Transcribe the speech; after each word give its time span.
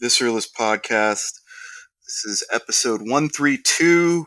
Visceralist 0.00 0.52
Podcast. 0.58 1.40
This 2.06 2.24
is 2.24 2.44
episode 2.52 3.00
132. 3.00 4.26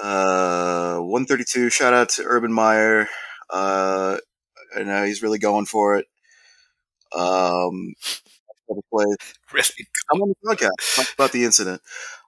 Uh, 0.00 0.98
132. 0.98 1.70
Shout 1.70 1.94
out 1.94 2.08
to 2.10 2.24
Urban 2.24 2.52
Meyer. 2.52 3.08
Uh, 3.48 4.18
I 4.76 4.82
know 4.82 5.04
he's 5.04 5.22
really 5.22 5.38
going 5.38 5.66
for 5.66 5.96
it. 5.96 6.06
Um, 7.16 7.94
really? 9.52 9.66
I'm 10.12 10.22
on 10.22 10.28
the 10.28 10.48
podcast. 10.48 10.96
Talk 10.96 11.14
about 11.14 11.32
the 11.32 11.44
incident. 11.44 11.80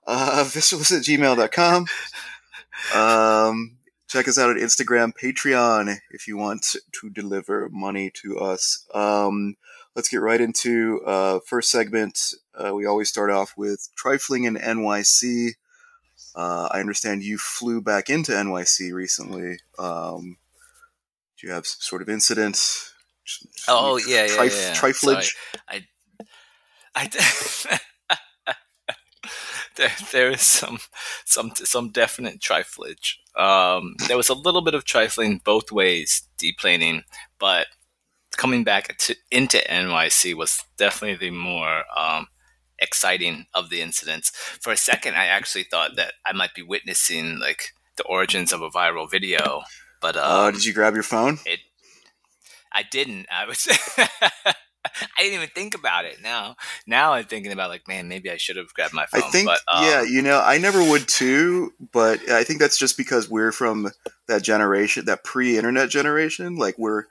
Uh, 0.07 0.45
visceralist 0.47 0.97
at 0.97 1.05
gmail.com. 1.05 1.87
Um, 2.95 3.79
check 4.09 4.29
us 4.29 4.39
out 4.39 4.51
at 4.51 4.63
Instagram, 4.63 5.13
Patreon, 5.21 5.97
if 6.11 6.27
you 6.27 6.37
want 6.37 6.67
to 6.93 7.11
deliver 7.11 7.69
money 7.71 8.11
to 8.23 8.39
us. 8.39 8.87
Um, 8.95 9.57
let's 9.95 10.09
get 10.09 10.21
right 10.21 10.41
into 10.41 11.01
uh, 11.07 11.41
first 11.47 11.71
segment. 11.71 12.35
Uh, 12.55 12.75
we 12.75 12.87
always 12.87 13.09
start 13.09 13.31
off 13.31 13.55
with 13.57 13.89
trifling 13.97 14.45
in 14.45 14.57
NYC. 14.57 15.53
Uh, 16.35 16.69
I 16.71 16.81
understand 16.81 17.23
you 17.23 17.39
flew 17.39 17.81
back 17.81 18.09
into 18.09 18.33
NYC 18.33 18.93
recently. 18.93 19.59
Um, 19.79 20.39
do 21.39 21.47
you 21.47 21.53
have 21.53 21.67
some 21.67 21.81
sort 21.81 22.03
of 22.03 22.09
incident? 22.09 22.59
Oh 23.69 23.99
yeah, 23.99 24.27
yeah, 24.27 24.37
Trif- 24.37 24.63
yeah. 24.63 24.75
Triflage. 24.75 25.35
I, 25.69 25.87
I, 26.95 27.79
there, 29.77 29.91
there 30.13 30.31
is 30.31 30.43
some, 30.43 30.79
some, 31.25 31.53
some 31.55 31.91
definite 31.91 32.41
triflage. 32.41 33.17
Um, 33.37 33.95
there 34.09 34.17
was 34.17 34.29
a 34.29 34.35
little 34.35 34.63
bit 34.63 34.75
of 34.75 34.85
trifling 34.85 35.41
both 35.45 35.73
ways, 35.73 36.29
deplaning, 36.39 37.05
but 37.39 37.67
coming 38.43 38.65
back 38.65 38.99
to, 38.99 39.15
into 39.31 39.59
NYC 39.71 40.35
was 40.35 40.65
definitely 40.77 41.29
the 41.29 41.31
more 41.31 41.85
um, 41.97 42.27
exciting 42.81 43.47
of 43.55 43.71
the 43.71 43.81
incidents. 43.81 44.31
For 44.61 44.73
a 44.73 44.77
second, 44.77 45.15
I 45.15 45.27
actually 45.27 45.63
thought 45.63 45.95
that 45.95 46.15
I 46.27 46.33
might 46.33 46.53
be 46.53 46.63
witnessing 46.63 47.39
like 47.39 47.69
the 47.97 48.03
origins 48.03 48.53
of 48.53 48.61
a 48.61 48.69
viral 48.69 49.09
video. 49.09 49.63
But 50.01 50.17
oh, 50.19 50.49
um, 50.49 50.55
did 50.55 50.65
you 50.65 50.75
grab 50.75 50.95
your 50.95 51.05
phone? 51.05 51.39
It. 51.47 51.61
I 52.73 52.83
didn't. 52.83 53.27
I 53.31 53.47
was. 53.47 53.69
I 54.85 55.23
didn't 55.23 55.35
even 55.35 55.49
think 55.51 55.77
about 55.77 56.05
it. 56.05 56.21
Now, 56.21 56.57
now 56.85 57.13
I'm 57.13 57.25
thinking 57.25 57.53
about 57.53 57.71
like, 57.71 57.87
man, 57.87 58.09
maybe 58.09 58.29
I 58.29 58.37
should 58.37 58.57
have 58.57 58.75
grabbed 58.75 58.93
my 58.93 59.07
phone. 59.07 59.23
I 59.23 59.31
think, 59.31 59.47
but, 59.47 59.61
um, 59.69 59.85
yeah, 59.85 60.03
you 60.03 60.21
know, 60.21 60.43
I 60.45 60.59
never 60.59 60.83
would 60.83 61.07
too, 61.07 61.73
but 61.93 62.29
I 62.29 62.43
think 62.43 62.59
that's 62.59 62.77
just 62.77 62.97
because 62.97 63.31
we're 63.31 63.53
from 63.53 63.93
that 64.27 64.43
generation, 64.43 65.05
that 65.05 65.23
pre-internet 65.23 65.89
generation. 65.89 66.57
Like 66.57 66.77
we're 66.77 67.05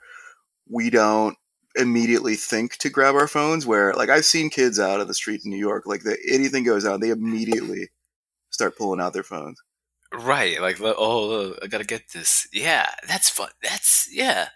we 0.72 0.90
don't 0.90 1.36
immediately 1.76 2.34
think 2.34 2.76
to 2.78 2.90
grab 2.90 3.14
our 3.14 3.28
phones. 3.28 3.66
Where 3.66 3.92
like 3.94 4.08
I've 4.08 4.24
seen 4.24 4.50
kids 4.50 4.80
out 4.80 5.00
of 5.00 5.08
the 5.08 5.14
street 5.14 5.42
in 5.44 5.50
New 5.50 5.58
York, 5.58 5.86
like 5.86 6.02
the, 6.02 6.16
anything 6.28 6.64
goes 6.64 6.84
on, 6.84 7.00
they 7.00 7.10
immediately 7.10 7.90
start 8.50 8.76
pulling 8.76 9.00
out 9.00 9.12
their 9.12 9.22
phones. 9.22 9.60
Right, 10.12 10.60
like 10.60 10.78
oh, 10.80 11.54
I 11.62 11.66
gotta 11.68 11.84
get 11.84 12.12
this. 12.12 12.46
Yeah, 12.52 12.86
that's 13.08 13.30
fun. 13.30 13.48
That's 13.62 14.08
yeah, 14.12 14.48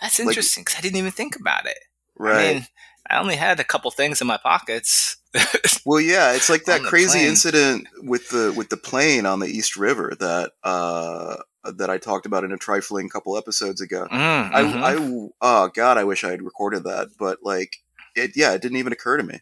that's 0.00 0.18
interesting 0.18 0.62
because 0.62 0.76
like, 0.76 0.80
I 0.80 0.82
didn't 0.82 0.98
even 0.98 1.12
think 1.12 1.36
about 1.36 1.66
it. 1.66 1.78
Right. 2.16 2.36
I 2.36 2.54
mean, 2.54 2.66
I 3.10 3.18
only 3.18 3.36
had 3.36 3.60
a 3.60 3.64
couple 3.64 3.90
things 3.90 4.20
in 4.20 4.26
my 4.26 4.38
pockets. 4.38 5.18
well, 5.84 6.00
yeah, 6.00 6.32
it's 6.32 6.48
like 6.48 6.64
that 6.64 6.82
crazy 6.82 7.18
plane. 7.18 7.28
incident 7.28 7.88
with 8.02 8.30
the 8.30 8.54
with 8.56 8.70
the 8.70 8.76
plane 8.76 9.26
on 9.26 9.40
the 9.40 9.46
East 9.46 9.76
River 9.76 10.14
that 10.20 10.52
uh, 10.62 11.36
that 11.72 11.90
I 11.90 11.98
talked 11.98 12.26
about 12.26 12.44
in 12.44 12.52
a 12.52 12.56
trifling 12.56 13.08
couple 13.08 13.36
episodes 13.36 13.80
ago. 13.80 14.06
Mm, 14.10 14.50
mm-hmm. 14.50 14.84
I, 14.84 14.92
I, 14.92 15.28
oh 15.40 15.70
god, 15.74 15.98
I 15.98 16.04
wish 16.04 16.24
I 16.24 16.30
had 16.30 16.42
recorded 16.42 16.84
that, 16.84 17.08
but 17.18 17.38
like, 17.42 17.76
it, 18.14 18.32
yeah, 18.36 18.52
it 18.52 18.62
didn't 18.62 18.78
even 18.78 18.92
occur 18.92 19.16
to 19.16 19.22
me. 19.22 19.40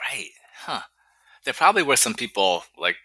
Right, 0.00 0.30
huh? 0.60 0.82
There 1.44 1.54
probably 1.54 1.82
were 1.82 1.96
some 1.96 2.14
people 2.14 2.64
like 2.78 2.96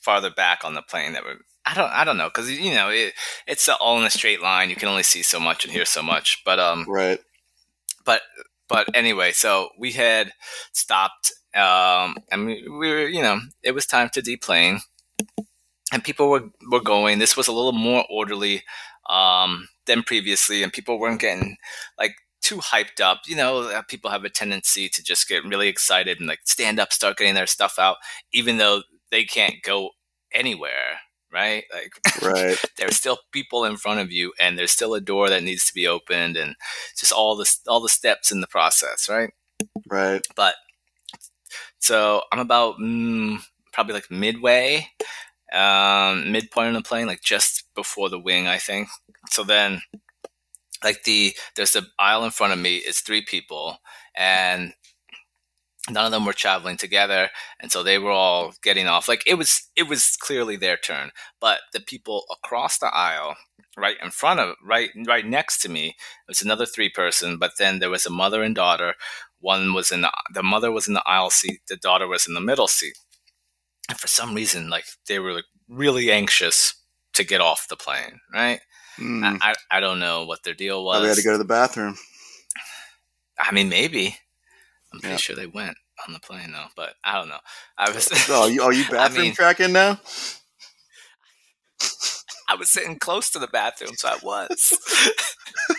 farther 0.00 0.30
back 0.30 0.64
on 0.64 0.74
the 0.74 0.82
plane 0.82 1.12
that 1.12 1.24
were. 1.24 1.36
I 1.64 1.74
don't. 1.74 1.90
I 1.90 2.04
don't 2.04 2.16
know 2.16 2.28
because 2.28 2.50
you 2.50 2.74
know 2.74 2.90
it, 2.90 3.14
it's 3.46 3.68
all 3.68 3.98
in 3.98 4.04
a 4.04 4.10
straight 4.10 4.40
line. 4.40 4.70
You 4.70 4.76
can 4.76 4.88
only 4.88 5.02
see 5.02 5.22
so 5.22 5.40
much 5.40 5.64
and 5.64 5.72
hear 5.72 5.84
so 5.84 6.02
much. 6.02 6.42
But 6.44 6.60
um, 6.60 6.86
right. 6.88 7.18
But 8.04 8.22
but 8.68 8.88
anyway, 8.94 9.32
so 9.32 9.70
we 9.78 9.92
had 9.92 10.32
stopped. 10.72 11.32
Um, 11.54 12.16
I 12.30 12.36
mean, 12.36 12.78
we 12.78 12.88
were 12.88 13.08
you 13.08 13.20
know 13.20 13.40
it 13.64 13.72
was 13.72 13.84
time 13.84 14.10
to 14.10 14.22
deplane 14.22 14.80
and 15.92 16.02
people 16.02 16.28
were, 16.28 16.44
were 16.70 16.80
going. 16.80 17.18
This 17.18 17.36
was 17.36 17.48
a 17.48 17.52
little 17.52 17.72
more 17.72 18.04
orderly 18.10 18.64
um, 19.08 19.68
than 19.86 20.02
previously, 20.02 20.62
and 20.62 20.72
people 20.72 20.98
weren't 20.98 21.20
getting 21.20 21.56
like 21.98 22.16
too 22.40 22.56
hyped 22.56 23.00
up. 23.00 23.22
You 23.26 23.36
know, 23.36 23.62
uh, 23.62 23.82
people 23.82 24.10
have 24.10 24.24
a 24.24 24.30
tendency 24.30 24.88
to 24.88 25.02
just 25.02 25.28
get 25.28 25.44
really 25.44 25.68
excited 25.68 26.18
and 26.18 26.28
like 26.28 26.40
stand 26.44 26.78
up, 26.78 26.92
start 26.92 27.16
getting 27.16 27.34
their 27.34 27.46
stuff 27.46 27.78
out, 27.78 27.96
even 28.32 28.56
though 28.56 28.82
they 29.10 29.24
can't 29.24 29.62
go 29.62 29.90
anywhere. 30.32 31.00
Right, 31.32 31.64
like 31.74 31.92
right. 32.22 32.56
there's 32.78 32.96
still 32.96 33.18
people 33.32 33.64
in 33.64 33.76
front 33.76 34.00
of 34.00 34.10
you, 34.10 34.32
and 34.40 34.56
there's 34.56 34.70
still 34.70 34.94
a 34.94 35.00
door 35.00 35.28
that 35.28 35.42
needs 35.42 35.66
to 35.66 35.74
be 35.74 35.86
opened, 35.86 36.36
and 36.36 36.54
just 36.96 37.12
all 37.12 37.36
the 37.36 37.52
all 37.66 37.80
the 37.80 37.88
steps 37.88 38.30
in 38.32 38.40
the 38.40 38.46
process. 38.46 39.08
Right, 39.08 39.30
right. 39.90 40.24
But 40.34 40.54
so 41.78 42.22
I'm 42.32 42.38
about 42.38 42.76
mm, 42.78 43.38
probably 43.72 43.94
like 43.94 44.10
midway 44.10 44.88
um, 45.52 46.32
midpoint 46.32 46.68
on 46.68 46.74
the 46.74 46.82
plane, 46.82 47.06
like 47.06 47.22
just 47.22 47.64
before 47.74 48.08
the 48.08 48.18
wing, 48.18 48.46
I 48.48 48.58
think. 48.58 48.88
So 49.30 49.44
then, 49.44 49.82
like 50.84 51.04
the 51.04 51.34
there's 51.56 51.72
the 51.72 51.86
aisle 51.98 52.24
in 52.24 52.30
front 52.30 52.52
of 52.52 52.58
me 52.58 52.76
is 52.76 53.00
three 53.00 53.22
people, 53.22 53.78
and 54.16 54.74
none 55.90 56.04
of 56.06 56.12
them 56.12 56.24
were 56.24 56.32
traveling 56.32 56.76
together, 56.76 57.30
and 57.60 57.70
so 57.70 57.82
they 57.82 57.98
were 57.98 58.10
all 58.10 58.52
getting 58.62 58.86
off. 58.86 59.08
Like 59.08 59.22
it 59.26 59.34
was 59.34 59.68
it 59.76 59.84
was 59.84 60.16
clearly 60.16 60.56
their 60.56 60.76
turn, 60.76 61.10
but 61.40 61.60
the 61.72 61.80
people 61.80 62.24
across 62.30 62.78
the 62.78 62.86
aisle, 62.94 63.36
right 63.76 63.96
in 64.02 64.10
front 64.10 64.40
of 64.40 64.56
right 64.64 64.90
right 65.06 65.26
next 65.26 65.60
to 65.62 65.68
me, 65.68 65.96
was 66.28 66.42
another 66.42 66.66
three 66.66 66.88
person, 66.90 67.38
but 67.38 67.52
then 67.58 67.78
there 67.78 67.90
was 67.90 68.06
a 68.06 68.10
mother 68.10 68.42
and 68.42 68.54
daughter. 68.54 68.94
One 69.40 69.74
was 69.74 69.92
in 69.92 70.00
the 70.02 70.10
the 70.32 70.42
mother 70.42 70.72
was 70.72 70.88
in 70.88 70.94
the 70.94 71.06
aisle 71.08 71.30
seat, 71.30 71.60
the 71.68 71.76
daughter 71.76 72.08
was 72.08 72.26
in 72.26 72.34
the 72.34 72.40
middle 72.40 72.68
seat 72.68 72.96
and 73.88 73.98
for 73.98 74.08
some 74.08 74.34
reason, 74.34 74.68
like 74.68 74.84
they 75.08 75.18
were 75.18 75.32
like 75.32 75.44
really 75.68 76.10
anxious 76.10 76.74
to 77.14 77.24
get 77.24 77.40
off 77.40 77.68
the 77.68 77.76
plane, 77.76 78.20
right? 78.32 78.60
Mm. 78.98 79.38
I, 79.40 79.50
I, 79.50 79.54
I 79.78 79.80
don't 79.80 79.98
know 79.98 80.24
what 80.24 80.42
their 80.42 80.54
deal 80.54 80.84
was. 80.84 81.02
they 81.02 81.08
had 81.08 81.16
to 81.16 81.22
go 81.22 81.32
to 81.32 81.38
the 81.38 81.44
bathroom. 81.44 81.96
I 83.38 83.52
mean, 83.52 83.68
maybe. 83.68 84.16
I'm 84.92 85.00
pretty 85.00 85.14
yeah. 85.14 85.18
sure 85.18 85.36
they 85.36 85.46
went 85.46 85.76
on 86.06 86.14
the 86.14 86.20
plane 86.20 86.52
though, 86.52 86.66
but 86.76 86.94
I 87.04 87.18
don't 87.18 87.28
know. 87.28 87.38
I 87.76 87.90
was. 87.90 88.08
oh, 88.30 88.42
are 88.42 88.50
you, 88.50 88.62
are 88.62 88.72
you 88.72 88.84
bathroom 88.90 89.20
I 89.20 89.24
mean, 89.24 89.34
tracking 89.34 89.72
now? 89.72 90.00
I 92.48 92.54
was 92.54 92.70
sitting 92.70 92.98
close 92.98 93.28
to 93.30 93.38
the 93.38 93.48
bathroom, 93.48 93.94
so 93.96 94.08
I 94.08 94.18
was. 94.22 94.72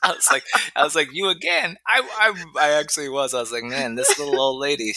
I 0.02 0.12
was 0.12 0.28
like, 0.30 0.44
I 0.74 0.84
was 0.84 0.94
like, 0.94 1.08
you 1.12 1.28
again. 1.28 1.76
I, 1.86 2.02
I, 2.18 2.44
I 2.58 2.70
actually 2.72 3.08
was. 3.08 3.34
I 3.34 3.40
was 3.40 3.52
like, 3.52 3.64
man, 3.64 3.96
this 3.96 4.18
little 4.18 4.40
old 4.40 4.60
lady. 4.60 4.94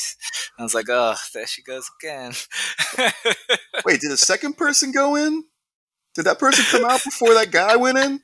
I 0.58 0.64
was 0.64 0.74
like, 0.74 0.88
oh, 0.90 1.16
there 1.34 1.46
she 1.48 1.62
goes 1.62 1.90
again. 2.02 2.34
Wait, 3.86 4.00
did 4.00 4.12
a 4.12 4.18
second 4.18 4.58
person 4.58 4.92
go 4.92 5.16
in? 5.16 5.44
Did 6.16 6.26
that 6.26 6.40
person 6.40 6.64
come 6.70 6.90
out 6.90 7.04
before 7.04 7.34
that 7.34 7.52
guy 7.52 7.76
went 7.76 7.98
in? 7.98 8.22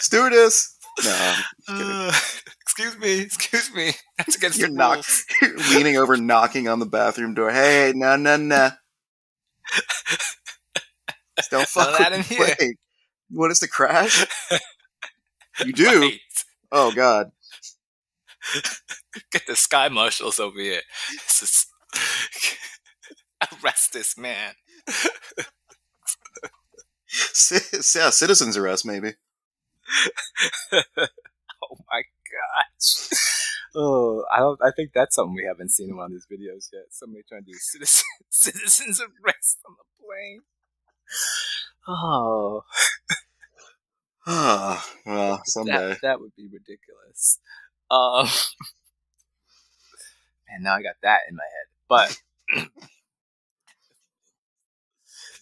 Stewardess. 0.00 0.76
No. 1.04 1.34
Uh, 1.68 2.12
excuse 2.62 2.96
me. 2.98 3.20
Excuse 3.20 3.74
me. 3.74 3.92
That's 4.16 4.36
against 4.36 4.58
you're 4.58 4.68
the 4.68 4.74
knock, 4.74 5.04
You're 5.42 5.56
leaning 5.74 5.96
over, 5.96 6.16
knocking 6.16 6.68
on 6.68 6.78
the 6.78 6.86
bathroom 6.86 7.34
door. 7.34 7.50
Hey, 7.50 7.92
no, 7.94 8.16
no, 8.16 8.36
no. 8.36 8.70
Don't 11.50 11.68
fuck 11.68 11.98
with 11.98 12.62
in. 12.62 12.74
You 13.28 13.40
want 13.40 13.50
us 13.52 13.58
to 13.60 13.68
crash? 13.68 14.24
You 15.64 15.72
do? 15.72 16.00
Right. 16.00 16.20
Oh 16.72 16.92
God! 16.92 17.30
Get 19.32 19.46
the 19.46 19.56
sky 19.56 19.88
marshals 19.88 20.38
over 20.38 20.60
here. 20.60 20.82
Is, 21.26 21.66
arrest 23.62 23.92
this 23.92 24.18
man. 24.18 24.54
yeah, 27.94 28.10
citizens 28.10 28.56
arrest 28.56 28.84
maybe. 28.84 29.14
oh 30.72 31.76
my 31.88 32.02
gosh. 32.02 33.10
Oh, 33.74 34.24
I 34.32 34.38
don't. 34.38 34.58
I 34.62 34.70
think 34.74 34.90
that's 34.94 35.14
something 35.16 35.34
we 35.34 35.44
haven't 35.46 35.70
seen 35.70 35.90
in 35.90 35.96
one 35.96 36.06
of 36.06 36.12
these 36.12 36.26
videos 36.30 36.68
yet. 36.72 36.84
Somebody 36.90 37.24
trying 37.28 37.44
to 37.44 37.52
do 37.52 37.58
citizen, 37.58 38.04
citizens 38.30 39.00
arrest 39.00 39.58
on 39.68 39.76
the 39.78 39.84
plane. 40.04 40.42
Oh. 41.86 42.62
Ah, 44.26 44.84
well, 45.06 45.40
someday 45.44 45.72
that, 45.72 45.98
that, 46.02 46.20
would 46.20 46.34
be 46.36 46.48
ridiculous. 46.52 47.38
Um, 47.90 48.26
and 50.48 50.64
now 50.64 50.74
I 50.74 50.82
got 50.82 50.96
that 51.02 51.20
in 51.28 51.36
my 51.36 51.44
head. 51.44 51.66
But 51.88 52.20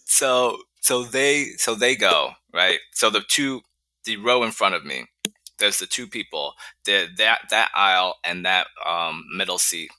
so 0.05 0.59
so 0.81 1.03
they 1.03 1.47
so 1.57 1.75
they 1.75 1.97
go 1.97 2.33
right. 2.53 2.79
So 2.93 3.09
the 3.11 3.25
two 3.27 3.63
the 4.05 4.19
row 4.19 4.43
in 4.43 4.51
front 4.51 4.75
of 4.75 4.85
me, 4.85 5.07
there's 5.59 5.79
the 5.79 5.87
two 5.87 6.07
people, 6.07 6.53
the, 6.85 7.09
that 7.17 7.41
that 7.51 7.71
aisle 7.75 8.17
and 8.23 8.45
that 8.45 8.67
um, 8.87 9.25
middle 9.35 9.59
seat. 9.59 9.91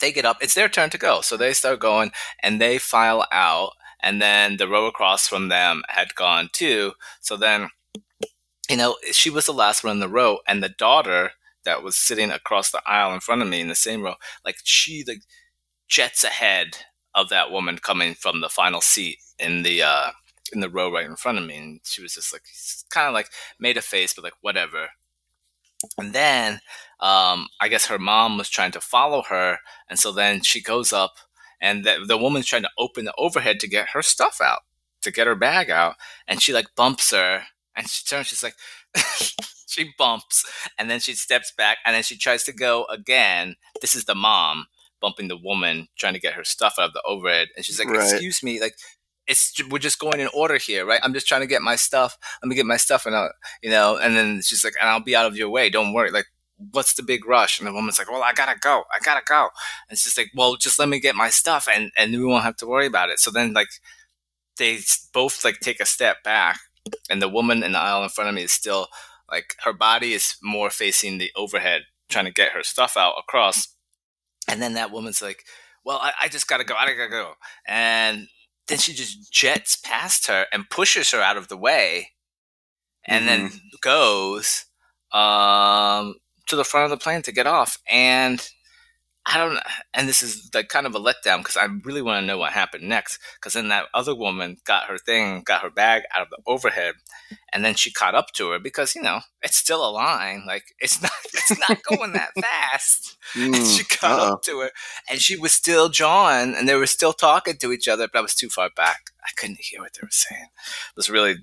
They 0.00 0.12
get 0.12 0.26
up. 0.26 0.38
It's 0.42 0.54
their 0.54 0.68
turn 0.68 0.90
to 0.90 0.98
go, 0.98 1.22
so 1.22 1.36
they 1.36 1.54
start 1.54 1.80
going 1.80 2.12
and 2.42 2.60
they 2.60 2.78
file 2.78 3.26
out. 3.32 3.72
And 4.02 4.20
then 4.20 4.58
the 4.58 4.68
row 4.68 4.84
across 4.84 5.26
from 5.26 5.48
them 5.48 5.82
had 5.88 6.14
gone 6.14 6.50
too. 6.52 6.92
So 7.22 7.38
then, 7.38 7.70
you 8.68 8.76
know, 8.76 8.96
she 9.12 9.30
was 9.30 9.46
the 9.46 9.52
last 9.52 9.84
one 9.84 9.92
in 9.92 10.00
the 10.00 10.08
row, 10.08 10.38
and 10.48 10.62
the 10.62 10.68
daughter 10.68 11.32
that 11.64 11.82
was 11.82 11.96
sitting 11.96 12.30
across 12.30 12.70
the 12.70 12.82
aisle 12.86 13.12
in 13.14 13.20
front 13.20 13.42
of 13.42 13.48
me 13.48 13.60
in 13.60 13.68
the 13.68 13.74
same 13.74 14.02
row, 14.02 14.14
like 14.44 14.56
she 14.64 15.04
like 15.06 15.22
jets 15.88 16.24
ahead 16.24 16.78
of 17.14 17.28
that 17.28 17.50
woman 17.50 17.78
coming 17.78 18.14
from 18.14 18.40
the 18.40 18.48
final 18.48 18.80
seat 18.80 19.18
in 19.38 19.62
the 19.62 19.82
uh, 19.82 20.10
in 20.52 20.60
the 20.60 20.68
row 20.68 20.92
right 20.92 21.06
in 21.06 21.16
front 21.16 21.38
of 21.38 21.44
me, 21.44 21.56
and 21.56 21.80
she 21.84 22.02
was 22.02 22.14
just 22.14 22.32
like 22.32 22.42
kind 22.90 23.08
of 23.08 23.14
like 23.14 23.28
made 23.58 23.76
a 23.76 23.82
face, 23.82 24.14
but 24.14 24.24
like 24.24 24.34
whatever. 24.40 24.88
And 25.98 26.12
then 26.12 26.60
um, 27.00 27.48
I 27.60 27.68
guess 27.68 27.86
her 27.86 27.98
mom 27.98 28.38
was 28.38 28.48
trying 28.48 28.72
to 28.72 28.80
follow 28.80 29.22
her, 29.28 29.58
and 29.88 29.98
so 29.98 30.12
then 30.12 30.42
she 30.42 30.62
goes 30.62 30.92
up, 30.92 31.14
and 31.60 31.84
the, 31.84 32.04
the 32.06 32.18
woman's 32.18 32.46
trying 32.46 32.62
to 32.62 32.70
open 32.78 33.04
the 33.04 33.14
overhead 33.18 33.60
to 33.60 33.68
get 33.68 33.90
her 33.90 34.02
stuff 34.02 34.40
out, 34.42 34.60
to 35.02 35.10
get 35.10 35.26
her 35.26 35.34
bag 35.34 35.70
out, 35.70 35.96
and 36.26 36.40
she 36.40 36.52
like 36.52 36.74
bumps 36.76 37.10
her, 37.12 37.42
and 37.76 37.88
she 37.88 38.04
turns, 38.04 38.28
she's 38.28 38.42
like. 38.42 38.56
she 39.66 39.92
bumps 39.98 40.44
and 40.78 40.88
then 40.88 41.00
she 41.00 41.14
steps 41.14 41.52
back 41.58 41.78
and 41.84 41.96
then 41.96 42.02
she 42.04 42.16
tries 42.16 42.44
to 42.44 42.52
go 42.52 42.84
again. 42.84 43.56
This 43.80 43.96
is 43.96 44.04
the 44.04 44.14
mom 44.14 44.66
bumping 45.04 45.28
the 45.28 45.36
woman 45.36 45.88
trying 45.98 46.14
to 46.14 46.20
get 46.20 46.32
her 46.32 46.44
stuff 46.44 46.76
out 46.78 46.88
of 46.88 46.92
the 46.94 47.02
overhead. 47.06 47.48
And 47.56 47.64
she's 47.64 47.78
like, 47.78 47.88
right. 47.88 48.10
excuse 48.10 48.42
me, 48.42 48.60
like, 48.60 48.74
it's 49.26 49.54
we're 49.70 49.78
just 49.78 49.98
going 49.98 50.20
in 50.20 50.28
order 50.34 50.56
here, 50.56 50.84
right? 50.86 51.00
I'm 51.02 51.14
just 51.14 51.26
trying 51.26 51.40
to 51.40 51.46
get 51.46 51.62
my 51.62 51.76
stuff. 51.76 52.18
Let 52.42 52.48
me 52.48 52.54
get 52.54 52.66
my 52.66 52.76
stuff, 52.76 53.06
and 53.06 53.16
I'll, 53.16 53.32
you 53.62 53.70
know. 53.70 53.96
And 53.96 54.14
then 54.16 54.42
she's 54.42 54.64
like, 54.64 54.74
and 54.80 54.88
I'll 54.88 55.00
be 55.00 55.16
out 55.16 55.26
of 55.26 55.36
your 55.36 55.48
way. 55.48 55.70
Don't 55.70 55.94
worry. 55.94 56.10
Like, 56.10 56.26
what's 56.72 56.94
the 56.94 57.02
big 57.02 57.26
rush? 57.26 57.58
And 57.58 57.66
the 57.66 57.72
woman's 57.72 57.98
like, 57.98 58.10
well, 58.10 58.22
I 58.22 58.34
gotta 58.34 58.58
go. 58.58 58.84
I 58.94 58.98
gotta 59.02 59.22
go. 59.26 59.48
And 59.88 59.98
she's 59.98 60.18
like, 60.18 60.30
well, 60.34 60.56
just 60.56 60.78
let 60.78 60.90
me 60.90 61.00
get 61.00 61.14
my 61.14 61.30
stuff, 61.30 61.68
and 61.74 61.90
and 61.96 62.12
we 62.12 62.24
won't 62.24 62.44
have 62.44 62.56
to 62.56 62.66
worry 62.66 62.86
about 62.86 63.08
it. 63.08 63.18
So 63.18 63.30
then, 63.30 63.54
like, 63.54 63.68
they 64.58 64.78
both 65.12 65.44
like 65.44 65.60
take 65.60 65.80
a 65.80 65.86
step 65.86 66.22
back, 66.22 66.60
and 67.10 67.20
the 67.20 67.28
woman 67.28 67.62
in 67.62 67.72
the 67.72 67.78
aisle 67.78 68.02
in 68.02 68.08
front 68.08 68.28
of 68.28 68.34
me 68.34 68.42
is 68.42 68.52
still 68.52 68.88
like 69.30 69.54
her 69.64 69.72
body 69.72 70.12
is 70.12 70.36
more 70.42 70.70
facing 70.70 71.18
the 71.18 71.30
overhead, 71.36 71.82
trying 72.08 72.26
to 72.26 72.32
get 72.32 72.52
her 72.52 72.62
stuff 72.62 72.96
out 72.96 73.14
across 73.18 73.74
and 74.48 74.60
then 74.60 74.74
that 74.74 74.90
woman's 74.90 75.22
like, 75.22 75.44
well, 75.84 75.98
I, 76.00 76.12
I 76.22 76.28
just 76.28 76.48
gotta 76.48 76.64
go. 76.64 76.74
I 76.74 76.86
gotta 76.86 77.08
go. 77.08 77.34
And 77.66 78.28
then 78.68 78.78
she 78.78 78.92
just 78.92 79.32
jets 79.32 79.76
past 79.76 80.26
her 80.26 80.46
and 80.52 80.70
pushes 80.70 81.10
her 81.10 81.20
out 81.20 81.36
of 81.36 81.48
the 81.48 81.56
way 81.56 82.10
and 83.06 83.26
mm-hmm. 83.26 83.48
then 83.48 83.60
goes 83.82 84.64
um, 85.12 86.14
to 86.48 86.56
the 86.56 86.64
front 86.64 86.84
of 86.84 86.90
the 86.90 87.02
plane 87.02 87.22
to 87.22 87.32
get 87.32 87.46
off. 87.46 87.78
And 87.90 88.46
I 89.26 89.38
don't 89.38 89.54
know. 89.54 89.60
And 89.94 90.06
this 90.06 90.22
is 90.22 90.50
like 90.52 90.68
kind 90.68 90.86
of 90.86 90.94
a 90.94 91.00
letdown 91.00 91.38
because 91.38 91.56
I 91.56 91.66
really 91.84 92.02
want 92.02 92.22
to 92.22 92.26
know 92.26 92.36
what 92.36 92.52
happened 92.52 92.86
next. 92.86 93.18
Because 93.36 93.54
then 93.54 93.68
that 93.68 93.86
other 93.94 94.14
woman 94.14 94.58
got 94.66 94.84
her 94.84 94.98
thing, 94.98 95.42
got 95.44 95.62
her 95.62 95.70
bag 95.70 96.02
out 96.14 96.22
of 96.22 96.28
the 96.28 96.38
overhead, 96.46 96.96
and 97.52 97.64
then 97.64 97.74
she 97.74 97.90
caught 97.90 98.14
up 98.14 98.32
to 98.34 98.50
her 98.50 98.58
because 98.58 98.94
you 98.94 99.00
know 99.00 99.20
it's 99.42 99.56
still 99.56 99.84
a 99.84 99.90
line. 99.90 100.44
Like 100.46 100.64
it's 100.78 101.00
not, 101.02 101.12
it's 101.24 101.58
not 101.68 101.82
going 101.84 102.12
that 102.12 102.30
fast. 102.40 103.16
Mm, 103.34 103.56
and 103.56 103.66
she 103.66 103.82
caught 103.82 104.20
uh-oh. 104.20 104.32
up 104.34 104.42
to 104.42 104.60
her, 104.60 104.70
and 105.10 105.18
she 105.18 105.36
was 105.36 105.50
still 105.50 105.88
jawing, 105.88 106.54
and 106.54 106.68
they 106.68 106.76
were 106.76 106.86
still 106.86 107.12
talking 107.12 107.56
to 107.56 107.72
each 107.72 107.88
other. 107.88 108.06
But 108.06 108.20
I 108.20 108.22
was 108.22 108.34
too 108.34 108.48
far 108.48 108.70
back. 108.76 109.10
I 109.24 109.30
couldn't 109.36 109.58
hear 109.60 109.80
what 109.80 109.94
they 109.94 110.00
were 110.04 110.08
saying. 110.10 110.46
I 110.54 110.92
was 110.94 111.10
really 111.10 111.38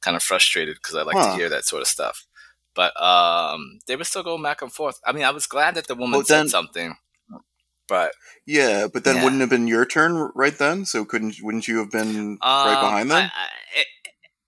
kind 0.00 0.16
of 0.16 0.22
frustrated 0.22 0.76
because 0.76 0.94
I 0.94 1.02
like 1.02 1.16
huh. 1.16 1.32
to 1.32 1.36
hear 1.36 1.48
that 1.48 1.64
sort 1.64 1.82
of 1.82 1.88
stuff. 1.88 2.26
But 2.72 2.92
um, 3.02 3.80
they 3.88 3.96
were 3.96 4.04
still 4.04 4.22
going 4.22 4.42
back 4.44 4.62
and 4.62 4.72
forth. 4.72 5.00
I 5.04 5.10
mean, 5.10 5.24
I 5.24 5.30
was 5.30 5.46
glad 5.48 5.74
that 5.74 5.88
the 5.88 5.96
woman 5.96 6.18
well, 6.18 6.24
said 6.24 6.50
something 6.50 6.94
but 7.88 8.12
yeah, 8.46 8.86
but 8.92 9.04
then 9.04 9.16
yeah. 9.16 9.24
wouldn't 9.24 9.40
have 9.40 9.50
been 9.50 9.68
your 9.68 9.84
turn 9.84 10.30
right 10.34 10.56
then? 10.56 10.84
So 10.84 11.04
couldn't 11.04 11.36
wouldn't 11.42 11.68
you 11.68 11.78
have 11.78 11.90
been 11.90 12.38
um, 12.42 12.68
right 12.68 12.80
behind 12.80 13.10
them? 13.10 13.18
I, 13.18 13.24
I, 13.24 13.80
it, 13.80 13.86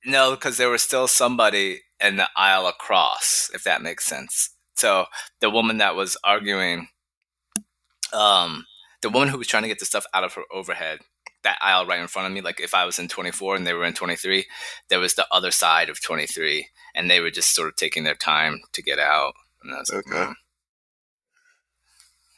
no, 0.04 0.32
because 0.32 0.56
there 0.56 0.70
was 0.70 0.82
still 0.82 1.08
somebody 1.08 1.82
in 2.00 2.16
the 2.16 2.28
aisle 2.36 2.66
across, 2.66 3.50
if 3.54 3.64
that 3.64 3.82
makes 3.82 4.04
sense. 4.04 4.50
So 4.76 5.06
the 5.40 5.50
woman 5.50 5.78
that 5.78 5.96
was 5.96 6.16
arguing, 6.22 6.88
um, 8.12 8.66
the 9.02 9.08
woman 9.10 9.28
who 9.28 9.38
was 9.38 9.46
trying 9.46 9.62
to 9.62 9.68
get 9.68 9.78
the 9.78 9.86
stuff 9.86 10.04
out 10.12 10.24
of 10.24 10.34
her 10.34 10.42
overhead, 10.52 11.00
that 11.42 11.58
aisle 11.62 11.86
right 11.86 12.00
in 12.00 12.08
front 12.08 12.26
of 12.26 12.32
me, 12.32 12.40
like 12.40 12.60
if 12.60 12.74
I 12.74 12.84
was 12.84 12.98
in 12.98 13.08
24 13.08 13.56
and 13.56 13.66
they 13.66 13.72
were 13.72 13.84
in 13.84 13.94
23, 13.94 14.44
there 14.88 14.98
was 14.98 15.14
the 15.14 15.26
other 15.30 15.50
side 15.50 15.88
of 15.88 16.02
23, 16.02 16.68
and 16.94 17.10
they 17.10 17.20
were 17.20 17.30
just 17.30 17.54
sort 17.54 17.68
of 17.68 17.76
taking 17.76 18.04
their 18.04 18.14
time 18.14 18.60
to 18.72 18.82
get 18.82 18.98
out. 18.98 19.34
okay. 19.92 20.18
Like, 20.18 20.28
mm. 20.28 20.34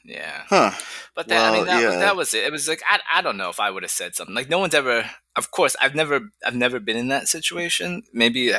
Yeah. 0.04 0.44
Huh. 0.48 0.72
But 1.14 1.28
that, 1.28 1.34
well, 1.34 1.52
I 1.52 1.56
mean, 1.56 1.66
that, 1.66 1.82
yeah. 1.82 1.98
that 1.98 2.16
was 2.16 2.32
it. 2.34 2.44
It 2.44 2.52
was 2.52 2.68
like 2.68 2.82
I, 2.88 3.00
I 3.16 3.22
don't 3.22 3.36
know 3.36 3.50
if 3.50 3.60
I 3.60 3.70
would 3.70 3.82
have 3.82 3.90
said 3.90 4.14
something. 4.14 4.34
Like 4.34 4.48
no 4.48 4.58
one's 4.58 4.74
ever. 4.74 5.10
Of 5.36 5.50
course, 5.50 5.76
I've 5.80 5.94
never 5.94 6.30
I've 6.44 6.54
never 6.54 6.80
been 6.80 6.96
in 6.96 7.08
that 7.08 7.28
situation. 7.28 8.02
Maybe 8.12 8.54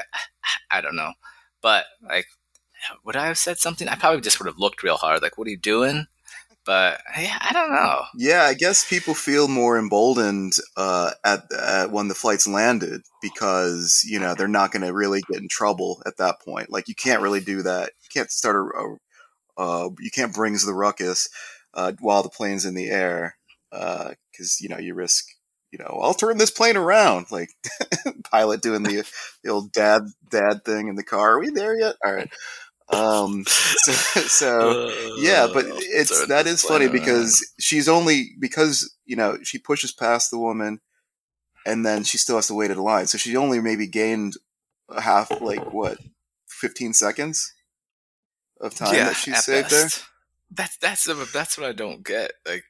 I 0.71 0.81
don't 0.81 0.95
know, 0.95 1.13
but 1.61 1.85
like, 2.07 2.27
would 3.03 3.15
I 3.15 3.27
have 3.27 3.37
said 3.37 3.57
something? 3.57 3.87
I 3.87 3.95
probably 3.95 4.21
just 4.21 4.39
would 4.39 4.47
have 4.47 4.59
looked 4.59 4.83
real 4.83 4.97
hard. 4.97 5.21
Like, 5.21 5.37
what 5.37 5.47
are 5.47 5.51
you 5.51 5.57
doing? 5.57 6.07
But 6.65 7.01
yeah, 7.17 7.37
I 7.41 7.51
don't 7.51 7.73
know. 7.73 8.03
Yeah, 8.15 8.43
I 8.43 8.53
guess 8.53 8.87
people 8.87 9.15
feel 9.15 9.47
more 9.47 9.79
emboldened 9.79 10.53
uh, 10.77 11.11
at, 11.25 11.51
at 11.51 11.91
when 11.91 12.09
the 12.09 12.13
flights 12.13 12.47
landed 12.47 13.01
because 13.21 14.05
you 14.07 14.19
know 14.19 14.35
they're 14.35 14.47
not 14.47 14.71
going 14.71 14.83
to 14.83 14.93
really 14.93 15.21
get 15.31 15.41
in 15.41 15.47
trouble 15.49 16.01
at 16.05 16.17
that 16.17 16.41
point. 16.41 16.69
Like 16.69 16.87
you 16.87 16.95
can't 16.95 17.23
really 17.23 17.39
do 17.39 17.63
that. 17.63 17.93
You 18.03 18.09
can't 18.13 18.29
start 18.29 18.55
a, 18.55 18.79
a 18.79 18.97
uh, 19.59 19.89
you 19.99 20.09
can't 20.09 20.33
bring 20.33 20.53
the 20.53 20.73
ruckus 20.73 21.27
uh, 21.73 21.91
while 21.99 22.23
the 22.23 22.29
plane's 22.29 22.65
in 22.65 22.75
the 22.75 22.89
air 22.89 23.35
because 23.71 24.13
uh, 24.41 24.61
you 24.61 24.69
know 24.69 24.79
you 24.79 24.95
risk. 24.95 25.25
You 25.71 25.77
know, 25.77 25.99
I'll 26.01 26.15
turn 26.15 26.39
this 26.39 26.49
plane 26.49 26.77
around. 26.77 27.27
Like 27.29 27.49
pilot 28.31 28.61
doing 28.63 28.81
the, 28.81 29.05
the 29.43 29.51
old 29.51 29.71
dad 29.71 30.03
dad 30.31 30.65
thing 30.65 30.87
in 30.87 30.95
the 30.95 31.03
car. 31.03 31.33
Are 31.33 31.39
we 31.39 31.51
there 31.51 31.77
yet? 31.77 31.95
All 32.03 32.13
right. 32.13 32.31
Um, 32.91 33.43
so, 33.47 33.91
so 33.91 35.15
yeah, 35.17 35.47
but 35.53 35.65
it's 35.67 36.25
that 36.27 36.47
is 36.47 36.63
funny 36.63 36.87
because 36.87 37.45
she's 37.59 37.87
only 37.89 38.31
because 38.39 38.95
you 39.05 39.17
know 39.17 39.37
she 39.43 39.59
pushes 39.59 39.91
past 39.91 40.31
the 40.31 40.39
woman, 40.39 40.79
and 41.65 41.85
then 41.85 42.05
she 42.05 42.17
still 42.17 42.37
has 42.37 42.47
to 42.47 42.55
wait 42.55 42.71
in 42.71 42.79
line. 42.79 43.07
So 43.07 43.17
she 43.17 43.35
only 43.35 43.59
maybe 43.59 43.87
gained 43.87 44.35
a 44.87 45.01
half, 45.01 45.29
like 45.41 45.73
what, 45.73 45.99
fifteen 46.47 46.93
seconds 46.93 47.53
of 48.59 48.75
time 48.75 48.93
yeah, 48.93 49.05
that 49.05 49.15
she 49.15 49.31
saved 49.33 49.69
best. 49.69 49.71
there. 49.71 50.05
That's 50.51 50.77
that's 50.77 51.31
that's 51.31 51.57
what 51.57 51.67
I 51.67 51.73
don't 51.73 52.03
get. 52.03 52.31
Like, 52.47 52.63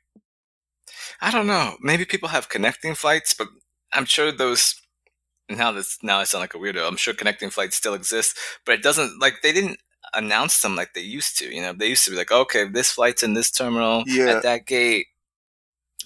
I 1.22 1.32
don't 1.32 1.48
know. 1.48 1.78
Maybe 1.82 2.06
people 2.06 2.30
have 2.30 2.50
connecting 2.50 2.96
flights, 2.96 3.34
but 3.34 3.48
I'm 3.92 4.06
sure 4.06 4.32
those. 4.32 4.76
Now 5.50 5.72
this 5.72 5.98
now 6.04 6.20
I 6.20 6.26
sound 6.26 6.42
like 6.42 6.54
a 6.54 6.58
weirdo. 6.58 6.88
I'm 6.88 6.98
sure 6.98 7.14
connecting 7.14 7.50
flights 7.50 7.76
still 7.76 7.96
exist, 7.96 8.38
but 8.66 8.76
it 8.76 8.84
doesn't 8.84 9.20
like 9.20 9.42
they 9.42 9.52
didn't 9.52 9.80
announce 10.14 10.62
them 10.62 10.76
like 10.76 10.94
they 10.94 11.02
used 11.02 11.38
to. 11.40 11.54
You 11.54 11.62
know, 11.62 11.74
they 11.74 11.88
used 11.88 12.06
to 12.06 12.12
be 12.12 12.18
like, 12.18 12.32
okay, 12.32 12.68
this 12.68 12.92
flight's 12.92 13.24
in 13.24 13.34
this 13.34 13.52
terminal 13.52 14.04
yeah. 14.06 14.36
at 14.36 14.44
that 14.44 14.66
gate. 14.66 15.08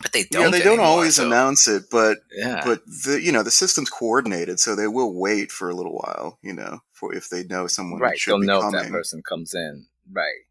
But 0.01 0.11
they 0.11 0.23
don't. 0.31 0.45
Yeah, 0.45 0.49
they 0.49 0.59
don't 0.59 0.79
anymore, 0.79 0.85
always 0.85 1.15
so. 1.15 1.27
announce 1.27 1.67
it, 1.67 1.83
but 1.91 2.17
yeah. 2.35 2.61
but 2.65 2.81
the 2.85 3.21
you 3.21 3.31
know 3.31 3.43
the 3.43 3.51
system's 3.51 3.89
coordinated, 3.89 4.59
so 4.59 4.75
they 4.75 4.87
will 4.87 5.13
wait 5.13 5.51
for 5.51 5.69
a 5.69 5.75
little 5.75 5.93
while. 5.93 6.39
You 6.41 6.53
know, 6.53 6.79
for 7.03 7.13
if 7.13 7.29
they 7.29 7.43
know 7.43 7.67
someone 7.67 7.99
right, 7.99 8.17
they'll 8.25 8.39
know 8.39 8.61
coming. 8.61 8.79
if 8.79 8.85
that 8.85 8.91
person 8.91 9.21
comes 9.21 9.53
in. 9.53 9.87
Right. 10.11 10.45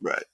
Right. 0.00 0.24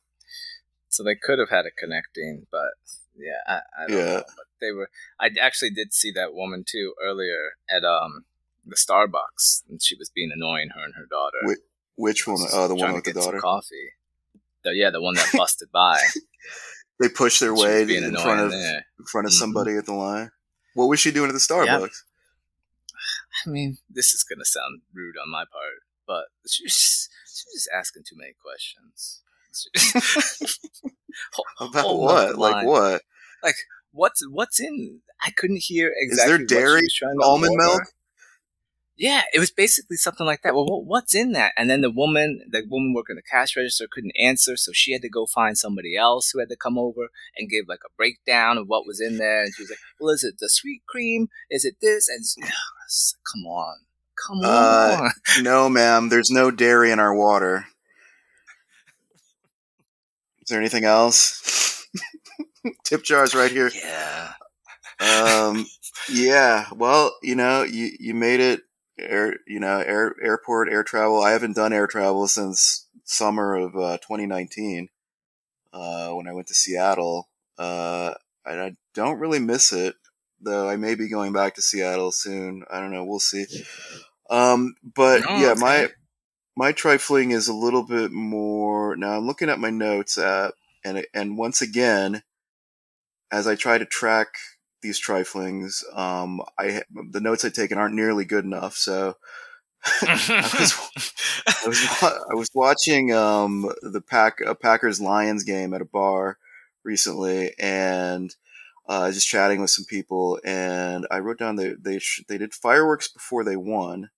So 0.88 1.02
they 1.02 1.14
could 1.14 1.38
have 1.38 1.50
had 1.50 1.66
a 1.66 1.70
connecting, 1.70 2.46
but 2.50 2.72
yeah, 3.16 3.40
I, 3.46 3.60
I 3.78 3.86
don't 3.86 3.98
yeah. 3.98 4.04
know. 4.04 4.22
But 4.36 4.46
they 4.60 4.72
were. 4.72 4.88
I 5.20 5.30
actually 5.40 5.70
did 5.70 5.92
see 5.92 6.10
that 6.12 6.34
woman 6.34 6.64
too 6.66 6.94
earlier 7.02 7.52
at 7.70 7.84
um 7.84 8.24
the 8.64 8.76
Starbucks, 8.76 9.62
and 9.68 9.82
she 9.82 9.94
was 9.96 10.10
being 10.14 10.30
annoying 10.34 10.70
her 10.74 10.84
and 10.84 10.94
her 10.94 11.06
daughter. 11.10 11.38
Which, 11.42 11.58
which 11.96 12.26
one? 12.26 12.38
Oh, 12.52 12.68
the 12.68 12.74
one 12.74 12.94
with 12.94 13.04
the 13.04 13.12
daughter. 13.12 13.38
coffee. 13.38 13.90
The, 14.64 14.74
yeah, 14.74 14.90
the 14.90 15.02
one 15.02 15.14
that 15.14 15.30
busted 15.34 15.70
by. 15.72 16.00
they 17.00 17.08
pushed 17.08 17.40
their 17.40 17.54
she 17.56 17.62
way 17.62 17.82
in 17.82 18.14
front 18.16 18.40
of 18.40 18.50
there. 18.52 18.86
in 18.98 19.04
front 19.06 19.26
of 19.26 19.32
mm-hmm. 19.32 19.38
somebody 19.38 19.76
at 19.76 19.86
the 19.86 19.94
line. 19.94 20.30
What 20.74 20.86
was 20.86 21.00
she 21.00 21.10
doing 21.10 21.28
at 21.28 21.34
the 21.34 21.40
Starbucks? 21.40 22.04
I 23.46 23.50
mean, 23.50 23.78
this 23.88 24.12
is 24.12 24.24
gonna 24.24 24.44
sound 24.44 24.82
rude 24.92 25.16
on 25.16 25.30
my 25.30 25.44
part, 25.50 25.82
but 26.06 26.24
she 26.48 26.64
was, 26.64 27.08
she 27.26 27.44
was 27.46 27.54
just 27.54 27.68
asking 27.74 28.04
too 28.08 28.16
many 28.16 28.34
questions. 28.42 29.22
About 31.60 31.98
what? 31.98 32.38
Like 32.38 32.66
what? 32.66 33.02
Like 33.42 33.56
what's 33.92 34.22
what's 34.30 34.60
in? 34.60 35.00
I 35.22 35.30
couldn't 35.30 35.62
hear 35.62 35.92
exactly. 35.94 36.44
Is 36.44 36.48
there 36.48 36.58
dairy? 36.60 36.86
almond 37.22 37.54
milk? 37.56 37.82
Yeah, 39.02 39.22
it 39.34 39.40
was 39.40 39.50
basically 39.50 39.96
something 39.96 40.24
like 40.24 40.42
that. 40.42 40.54
Well, 40.54 40.84
what's 40.84 41.12
in 41.12 41.32
that? 41.32 41.54
And 41.56 41.68
then 41.68 41.80
the 41.80 41.90
woman, 41.90 42.40
the 42.48 42.62
woman 42.70 42.94
working 42.94 43.16
the 43.16 43.22
cash 43.22 43.56
register, 43.56 43.88
couldn't 43.90 44.12
answer, 44.16 44.56
so 44.56 44.70
she 44.72 44.92
had 44.92 45.02
to 45.02 45.08
go 45.08 45.26
find 45.26 45.58
somebody 45.58 45.96
else 45.96 46.30
who 46.30 46.38
had 46.38 46.48
to 46.50 46.56
come 46.56 46.78
over 46.78 47.08
and 47.36 47.50
give 47.50 47.66
like 47.68 47.80
a 47.84 47.90
breakdown 47.96 48.58
of 48.58 48.68
what 48.68 48.86
was 48.86 49.00
in 49.00 49.18
there. 49.18 49.42
And 49.42 49.52
she 49.52 49.64
was 49.64 49.70
like, 49.70 49.80
"Well, 50.00 50.10
is 50.14 50.22
it 50.22 50.36
the 50.38 50.48
sweet 50.48 50.82
cream? 50.88 51.26
Is 51.50 51.64
it 51.64 51.78
this?" 51.82 52.08
And 52.08 52.24
she, 52.24 52.42
oh, 52.44 53.18
come 53.34 53.46
on, 53.46 53.76
Come 54.24 54.40
Uh, 54.44 55.08
on. 55.38 55.42
No, 55.42 55.68
ma'am. 55.68 56.08
There's 56.08 56.30
no 56.30 56.52
dairy 56.52 56.92
in 56.92 57.00
our 57.00 57.14
water. 57.14 57.66
Is 60.42 60.48
there 60.48 60.60
anything 60.60 60.84
else? 60.84 61.86
Tip 62.84 63.02
jars 63.02 63.34
right 63.34 63.50
here. 63.50 63.72
Yeah. 63.74 64.32
Um, 65.00 65.66
yeah. 66.08 66.66
Well, 66.74 67.16
you 67.22 67.34
know, 67.34 67.64
you 67.64 67.90
you 67.98 68.14
made 68.14 68.40
it. 68.40 68.60
Air, 68.98 69.36
you 69.46 69.58
know, 69.58 69.78
air 69.78 70.14
airport 70.22 70.68
air 70.70 70.82
travel. 70.82 71.22
I 71.22 71.32
haven't 71.32 71.56
done 71.56 71.72
air 71.72 71.86
travel 71.86 72.28
since 72.28 72.86
summer 73.04 73.54
of 73.56 73.74
uh, 73.74 73.98
2019 73.98 74.88
uh, 75.72 76.10
when 76.10 76.28
I 76.28 76.32
went 76.32 76.46
to 76.48 76.54
Seattle. 76.54 77.28
Uh, 77.58 78.14
and 78.44 78.60
I 78.60 78.72
don't 78.94 79.18
really 79.18 79.38
miss 79.38 79.72
it, 79.72 79.94
though. 80.40 80.68
I 80.68 80.76
may 80.76 80.94
be 80.94 81.08
going 81.08 81.32
back 81.32 81.54
to 81.54 81.62
Seattle 81.62 82.12
soon. 82.12 82.64
I 82.70 82.80
don't 82.80 82.92
know. 82.92 83.04
We'll 83.04 83.18
see. 83.18 83.46
Um, 84.30 84.74
but 84.82 85.22
Oh, 85.28 85.40
yeah, 85.40 85.54
my 85.56 85.88
my 86.56 86.72
trifling 86.72 87.30
is 87.30 87.48
a 87.48 87.54
little 87.54 87.82
bit 87.84 88.12
more. 88.12 88.96
Now 88.96 89.16
I'm 89.16 89.26
looking 89.26 89.48
at 89.48 89.58
my 89.58 89.70
notes 89.70 90.18
app, 90.18 90.52
and 90.84 91.04
and 91.14 91.38
once 91.38 91.62
again, 91.62 92.22
as 93.30 93.46
I 93.46 93.54
try 93.54 93.78
to 93.78 93.84
track 93.86 94.34
these 94.82 95.00
triflings, 95.00 95.82
um, 95.96 96.42
I 96.58 96.82
the 96.90 97.20
notes 97.20 97.44
I've 97.44 97.52
taken 97.52 97.78
aren't 97.78 97.94
nearly 97.94 98.24
good 98.24 98.44
enough. 98.44 98.76
So 98.76 99.16
I 100.02 100.50
was 100.58 100.74
I 101.46 101.66
was 101.66 102.02
I 102.02 102.34
was 102.34 102.50
watching 102.54 103.12
um 103.12 103.72
the 103.82 104.00
pack 104.00 104.38
a 104.44 104.54
Packers 104.54 105.00
Lions 105.00 105.44
game 105.44 105.74
at 105.74 105.80
a 105.80 105.86
bar 105.86 106.38
recently, 106.84 107.52
and 107.58 108.34
uh, 108.88 109.10
just 109.10 109.28
chatting 109.28 109.60
with 109.60 109.70
some 109.70 109.84
people, 109.84 110.40
and 110.44 111.06
I 111.10 111.20
wrote 111.20 111.38
down 111.38 111.56
they 111.56 111.74
they 111.80 111.98
sh- 111.98 112.24
they 112.28 112.38
did 112.38 112.54
fireworks 112.54 113.08
before 113.08 113.44
they 113.44 113.56
won. 113.56 114.10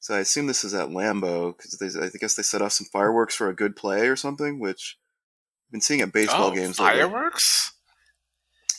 So 0.00 0.14
I 0.14 0.20
assume 0.20 0.46
this 0.46 0.64
is 0.64 0.72
at 0.72 0.88
Lambeau 0.88 1.54
because 1.56 1.96
I 1.96 2.08
guess 2.18 2.34
they 2.34 2.42
set 2.42 2.62
off 2.62 2.72
some 2.72 2.86
fireworks 2.90 3.34
for 3.34 3.50
a 3.50 3.54
good 3.54 3.76
play 3.76 4.08
or 4.08 4.16
something, 4.16 4.58
which 4.58 4.96
I've 5.68 5.72
been 5.72 5.80
seeing 5.82 6.00
at 6.00 6.12
baseball 6.12 6.48
oh, 6.48 6.54
games. 6.54 6.80
lately. 6.80 7.02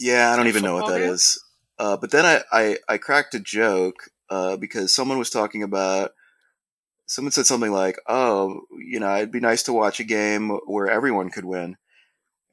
Yeah, 0.01 0.33
I 0.33 0.35
don't 0.35 0.47
even 0.47 0.63
know 0.63 0.73
what 0.73 0.91
that 0.91 0.99
game? 0.99 1.11
is. 1.11 1.39
Uh, 1.77 1.95
but 1.95 2.09
then 2.09 2.25
I, 2.25 2.41
I, 2.51 2.77
I 2.89 2.97
cracked 2.97 3.35
a 3.35 3.39
joke 3.39 4.09
uh, 4.31 4.57
because 4.57 4.93
someone 4.93 5.19
was 5.19 5.29
talking 5.29 5.61
about. 5.61 6.11
Someone 7.05 7.31
said 7.31 7.45
something 7.45 7.71
like, 7.71 7.97
"Oh, 8.07 8.61
you 8.79 8.99
know, 8.99 9.15
it'd 9.15 9.31
be 9.31 9.39
nice 9.39 9.63
to 9.63 9.73
watch 9.73 9.99
a 9.99 10.05
game 10.05 10.49
where 10.65 10.87
everyone 10.87 11.29
could 11.29 11.45
win," 11.45 11.77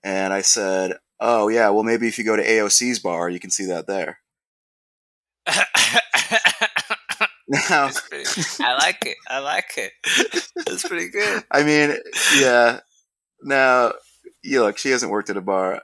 and 0.02 0.32
I 0.32 0.42
said, 0.42 0.98
"Oh 1.20 1.48
yeah, 1.48 1.70
well 1.70 1.84
maybe 1.84 2.06
if 2.06 2.18
you 2.18 2.24
go 2.24 2.36
to 2.36 2.44
AOC's 2.44 2.98
bar, 2.98 3.30
you 3.30 3.40
can 3.40 3.50
see 3.50 3.66
that 3.66 3.86
there." 3.86 4.18
Now, 7.50 7.88
I 8.60 8.74
like 8.74 9.06
it. 9.06 9.16
I 9.26 9.38
like 9.38 9.70
it. 9.78 9.92
That's 10.66 10.86
pretty 10.86 11.08
good. 11.08 11.44
I 11.50 11.62
mean, 11.62 11.96
yeah. 12.38 12.80
Now, 13.42 13.94
you 14.42 14.60
look, 14.60 14.76
she 14.76 14.90
hasn't 14.90 15.10
worked 15.10 15.30
at 15.30 15.38
a 15.38 15.40
bar 15.40 15.80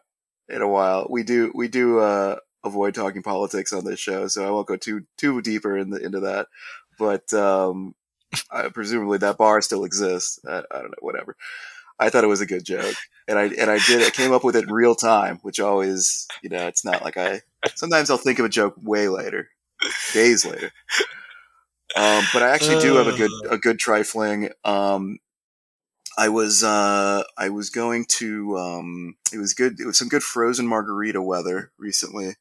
in 0.49 0.63
a 0.63 0.69
while. 0.69 1.07
We 1.09 1.23
do, 1.23 1.53
we 1.55 1.69
do 1.69 1.99
uh, 1.99 2.37
avoid 2.65 2.95
talking 2.95 3.23
politics 3.23 3.73
on 3.73 3.85
this 3.85 4.01
show, 4.01 4.29
so 4.29 4.47
I 4.47 4.51
won't 4.51 4.67
go 4.67 4.77
too 4.77 5.07
too 5.19 5.41
deeper 5.43 5.77
in 5.77 5.91
the, 5.91 6.05
into 6.05 6.21
that. 6.21 6.49
But 6.99 7.33
um, 7.33 7.95
I, 8.51 8.69
presumably, 8.69 9.19
that 9.19 9.39
bar 9.39 9.61
still 9.61 9.85
exists. 9.85 10.39
I, 10.47 10.63
I 10.71 10.79
don't 10.81 10.91
know, 10.91 10.97
whatever. 11.01 11.37
I 11.99 12.11
thought 12.11 12.25
it 12.25 12.29
was 12.29 12.41
a 12.41 12.47
good 12.47 12.65
joke, 12.65 12.97
and 13.29 13.39
I 13.39 13.45
and 13.45 13.71
I 13.71 13.79
did. 13.79 14.03
I 14.03 14.11
came 14.11 14.33
up 14.33 14.43
with 14.43 14.57
it 14.57 14.65
in 14.65 14.73
real 14.73 14.95
time, 14.95 15.39
which 15.43 15.61
always, 15.61 16.27
you 16.43 16.51
know, 16.51 16.67
it's 16.67 16.85
not 16.85 17.05
like 17.05 17.17
I. 17.17 17.43
Sometimes 17.77 18.11
I'll 18.11 18.17
think 18.17 18.39
of 18.39 18.45
a 18.45 18.49
joke 18.49 18.75
way 18.83 19.09
later, 19.09 19.49
days 20.13 20.45
later. 20.45 20.73
Um, 21.97 22.25
but 22.33 22.43
I 22.43 22.49
actually 22.49 22.81
do 22.81 22.97
have 22.97 23.07
a 23.07 23.17
good 23.17 23.31
a 23.49 23.59
good 23.59 23.79
trifling. 23.79 24.51
Um, 24.65 25.19
I 26.16 26.28
was 26.28 26.62
uh, 26.62 27.25
I 27.37 27.49
was 27.49 27.71
going 27.71 28.04
to 28.18 28.56
um, 28.56 29.16
it 29.33 29.38
was 29.38 29.54
good 29.54 29.80
it 29.80 29.87
was 29.87 29.99
some 29.99 30.09
good 30.09 30.23
frozen 30.23 30.66
margarita 30.66 31.21
weather 31.23 31.73
recently. 31.78 32.37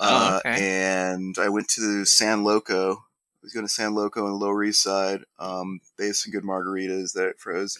Oh, 0.00 0.06
Uh, 0.06 0.40
okay. 0.44 0.58
and 0.60 1.36
I 1.38 1.48
went 1.48 1.68
to 1.70 2.04
San 2.04 2.44
Loco. 2.44 2.92
I 2.94 3.40
was 3.42 3.52
going 3.52 3.66
to 3.66 3.72
San 3.72 3.94
Loco 3.94 4.24
on 4.24 4.30
the 4.32 4.36
Lower 4.36 4.62
East 4.64 4.82
Side. 4.82 5.22
Um, 5.38 5.80
they 5.96 6.06
have 6.08 6.16
some 6.16 6.32
good 6.32 6.44
margaritas 6.44 7.12
that 7.14 7.34
froze 7.38 7.78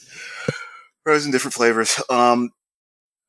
frozen 1.04 1.30
different 1.30 1.54
flavors. 1.54 2.00
Um, 2.10 2.50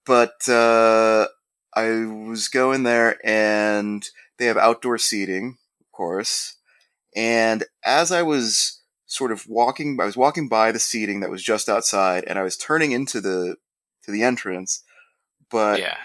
but 0.06 0.48
uh, 0.48 1.28
I 1.76 1.90
was 2.06 2.48
going 2.48 2.84
there 2.84 3.20
and 3.24 4.04
they 4.38 4.46
have 4.46 4.58
outdoor 4.58 4.98
seating, 4.98 5.58
of 5.82 5.92
course. 5.92 6.56
And 7.16 7.64
as 7.84 8.12
I 8.12 8.24
was 8.24 8.79
sort 9.10 9.32
of 9.32 9.48
walking, 9.50 9.98
I 10.00 10.06
was 10.06 10.16
walking 10.16 10.48
by 10.48 10.72
the 10.72 10.80
seating 10.80 11.20
that 11.20 11.32
was 11.32 11.44
just 11.44 11.68
outside, 11.68 12.24
and 12.26 12.40
I 12.40 12.44
was 12.44 12.56
turning 12.56 12.92
into 12.92 13.20
the 13.20 13.58
to 14.04 14.12
the 14.12 14.24
entrance. 14.24 14.84
But 15.52 15.80
yeah. 15.80 15.98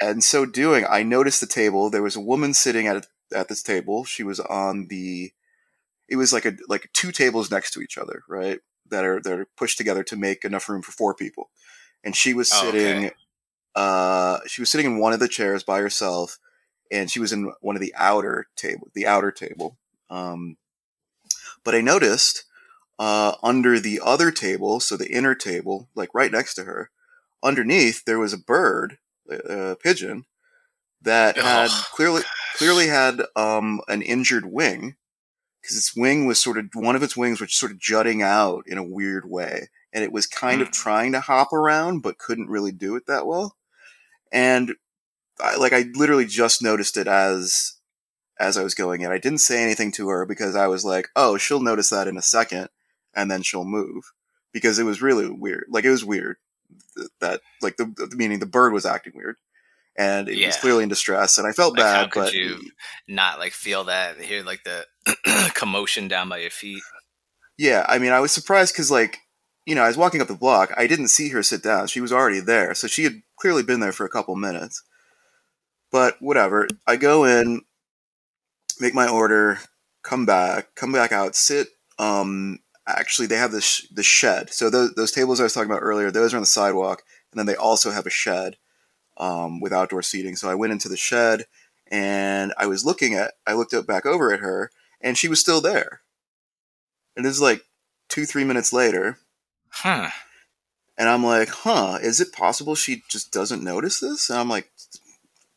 and 0.00 0.22
so 0.22 0.44
doing, 0.44 0.84
I 0.90 1.04
noticed 1.04 1.40
the 1.40 1.46
table. 1.46 1.88
There 1.88 2.02
was 2.02 2.16
a 2.16 2.20
woman 2.20 2.52
sitting 2.52 2.86
at 2.88 3.06
at 3.34 3.48
this 3.48 3.62
table. 3.62 4.04
She 4.04 4.22
was 4.24 4.40
on 4.40 4.88
the. 4.88 5.32
It 6.08 6.16
was 6.16 6.32
like 6.32 6.44
a 6.44 6.56
like 6.68 6.90
two 6.92 7.12
tables 7.12 7.50
next 7.50 7.70
to 7.72 7.80
each 7.80 7.96
other, 7.96 8.22
right? 8.28 8.58
That 8.90 9.04
are 9.04 9.20
that 9.22 9.32
are 9.38 9.46
pushed 9.56 9.78
together 9.78 10.02
to 10.04 10.16
make 10.16 10.44
enough 10.44 10.68
room 10.68 10.82
for 10.82 10.92
four 10.92 11.14
people. 11.14 11.50
And 12.02 12.14
she 12.14 12.34
was 12.34 12.50
Oh, 12.52 12.70
sitting. 12.70 13.06
okay. 13.06 13.14
Uh, 13.76 14.38
she 14.46 14.60
was 14.60 14.70
sitting 14.70 14.86
in 14.86 14.98
one 14.98 15.12
of 15.12 15.20
the 15.20 15.28
chairs 15.28 15.62
by 15.64 15.78
herself, 15.80 16.38
and 16.90 17.10
she 17.10 17.18
was 17.20 17.32
in 17.32 17.52
one 17.60 17.74
of 17.76 17.80
the 17.80 17.94
outer 17.96 18.46
table, 18.56 18.88
the 18.94 19.06
outer 19.06 19.30
table. 19.32 19.78
Um, 20.10 20.56
but 21.64 21.74
I 21.74 21.80
noticed 21.80 22.44
uh, 22.98 23.34
under 23.42 23.80
the 23.80 24.00
other 24.04 24.30
table, 24.30 24.80
so 24.80 24.96
the 24.96 25.10
inner 25.10 25.34
table, 25.34 25.88
like 25.94 26.14
right 26.14 26.30
next 26.30 26.54
to 26.54 26.64
her, 26.64 26.90
underneath 27.42 28.04
there 28.04 28.18
was 28.18 28.32
a 28.32 28.38
bird, 28.38 28.98
a 29.28 29.76
pigeon, 29.76 30.24
that 31.02 31.36
had 31.36 31.68
Oh, 31.70 31.84
clearly 31.92 32.22
clearly 32.56 32.86
had 32.88 33.22
um, 33.36 33.80
an 33.88 34.02
injured 34.02 34.46
wing 34.46 34.96
because 35.60 35.76
its 35.76 35.96
wing 35.96 36.26
was 36.26 36.40
sort 36.40 36.58
of 36.58 36.66
one 36.74 36.96
of 36.96 37.02
its 37.02 37.16
wings 37.16 37.40
was 37.40 37.54
sort 37.54 37.72
of 37.72 37.78
jutting 37.78 38.22
out 38.22 38.64
in 38.66 38.78
a 38.78 38.82
weird 38.82 39.28
way, 39.28 39.68
and 39.92 40.04
it 40.04 40.12
was 40.12 40.26
kind 40.26 40.60
of 40.62 40.70
trying 40.70 41.12
to 41.12 41.20
hop 41.20 41.52
around 41.52 42.00
but 42.00 42.18
couldn't 42.18 42.48
really 42.48 42.72
do 42.72 42.96
it 42.96 43.06
that 43.06 43.26
well. 43.26 43.56
And 44.32 44.74
I, 45.40 45.56
like 45.56 45.72
I 45.72 45.86
literally 45.94 46.26
just 46.26 46.62
noticed 46.62 46.96
it 46.96 47.06
as 47.06 47.74
as 48.38 48.56
I 48.56 48.62
was 48.62 48.74
going 48.74 49.02
in. 49.02 49.10
I 49.12 49.18
didn't 49.18 49.38
say 49.38 49.62
anything 49.62 49.92
to 49.92 50.08
her 50.08 50.26
because 50.26 50.56
I 50.56 50.66
was 50.66 50.84
like, 50.84 51.08
oh, 51.16 51.36
she'll 51.36 51.60
notice 51.60 51.90
that 51.90 52.08
in 52.08 52.16
a 52.16 52.22
second, 52.22 52.68
and 53.14 53.30
then 53.30 53.42
she'll 53.42 53.64
move 53.64 54.12
because 54.52 54.78
it 54.78 54.84
was 54.84 55.02
really 55.02 55.28
weird. 55.28 55.66
Like 55.68 55.84
it 55.84 55.90
was 55.90 56.04
weird 56.04 56.36
that 57.20 57.40
like 57.62 57.76
the, 57.76 57.84
the 58.08 58.16
meaning 58.16 58.38
the 58.40 58.46
bird 58.46 58.72
was 58.72 58.86
acting 58.86 59.12
weird. 59.16 59.36
And 59.96 60.28
it 60.28 60.44
was 60.44 60.56
clearly 60.56 60.82
in 60.82 60.88
distress, 60.88 61.38
and 61.38 61.46
I 61.46 61.52
felt 61.52 61.78
Like, 61.78 61.86
how 61.86 62.02
bad. 62.02 62.10
could 62.10 62.20
But 62.24 62.32
you- 62.34 62.70
Not 63.06 63.38
like 63.38 63.52
feel 63.52 63.84
that 63.84 64.20
hear 64.20 64.42
like 64.42 64.64
the 64.64 64.84
commotion 65.54 66.08
down 66.08 66.28
by 66.28 66.38
your 66.38 66.50
feet. 66.50 66.82
Yeah, 67.56 67.86
I 67.88 68.00
mean, 68.00 68.10
I 68.10 68.18
was 68.18 68.32
surprised 68.32 68.74
because, 68.74 68.90
like, 68.90 69.18
you 69.66 69.76
know, 69.76 69.84
I 69.84 69.86
was 69.86 69.96
walking 69.96 70.20
up 70.20 70.26
the 70.26 70.34
block. 70.34 70.72
I 70.76 70.88
didn't 70.88 71.08
see 71.08 71.28
her 71.28 71.44
sit 71.44 71.62
down. 71.62 71.86
She 71.86 72.00
was 72.00 72.12
already 72.12 72.40
there. 72.40 72.74
So 72.74 72.88
she 72.88 73.04
had 73.04 73.22
clearly 73.38 73.62
been 73.62 73.78
there 73.78 73.92
for 73.92 74.04
a 74.04 74.08
couple 74.10 74.34
minutes. 74.34 74.82
But 75.92 76.16
whatever. 76.20 76.66
I 76.88 76.96
go 76.96 77.24
in, 77.24 77.62
make 78.80 78.94
my 78.94 79.08
order, 79.08 79.58
come 80.02 80.26
back, 80.26 80.74
come 80.74 80.92
back 80.92 81.12
out, 81.12 81.34
sit. 81.34 81.68
Um, 81.98 82.60
actually, 82.86 83.26
they 83.26 83.36
have 83.36 83.52
this 83.52 83.86
the 83.88 84.02
shed. 84.02 84.52
So 84.52 84.70
those, 84.70 84.94
those 84.94 85.12
tables 85.12 85.40
I 85.40 85.44
was 85.44 85.52
talking 85.52 85.70
about 85.70 85.82
earlier, 85.82 86.10
those 86.10 86.32
are 86.32 86.36
on 86.36 86.42
the 86.42 86.46
sidewalk. 86.46 87.02
And 87.32 87.38
then 87.38 87.46
they 87.46 87.56
also 87.56 87.90
have 87.90 88.06
a 88.06 88.10
shed 88.10 88.56
um, 89.16 89.60
with 89.60 89.72
outdoor 89.72 90.02
seating. 90.02 90.36
So 90.36 90.48
I 90.48 90.54
went 90.54 90.72
into 90.72 90.88
the 90.88 90.96
shed 90.96 91.46
and 91.90 92.52
I 92.58 92.66
was 92.66 92.84
looking 92.84 93.14
at, 93.14 93.34
I 93.46 93.54
looked 93.54 93.74
up 93.74 93.86
back 93.86 94.06
over 94.06 94.32
at 94.32 94.40
her 94.40 94.70
and 95.00 95.18
she 95.18 95.28
was 95.28 95.40
still 95.40 95.60
there. 95.60 96.00
And 97.16 97.26
is 97.26 97.40
like 97.40 97.62
two, 98.08 98.24
three 98.26 98.44
minutes 98.44 98.72
later. 98.72 99.18
Huh. 99.68 100.10
And 100.96 101.08
I'm 101.08 101.24
like, 101.24 101.48
huh, 101.48 101.98
is 102.00 102.20
it 102.20 102.32
possible 102.32 102.74
she 102.74 103.02
just 103.08 103.32
doesn't 103.32 103.64
notice 103.64 104.00
this? 104.00 104.30
And 104.30 104.38
I'm 104.38 104.48
like, 104.48 104.70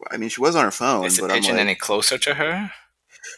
I 0.10 0.18
mean, 0.18 0.30
she 0.30 0.42
was 0.42 0.56
on 0.56 0.66
her 0.66 0.72
phone, 0.72 1.06
Is 1.06 1.18
the 1.18 1.24
but 1.24 1.32
I'm 1.32 1.38
pigeon 1.38 1.56
like, 1.56 1.62
any 1.62 1.76
closer 1.76 2.18
to 2.18 2.36
her? 2.36 2.72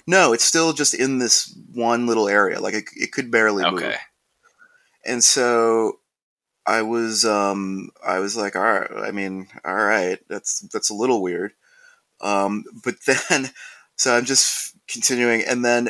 No, 0.07 0.33
it's 0.33 0.43
still 0.43 0.73
just 0.73 0.93
in 0.93 1.19
this 1.19 1.55
one 1.73 2.07
little 2.07 2.27
area. 2.27 2.59
Like 2.59 2.73
it, 2.73 2.85
it 2.95 3.11
could 3.11 3.31
barely 3.31 3.63
move. 3.63 3.81
Okay. 3.81 3.95
And 5.05 5.23
so 5.23 5.99
I 6.65 6.81
was, 6.81 7.25
um, 7.25 7.89
I 8.05 8.19
was 8.19 8.35
like, 8.35 8.55
all 8.55 8.61
right, 8.61 8.89
I 8.95 9.11
mean, 9.11 9.47
all 9.65 9.75
right, 9.75 10.19
that's, 10.27 10.59
that's 10.71 10.89
a 10.89 10.95
little 10.95 11.21
weird. 11.21 11.53
Um, 12.21 12.63
but 12.83 12.95
then, 13.29 13.51
so 13.95 14.15
I'm 14.15 14.25
just 14.25 14.75
continuing. 14.87 15.43
And 15.43 15.63
then 15.63 15.89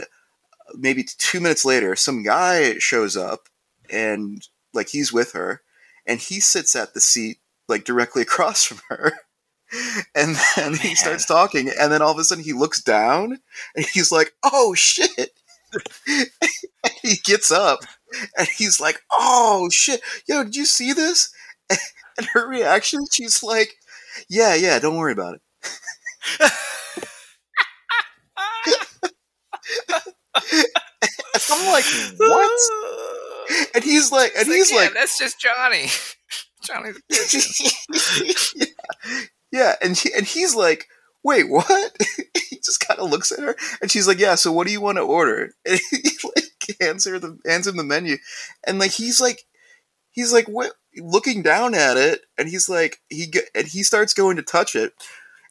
maybe 0.75 1.03
two 1.03 1.39
minutes 1.39 1.65
later, 1.65 1.96
some 1.96 2.24
guy 2.24 2.77
shows 2.79 3.18
up 3.18 3.50
and 3.89 4.48
like 4.74 4.89
he's 4.89 5.12
with 5.12 5.34
her 5.34 5.62
and 6.06 6.20
he 6.20 6.39
sits 6.39 6.75
at 6.75 6.94
the 6.94 7.00
seat 7.00 7.38
like 7.68 7.84
directly 7.86 8.22
across 8.24 8.63
from 8.63 8.79
her. 8.89 9.13
and 10.16 10.36
then 10.56 10.76
he 10.76 10.96
starts 10.96 11.26
talking, 11.26 11.70
and 11.80 11.92
then 11.92 12.02
all 12.02 12.12
of 12.12 12.20
a 12.20 12.24
sudden 12.24 12.44
he 12.44 12.54
looks 12.54 12.82
down, 12.82 13.40
and 13.76 13.86
he's 13.94 14.12
like, 14.12 14.34
"Oh 14.44 14.74
shit!" 14.76 15.32
he 17.02 17.16
gets 17.24 17.52
up, 17.52 17.80
and 18.38 18.48
he's 18.48 18.80
like, 18.80 19.02
"Oh 19.12 19.70
shit, 19.72 20.02
yo, 20.28 20.44
did 20.44 20.56
you 20.56 20.66
see 20.66 20.94
this?" 20.94 21.32
And 22.18 22.28
her 22.34 22.50
reaction, 22.50 23.00
she's 23.10 23.42
like, 23.44 23.76
"Yeah, 24.30 24.54
yeah, 24.54 24.78
don't 24.80 24.98
worry 24.98 25.14
about 25.14 25.36
it." 25.36 25.42
I'm 31.52 31.72
like, 31.72 31.86
"What?" 32.18 32.62
And 33.74 33.84
he's 33.84 34.12
like, 34.12 34.32
and 34.38 34.48
It's 34.48 34.56
he's 34.56 34.72
yeah, 34.72 34.78
like, 34.78 34.94
that's 34.94 35.18
just 35.18 35.40
Johnny. 35.40 35.88
Johnny 36.64 36.92
the 36.92 37.02
pigeon. 37.10 38.68
Yeah. 39.51 39.75
and 39.82 39.98
he, 39.98 40.12
and 40.15 40.25
he's 40.25 40.56
like, 40.56 40.88
"Wait, 41.24 41.50
what?" 41.50 41.98
he 42.50 42.58
just 42.58 42.86
kind 42.86 43.00
of 43.00 43.10
looks 43.10 43.32
at 43.32 43.39
her, 43.39 43.56
and 43.82 43.91
she's 43.91 44.08
like, 44.08 44.20
"Yeah, 44.20 44.36
so 44.36 44.51
what 44.51 44.68
do 44.68 44.74
you 44.74 44.82
want 44.82 44.98
to 44.98 45.03
order?" 45.03 45.53
And 45.65 45.79
he 45.91 46.10
like 46.24 46.77
hands 46.79 47.06
her 47.06 47.18
the 47.18 47.39
hands 47.46 47.68
him 47.68 47.77
the 47.77 47.84
menu, 47.84 48.18
and 48.65 48.79
like 48.79 48.91
he's 48.91 49.20
like, 49.20 49.46
he's 50.12 50.34
like, 50.34 50.48
what? 50.48 50.74
Looking 50.98 51.41
down 51.41 51.75
at 51.75 51.98
it, 51.98 52.22
and 52.38 52.50
he's 52.50 52.68
like, 52.68 53.00
he 53.10 53.27
get, 53.27 53.46
and 53.56 53.68
he 53.68 53.84
starts 53.84 54.13
going 54.13 54.36
to 54.38 54.44
touch 54.44 54.75
it, 54.75 54.94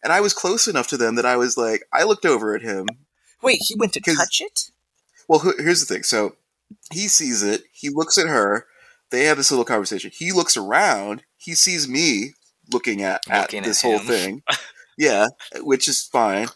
and 0.02 0.12
I 0.12 0.20
was 0.20 0.34
close 0.34 0.68
enough 0.68 0.88
to 0.88 0.96
them 0.96 1.14
that 1.16 1.26
I 1.26 1.36
was 1.36 1.56
like, 1.56 1.82
I 1.92 2.04
looked 2.04 2.26
over 2.26 2.54
at 2.54 2.62
him. 2.62 2.86
Wait, 3.42 3.60
he 3.62 3.76
went 3.76 3.92
to 3.94 4.00
touch 4.00 4.40
it? 4.40 4.70
Well, 5.28 5.40
here's 5.58 5.84
the 5.84 5.92
thing. 5.92 6.02
So 6.02 6.36
he 6.92 7.08
sees 7.08 7.42
it. 7.42 7.62
He 7.72 7.88
looks 7.88 8.18
at 8.18 8.26
her. 8.26 8.66
They 9.10 9.24
have 9.24 9.36
this 9.36 9.50
little 9.50 9.64
conversation. 9.64 10.10
He 10.12 10.32
looks 10.32 10.56
around. 10.56 11.22
He 11.36 11.54
sees 11.54 11.88
me 11.88 12.34
looking 12.72 13.02
at, 13.02 13.22
at 13.28 13.42
Looking 13.42 13.60
at 13.60 13.64
this 13.64 13.82
whole 13.82 13.98
thing. 13.98 14.42
Yeah, 15.00 15.28
which 15.60 15.86
is 15.86 16.02
fine. 16.02 16.48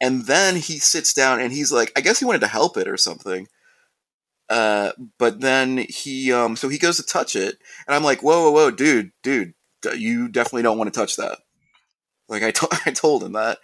And 0.00 0.26
then 0.26 0.54
he 0.54 0.78
sits 0.78 1.12
down 1.12 1.40
and 1.40 1.52
he's 1.52 1.72
like, 1.72 1.90
I 1.96 2.00
guess 2.00 2.20
he 2.20 2.24
wanted 2.24 2.42
to 2.42 2.46
help 2.46 2.76
it 2.76 2.86
or 2.86 2.96
something. 2.96 3.48
Uh, 4.48 4.92
but 5.18 5.40
then 5.40 5.78
he, 5.88 6.32
um, 6.32 6.54
so 6.54 6.68
he 6.68 6.78
goes 6.78 6.98
to 6.98 7.02
touch 7.02 7.34
it, 7.34 7.58
and 7.86 7.96
I'm 7.96 8.04
like, 8.04 8.22
whoa, 8.22 8.42
whoa, 8.42 8.50
whoa, 8.52 8.70
dude, 8.70 9.10
dude, 9.22 9.54
you 9.96 10.28
definitely 10.28 10.62
don't 10.62 10.78
want 10.78 10.92
to 10.92 10.98
touch 11.00 11.16
that. 11.16 11.38
Like 12.28 12.42
I 12.42 12.50
to- 12.50 12.68
I 12.86 12.90
told 12.90 13.24
him 13.24 13.32
that, 13.32 13.58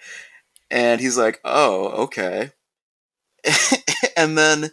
and 0.71 1.01
he's 1.01 1.19
like, 1.19 1.41
oh, 1.45 2.05
okay. 2.05 2.53
and 4.17 4.37
then 4.37 4.71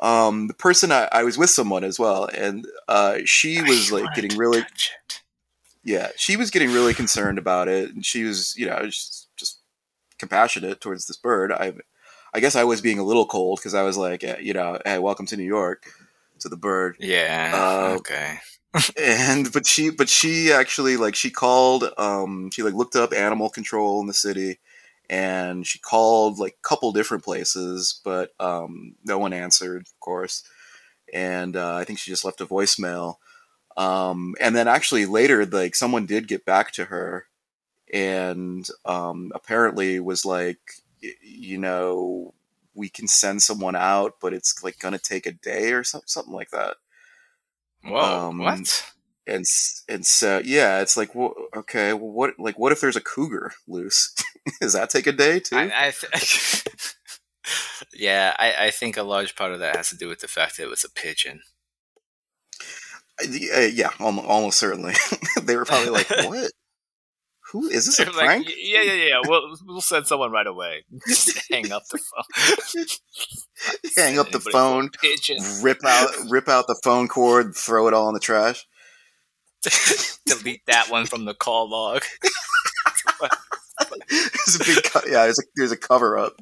um, 0.00 0.46
the 0.48 0.54
person 0.54 0.90
I, 0.90 1.08
I 1.12 1.22
was 1.22 1.38
with 1.38 1.50
someone 1.50 1.84
as 1.84 1.98
well, 1.98 2.28
and 2.34 2.66
uh, 2.88 3.18
she 3.24 3.60
was 3.62 3.92
I 3.92 3.96
like 3.96 4.14
getting 4.14 4.36
really 4.36 4.60
it. 4.60 5.22
Yeah, 5.88 6.10
she 6.16 6.36
was 6.36 6.50
getting 6.50 6.70
really 6.70 6.92
concerned 6.92 7.38
about 7.38 7.66
it, 7.66 7.94
and 7.94 8.04
she 8.04 8.24
was, 8.24 8.54
you 8.58 8.66
know, 8.66 8.84
just, 8.84 9.28
just 9.38 9.60
compassionate 10.18 10.82
towards 10.82 11.06
this 11.06 11.16
bird. 11.16 11.50
I, 11.50 11.72
I 12.34 12.40
guess 12.40 12.54
I 12.54 12.64
was 12.64 12.82
being 12.82 12.98
a 12.98 13.04
little 13.04 13.24
cold 13.24 13.58
because 13.58 13.74
I 13.74 13.82
was 13.82 13.96
like, 13.96 14.22
eh, 14.22 14.36
you 14.38 14.52
know, 14.52 14.78
hey, 14.84 14.98
welcome 14.98 15.24
to 15.26 15.36
New 15.38 15.44
York, 15.44 15.86
to 16.40 16.50
the 16.50 16.58
bird, 16.58 16.96
Yeah. 17.00 17.52
Uh, 17.54 17.96
okay. 18.00 18.36
and 19.02 19.50
but 19.50 19.66
she, 19.66 19.88
but 19.88 20.10
she 20.10 20.52
actually 20.52 20.98
like 20.98 21.14
she 21.14 21.30
called, 21.30 21.84
um, 21.96 22.50
she 22.52 22.62
like 22.62 22.74
looked 22.74 22.94
up 22.94 23.14
animal 23.14 23.48
control 23.48 23.98
in 24.02 24.06
the 24.06 24.12
city, 24.14 24.58
and 25.08 25.66
she 25.66 25.78
called 25.78 26.38
like 26.38 26.58
a 26.62 26.68
couple 26.68 26.92
different 26.92 27.24
places, 27.24 27.98
but 28.04 28.32
um, 28.38 28.94
no 29.06 29.18
one 29.18 29.32
answered, 29.32 29.86
of 29.86 30.00
course, 30.00 30.42
and 31.14 31.56
uh, 31.56 31.76
I 31.76 31.84
think 31.84 31.98
she 31.98 32.10
just 32.10 32.26
left 32.26 32.42
a 32.42 32.46
voicemail. 32.46 33.14
Um, 33.78 34.34
and 34.40 34.56
then 34.56 34.66
actually 34.66 35.06
later, 35.06 35.46
like 35.46 35.76
someone 35.76 36.04
did 36.04 36.26
get 36.26 36.44
back 36.44 36.72
to 36.72 36.86
her, 36.86 37.26
and 37.94 38.68
um, 38.84 39.30
apparently 39.36 40.00
was 40.00 40.24
like, 40.24 40.58
you 41.22 41.58
know, 41.58 42.34
we 42.74 42.88
can 42.88 43.06
send 43.06 43.40
someone 43.40 43.76
out, 43.76 44.14
but 44.20 44.34
it's 44.34 44.64
like 44.64 44.80
gonna 44.80 44.98
take 44.98 45.26
a 45.26 45.32
day 45.32 45.72
or 45.72 45.84
something, 45.84 46.08
something 46.08 46.34
like 46.34 46.50
that. 46.50 46.76
Whoa. 47.84 48.28
um, 48.28 48.38
what? 48.38 48.84
And 49.28 49.44
and 49.88 50.04
so 50.04 50.42
yeah, 50.44 50.80
it's 50.80 50.96
like, 50.96 51.14
well, 51.14 51.34
okay, 51.54 51.92
well, 51.92 52.10
what 52.10 52.34
like 52.36 52.58
what 52.58 52.72
if 52.72 52.80
there's 52.80 52.96
a 52.96 53.00
cougar 53.00 53.52
loose? 53.68 54.12
Does 54.60 54.72
that 54.72 54.90
take 54.90 55.06
a 55.06 55.12
day 55.12 55.38
too? 55.38 55.56
I, 55.56 55.86
I 55.86 55.92
th- 55.92 56.94
yeah, 57.94 58.34
I, 58.40 58.66
I 58.66 58.70
think 58.72 58.96
a 58.96 59.04
large 59.04 59.36
part 59.36 59.52
of 59.52 59.60
that 59.60 59.76
has 59.76 59.90
to 59.90 59.96
do 59.96 60.08
with 60.08 60.18
the 60.18 60.26
fact 60.26 60.56
that 60.56 60.64
it 60.64 60.70
was 60.70 60.82
a 60.82 60.90
pigeon. 60.90 61.42
Uh, 63.22 63.60
yeah, 63.72 63.90
almost, 63.98 64.28
almost 64.28 64.58
certainly. 64.58 64.94
they 65.42 65.56
were 65.56 65.64
probably 65.64 65.90
like, 65.90 66.08
what? 66.24 66.52
Who 67.52 67.66
is 67.68 67.86
this 67.86 67.96
They're 67.96 68.06
like, 68.06 68.26
prank? 68.26 68.52
yeah, 68.58 68.82
yeah, 68.82 68.92
yeah. 68.92 69.20
We'll 69.26 69.56
we'll 69.64 69.80
send 69.80 70.06
someone 70.06 70.30
right 70.30 70.46
away. 70.46 70.84
Just 71.06 71.50
hang 71.50 71.72
up 71.72 71.82
the 71.90 71.98
phone. 71.98 72.84
Hang 73.96 74.18
up 74.18 74.30
the 74.30 74.36
a 74.36 74.40
phone, 74.52 74.90
rip 75.62 75.84
out 75.84 76.10
rip 76.28 76.48
out 76.48 76.66
the 76.68 76.78
phone 76.84 77.08
cord, 77.08 77.56
throw 77.56 77.88
it 77.88 77.94
all 77.94 78.08
in 78.08 78.14
the 78.14 78.20
trash. 78.20 78.66
Delete 80.26 80.64
that 80.66 80.90
one 80.90 81.06
from 81.06 81.24
the 81.24 81.34
call 81.34 81.68
log. 81.70 82.02
There's 84.08 84.56
a 84.56 84.64
big 84.64 84.84
co- 84.84 85.00
yeah. 85.06 85.24
There's 85.24 85.38
a 85.38 85.42
there's 85.56 85.72
a 85.72 85.76
cover 85.76 86.18
up. 86.18 86.34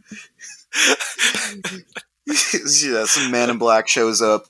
yeah, 2.26 3.04
some 3.04 3.30
man 3.30 3.48
in 3.48 3.58
black 3.58 3.88
shows 3.88 4.20
up 4.20 4.46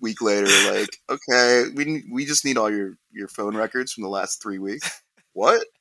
week 0.00 0.20
later, 0.22 0.46
like, 0.72 0.98
okay, 1.10 1.64
we 1.74 2.04
we 2.10 2.24
just 2.24 2.44
need 2.44 2.58
all 2.58 2.70
your 2.70 2.96
your 3.12 3.28
phone 3.28 3.56
records 3.56 3.92
from 3.92 4.02
the 4.02 4.08
last 4.08 4.42
three 4.42 4.58
weeks. 4.58 5.02
What? 5.32 5.64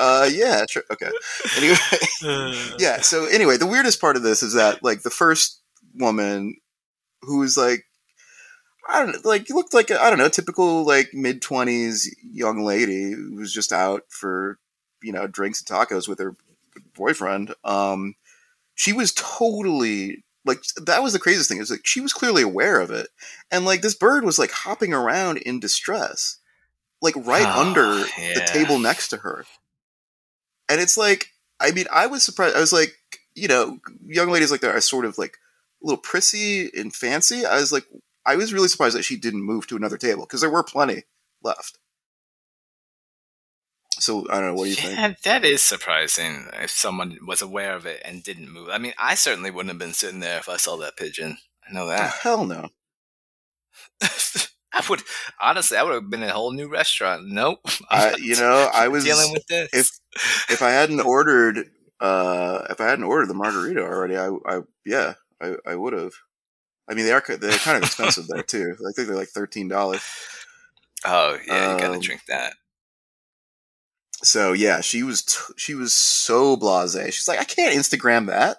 Uh, 0.00 0.28
yeah, 0.32 0.64
sure, 0.70 0.84
okay. 0.92 1.10
Anyway, 1.56 1.76
yeah. 2.78 3.00
So 3.00 3.24
anyway, 3.24 3.56
the 3.56 3.66
weirdest 3.66 4.00
part 4.00 4.14
of 4.14 4.22
this 4.22 4.40
is 4.40 4.54
that 4.54 4.84
like 4.84 5.02
the 5.02 5.10
first 5.10 5.60
woman 5.96 6.54
who 7.22 7.40
was 7.40 7.56
like. 7.56 7.86
I 8.88 9.00
don't 9.00 9.12
know, 9.12 9.28
like 9.28 9.50
looked 9.50 9.74
like 9.74 9.90
a, 9.90 10.00
I 10.00 10.08
don't 10.08 10.20
know, 10.20 10.28
typical 10.28 10.86
like 10.86 11.10
mid 11.12 11.42
twenties 11.42 12.14
young 12.22 12.62
lady 12.62 13.10
who 13.10 13.34
was 13.34 13.52
just 13.52 13.72
out 13.72 14.04
for 14.10 14.60
you 15.02 15.12
know 15.12 15.26
drinks 15.26 15.60
and 15.60 15.68
tacos 15.68 16.06
with 16.06 16.20
her 16.20 16.36
boyfriend. 16.94 17.54
Um, 17.64 18.14
she 18.74 18.92
was 18.92 19.12
totally 19.12 20.24
like 20.44 20.62
that 20.76 21.02
was 21.02 21.12
the 21.12 21.18
craziest 21.18 21.48
thing. 21.48 21.58
It 21.58 21.62
was 21.62 21.70
like 21.70 21.86
she 21.86 22.00
was 22.00 22.12
clearly 22.12 22.42
aware 22.42 22.80
of 22.80 22.90
it, 22.90 23.08
and 23.50 23.64
like 23.64 23.82
this 23.82 23.94
bird 23.94 24.24
was 24.24 24.38
like 24.38 24.50
hopping 24.50 24.92
around 24.92 25.38
in 25.38 25.60
distress, 25.60 26.38
like 27.02 27.14
right 27.16 27.46
Oh, 27.46 27.68
under 27.68 28.04
the 28.34 28.42
table 28.46 28.78
next 28.78 29.08
to 29.08 29.18
her. 29.18 29.44
And 30.68 30.80
it's 30.80 30.96
like, 30.96 31.32
I 31.58 31.72
mean, 31.72 31.86
I 31.92 32.06
was 32.06 32.22
surprised. 32.22 32.56
I 32.56 32.60
was 32.60 32.72
like, 32.72 32.96
you 33.34 33.48
know, 33.48 33.78
young 34.06 34.30
ladies 34.30 34.50
like 34.50 34.60
that 34.60 34.74
are 34.74 34.80
sort 34.80 35.04
of 35.04 35.18
like 35.18 35.38
a 35.82 35.86
little 35.86 36.00
prissy 36.00 36.70
and 36.74 36.94
fancy. 36.94 37.44
I 37.44 37.56
was 37.56 37.72
like, 37.72 37.86
I 38.24 38.36
was 38.36 38.52
really 38.52 38.68
surprised 38.68 38.96
that 38.96 39.04
she 39.04 39.16
didn't 39.16 39.42
move 39.42 39.66
to 39.66 39.76
another 39.76 39.96
table 39.96 40.22
because 40.22 40.40
there 40.40 40.50
were 40.50 40.62
plenty 40.62 41.04
left. 41.42 41.78
So 44.00 44.26
I 44.30 44.40
don't 44.40 44.48
know. 44.48 44.54
What 44.54 44.64
do 44.64 44.70
you 44.70 44.76
think? 44.76 44.96
yeah, 44.98 45.14
that 45.24 45.44
is 45.44 45.62
surprising 45.62 46.46
if 46.54 46.70
someone 46.70 47.18
was 47.26 47.42
aware 47.42 47.74
of 47.76 47.86
it 47.86 48.00
and 48.04 48.22
didn't 48.24 48.50
move. 48.52 48.68
I 48.70 48.78
mean, 48.78 48.94
I 48.98 49.14
certainly 49.14 49.50
wouldn't 49.50 49.70
have 49.70 49.78
been 49.78 49.92
sitting 49.94 50.20
there 50.20 50.38
if 50.38 50.48
I 50.48 50.56
saw 50.56 50.76
that 50.78 50.96
pigeon. 50.96 51.38
I 51.68 51.72
know 51.72 51.84
Oh, 51.84 51.88
that. 51.88 52.14
hell 52.22 52.44
no. 52.46 52.68
I 54.72 54.82
would 54.88 55.02
honestly, 55.40 55.76
I 55.76 55.82
would 55.82 55.94
have 55.94 56.10
been 56.10 56.22
in 56.22 56.28
a 56.30 56.32
whole 56.32 56.52
new 56.52 56.68
restaurant. 56.68 57.26
Nope. 57.26 57.60
I, 57.90 58.14
you 58.16 58.36
know, 58.36 58.70
I 58.74 58.88
was 58.88 59.04
dealing 59.04 59.32
with 59.32 59.46
this. 59.46 59.70
if- 59.72 59.90
if 60.50 60.60
I 60.60 60.70
hadn't 60.70 60.98
ordered, 61.00 61.70
uh, 62.00 62.66
if 62.68 62.80
I 62.80 62.86
hadn't 62.88 63.04
ordered 63.04 63.28
the 63.28 63.34
margarita 63.34 63.80
already, 63.80 64.16
I, 64.16 64.30
I 64.44 64.60
yeah, 64.84 65.14
I, 65.40 65.54
I 65.64 65.76
would 65.76 65.92
have. 65.92 66.12
I 66.88 66.94
mean, 66.94 67.04
they 67.06 67.12
are 67.12 67.22
they're 67.28 67.52
kind 67.58 67.76
of 67.76 67.84
expensive 67.84 68.26
there 68.26 68.42
too. 68.42 68.74
I 68.88 68.90
think 68.92 69.06
they're 69.06 69.16
like 69.16 69.28
thirteen 69.28 69.68
dollars. 69.68 70.02
oh 71.06 71.38
yeah, 71.46 71.74
you 71.74 71.78
gotta 71.80 71.94
um, 71.94 72.00
drink 72.00 72.22
that. 72.26 72.54
So 74.22 74.52
yeah, 74.52 74.80
she 74.80 75.02
was 75.02 75.22
t- 75.22 75.54
she 75.56 75.74
was 75.74 75.94
so 75.94 76.56
blasé. 76.56 77.06
She's 77.06 77.28
like, 77.28 77.40
I 77.40 77.44
can't 77.44 77.74
Instagram 77.74 78.26
that. 78.26 78.58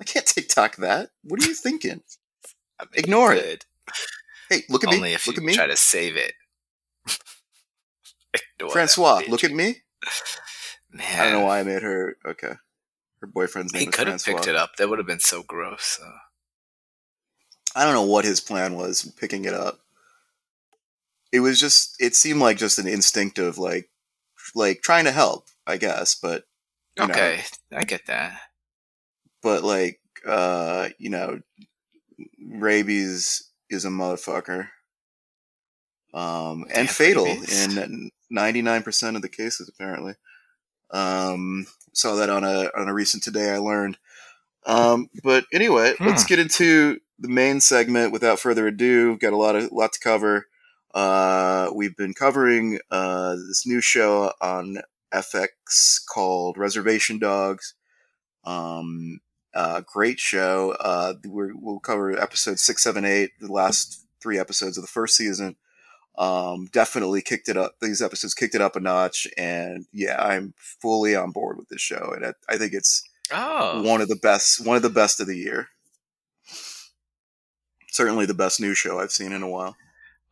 I 0.00 0.04
can't 0.04 0.26
TikTok 0.26 0.76
that. 0.76 1.10
What 1.24 1.42
are 1.42 1.46
you 1.46 1.54
thinking? 1.54 2.02
Ignore 2.94 3.34
it. 3.34 3.66
Hey, 4.48 4.62
look 4.68 4.84
at 4.84 4.92
Only 4.92 5.10
me. 5.10 5.14
if 5.14 5.26
Look 5.26 5.36
you 5.36 5.42
at 5.42 5.46
me, 5.46 5.54
try 5.54 5.66
to 5.66 5.76
save 5.76 6.16
it. 6.16 6.34
Ignore 8.58 8.70
Francois. 8.72 9.22
Look 9.28 9.44
at 9.44 9.52
me. 9.52 9.78
Man, 10.90 11.20
I 11.20 11.24
don't 11.24 11.40
know 11.40 11.46
why 11.46 11.60
I 11.60 11.62
made 11.64 11.82
her. 11.82 12.16
Okay, 12.26 12.54
her 13.20 13.26
boyfriend's 13.26 13.72
name 13.72 13.80
He 13.80 13.86
could 13.86 14.08
have 14.08 14.24
picked 14.24 14.46
it 14.46 14.56
up. 14.56 14.76
That 14.76 14.88
would 14.88 14.98
have 14.98 15.06
been 15.06 15.20
so 15.20 15.42
gross. 15.42 15.98
So. 15.98 16.10
I 17.76 17.84
don't 17.84 17.94
know 17.94 18.02
what 18.02 18.24
his 18.24 18.40
plan 18.40 18.74
was 18.74 19.12
picking 19.18 19.44
it 19.44 19.54
up. 19.54 19.80
It 21.30 21.40
was 21.40 21.60
just 21.60 21.94
it 22.00 22.16
seemed 22.16 22.40
like 22.40 22.56
just 22.56 22.78
an 22.78 22.86
instinctive 22.86 23.58
like 23.58 23.90
like 24.54 24.82
trying 24.82 25.04
to 25.04 25.12
help, 25.12 25.46
I 25.66 25.76
guess, 25.76 26.14
but 26.14 26.44
you 26.96 27.06
know, 27.06 27.12
Okay, 27.14 27.42
I 27.72 27.84
get 27.84 28.06
that. 28.06 28.40
but 29.42 29.62
like 29.64 30.00
uh, 30.26 30.88
you 30.98 31.10
know, 31.10 31.40
rabies 32.44 33.48
is 33.70 33.84
a 33.84 33.88
motherfucker. 33.88 34.68
um, 36.14 36.64
and 36.74 36.88
fatal 36.88 37.24
babies. 37.24 37.66
in 37.76 38.10
99% 38.32 39.16
of 39.16 39.22
the 39.22 39.28
cases, 39.28 39.68
apparently. 39.68 40.14
Um, 40.90 41.66
saw 41.92 42.14
that 42.16 42.30
on 42.30 42.44
a 42.44 42.70
on 42.76 42.88
a 42.88 42.94
recent 42.94 43.22
today. 43.22 43.50
I 43.50 43.58
learned. 43.58 43.98
Um, 44.66 45.08
but 45.22 45.44
anyway, 45.52 45.94
let's 46.00 46.22
Hmm. 46.24 46.28
get 46.28 46.38
into 46.38 47.00
the 47.18 47.28
main 47.28 47.60
segment. 47.60 48.12
Without 48.12 48.40
further 48.40 48.66
ado, 48.66 49.16
got 49.18 49.32
a 49.32 49.36
lot 49.36 49.54
of 49.56 49.70
lot 49.70 49.92
to 49.92 50.00
cover. 50.00 50.46
Uh, 50.94 51.70
we've 51.74 51.96
been 51.96 52.14
covering 52.14 52.78
uh, 52.90 53.36
this 53.36 53.66
new 53.66 53.80
show 53.80 54.32
on 54.40 54.78
FX 55.12 56.00
called 56.12 56.58
Reservation 56.58 57.18
Dogs. 57.18 57.74
Um, 58.44 59.20
uh, 59.54 59.80
great 59.80 60.18
show. 60.18 60.72
Uh, 60.80 61.14
we're, 61.26 61.52
we'll 61.54 61.80
cover 61.80 62.18
episodes 62.18 62.62
six, 62.62 62.82
seven, 62.82 63.04
eight, 63.04 63.30
the 63.40 63.52
last 63.52 64.06
three 64.20 64.38
episodes 64.38 64.76
of 64.78 64.82
the 64.82 64.88
first 64.88 65.16
season. 65.16 65.56
Um, 66.16 66.68
definitely 66.72 67.22
kicked 67.22 67.48
it 67.48 67.56
up. 67.56 67.76
These 67.80 68.02
episodes 68.02 68.34
kicked 68.34 68.54
it 68.54 68.60
up 68.60 68.74
a 68.74 68.80
notch, 68.80 69.28
and 69.36 69.86
yeah, 69.92 70.20
I'm 70.20 70.52
fully 70.58 71.14
on 71.14 71.30
board 71.30 71.58
with 71.58 71.68
this 71.68 71.80
show, 71.80 72.12
and 72.14 72.26
I, 72.26 72.32
I 72.48 72.56
think 72.56 72.72
it's 72.72 73.02
Oh, 73.30 73.82
one 73.82 74.00
of 74.00 74.08
the 74.08 74.16
best, 74.16 74.64
one 74.64 74.76
of 74.76 74.82
the 74.82 74.88
best 74.90 75.20
of 75.20 75.26
the 75.26 75.36
year. 75.36 75.68
Certainly 77.90 78.26
the 78.26 78.34
best 78.34 78.60
new 78.60 78.74
show 78.74 78.98
I've 79.00 79.12
seen 79.12 79.32
in 79.32 79.42
a 79.42 79.48
while. 79.48 79.76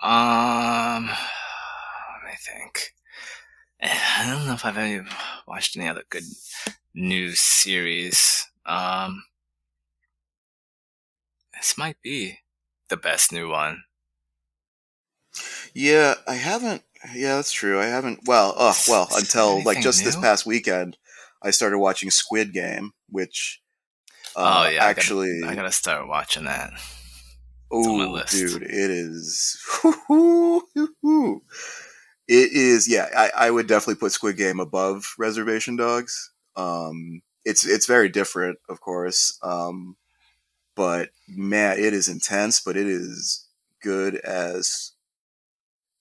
Um, 0.02 1.06
let 1.06 2.24
me 2.24 2.36
think. 2.38 2.92
I 3.82 4.26
don't 4.30 4.46
know 4.46 4.54
if 4.54 4.64
I've 4.64 4.76
ever 4.78 5.06
watched 5.46 5.76
any 5.76 5.88
other 5.88 6.02
good 6.10 6.24
new 6.94 7.32
series. 7.34 8.46
Um, 8.64 9.22
this 11.54 11.76
might 11.78 12.00
be 12.02 12.38
the 12.88 12.96
best 12.96 13.32
new 13.32 13.50
one. 13.50 13.82
Yeah, 15.74 16.14
I 16.26 16.34
haven't. 16.34 16.82
Yeah, 17.14 17.36
that's 17.36 17.52
true. 17.52 17.78
I 17.80 17.86
haven't. 17.86 18.20
Well, 18.26 18.54
oh, 18.56 18.74
well, 18.88 19.08
until 19.14 19.62
like 19.64 19.80
just 19.82 20.02
this 20.04 20.16
past 20.16 20.46
weekend, 20.46 20.96
I 21.42 21.50
started 21.50 21.78
watching 21.78 22.10
Squid 22.10 22.52
Game, 22.52 22.92
which 23.08 23.60
Oh, 24.34 24.44
uh, 24.44 24.62
yeah, 24.64 24.68
I 24.68 24.72
gotta- 24.72 24.84
actually, 25.00 25.40
I 25.44 25.54
gotta 25.54 25.72
start 25.72 26.08
watching 26.08 26.44
that. 26.44 26.70
Oh, 27.70 28.22
dude, 28.30 28.62
it 28.62 28.90
is. 28.90 29.58
It 32.28 32.52
is. 32.52 32.88
Yeah, 32.88 33.08
I, 33.16 33.46
I 33.46 33.50
would 33.50 33.68
definitely 33.68 34.00
put 34.00 34.10
Squid 34.10 34.36
Game 34.36 34.58
above 34.58 35.14
Reservation 35.16 35.76
Dogs. 35.76 36.32
Um, 36.56 37.22
it's 37.44 37.64
it's 37.64 37.86
very 37.86 38.08
different, 38.08 38.58
of 38.68 38.80
course. 38.80 39.38
Um, 39.42 39.96
but 40.74 41.10
man, 41.28 41.78
it 41.78 41.94
is 41.94 42.08
intense, 42.08 42.60
but 42.60 42.76
it 42.76 42.88
is 42.88 43.46
good 43.80 44.16
as 44.16 44.92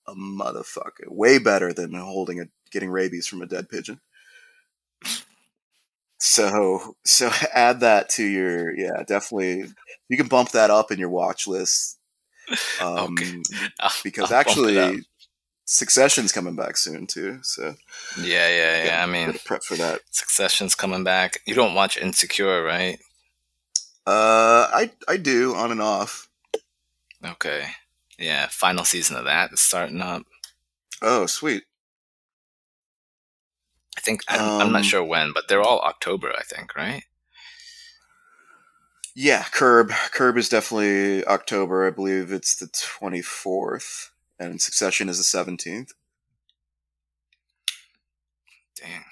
a 0.08 0.14
motherfucker. 0.14 1.08
Way 1.08 1.38
better 1.38 1.72
than 1.72 1.94
holding 1.94 2.40
a 2.40 2.46
getting 2.72 2.90
rabies 2.90 3.28
from 3.28 3.42
a 3.42 3.46
dead 3.46 3.68
pigeon. 3.68 4.00
So 6.18 6.96
so 7.04 7.30
add 7.54 7.80
that 7.80 8.08
to 8.10 8.24
your 8.24 8.74
yeah 8.76 9.02
definitely 9.06 9.64
you 10.08 10.16
can 10.16 10.28
bump 10.28 10.50
that 10.52 10.70
up 10.70 10.90
in 10.90 10.98
your 10.98 11.10
watch 11.10 11.46
list 11.46 11.98
um, 12.80 13.14
Okay. 13.18 13.42
I'll- 13.80 13.90
because 14.04 14.30
I'll 14.32 14.44
bump 14.44 14.58
it 14.58 14.76
up. 14.78 14.84
actually 14.90 15.02
Succession's 15.68 16.30
coming 16.30 16.54
back 16.54 16.76
soon 16.76 17.06
too 17.08 17.40
so 17.42 17.74
yeah, 18.22 18.48
yeah, 18.48 18.84
yeah. 18.84 19.02
I 19.02 19.06
mean, 19.06 19.34
prep 19.44 19.64
for 19.64 19.74
that. 19.76 20.00
Succession's 20.12 20.76
coming 20.76 21.02
back. 21.02 21.40
You 21.44 21.54
don't 21.54 21.74
watch 21.74 21.96
Insecure, 21.96 22.62
right? 22.62 23.00
Uh, 24.06 24.70
I 24.72 24.92
I 25.08 25.16
do 25.16 25.56
on 25.56 25.72
and 25.72 25.82
off. 25.82 26.28
Okay. 27.24 27.66
Yeah, 28.16 28.46
final 28.48 28.84
season 28.84 29.16
of 29.16 29.24
that 29.24 29.52
is 29.52 29.60
starting 29.60 30.00
up. 30.00 30.22
Oh 31.02 31.26
sweet. 31.26 31.64
Think 34.06 34.22
I'm, 34.28 34.40
I'm 34.60 34.72
not 34.72 34.78
Um, 34.78 34.84
sure 34.84 35.02
when, 35.04 35.32
but 35.34 35.48
they're 35.48 35.60
all 35.62 35.80
October. 35.80 36.32
I 36.38 36.42
think, 36.44 36.76
right? 36.76 37.02
Yeah, 39.16 39.42
Curb. 39.50 39.90
Curb 40.12 40.36
is 40.38 40.48
definitely 40.48 41.24
October. 41.26 41.86
I 41.86 41.90
believe 41.90 42.30
it's 42.30 42.54
the 42.54 42.68
twenty 42.68 43.20
fourth, 43.20 44.12
and 44.38 44.62
Succession 44.62 45.08
is 45.08 45.18
the 45.18 45.24
seventeenth. 45.24 45.92
Dang. 48.80 49.04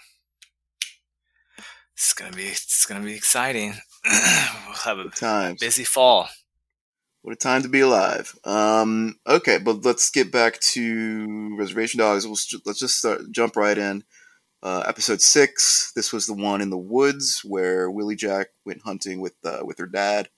It's 1.94 2.12
gonna 2.12 2.36
be 2.36 2.44
it's 2.44 2.86
gonna 2.86 3.04
be 3.04 3.14
exciting. 3.14 3.74
we'll 4.04 4.76
have 4.84 4.98
a 4.98 5.08
Times. 5.08 5.60
busy 5.60 5.84
fall. 5.84 6.28
What 7.22 7.32
a 7.32 7.36
time 7.36 7.62
to 7.62 7.68
be 7.68 7.80
alive. 7.80 8.38
Um, 8.44 9.16
okay, 9.26 9.56
but 9.58 9.84
let's 9.84 10.10
get 10.10 10.30
back 10.30 10.60
to 10.60 11.56
Reservation 11.56 11.98
Dogs. 11.98 12.26
We'll, 12.26 12.36
let's 12.66 12.78
just 12.78 12.98
start, 12.98 13.22
jump 13.32 13.56
right 13.56 13.78
in. 13.78 14.04
Uh, 14.64 14.82
episode 14.86 15.20
six. 15.20 15.92
This 15.94 16.10
was 16.10 16.26
the 16.26 16.32
one 16.32 16.62
in 16.62 16.70
the 16.70 16.78
woods 16.78 17.42
where 17.44 17.90
Willie 17.90 18.16
Jack 18.16 18.48
went 18.64 18.80
hunting 18.80 19.20
with 19.20 19.34
uh, 19.44 19.60
with 19.62 19.76
her 19.76 19.86
dad. 19.86 20.30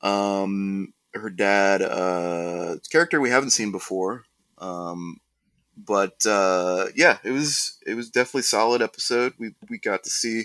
Um, 0.00 0.92
her 1.14 1.30
dad, 1.30 1.80
uh, 1.80 2.78
character 2.90 3.20
we 3.20 3.30
haven't 3.30 3.50
seen 3.50 3.70
before. 3.70 4.24
Um, 4.58 5.20
but 5.76 6.26
uh, 6.26 6.86
yeah, 6.96 7.18
it 7.22 7.30
was 7.30 7.78
it 7.86 7.94
was 7.94 8.10
definitely 8.10 8.42
solid 8.42 8.82
episode. 8.82 9.34
We 9.38 9.54
we 9.70 9.78
got 9.78 10.02
to 10.02 10.10
see 10.10 10.40
a 10.40 10.44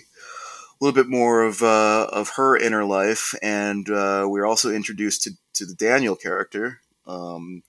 little 0.80 0.94
bit 0.94 1.10
more 1.10 1.42
of 1.42 1.60
uh, 1.60 2.06
of 2.12 2.30
her 2.36 2.56
inner 2.56 2.84
life, 2.84 3.34
and 3.42 3.90
uh, 3.90 4.28
we 4.30 4.38
were 4.38 4.46
also 4.46 4.70
introduced 4.70 5.24
to 5.24 5.32
to 5.54 5.66
the 5.66 5.74
Daniel 5.74 6.14
character. 6.14 6.82
Um, 7.04 7.64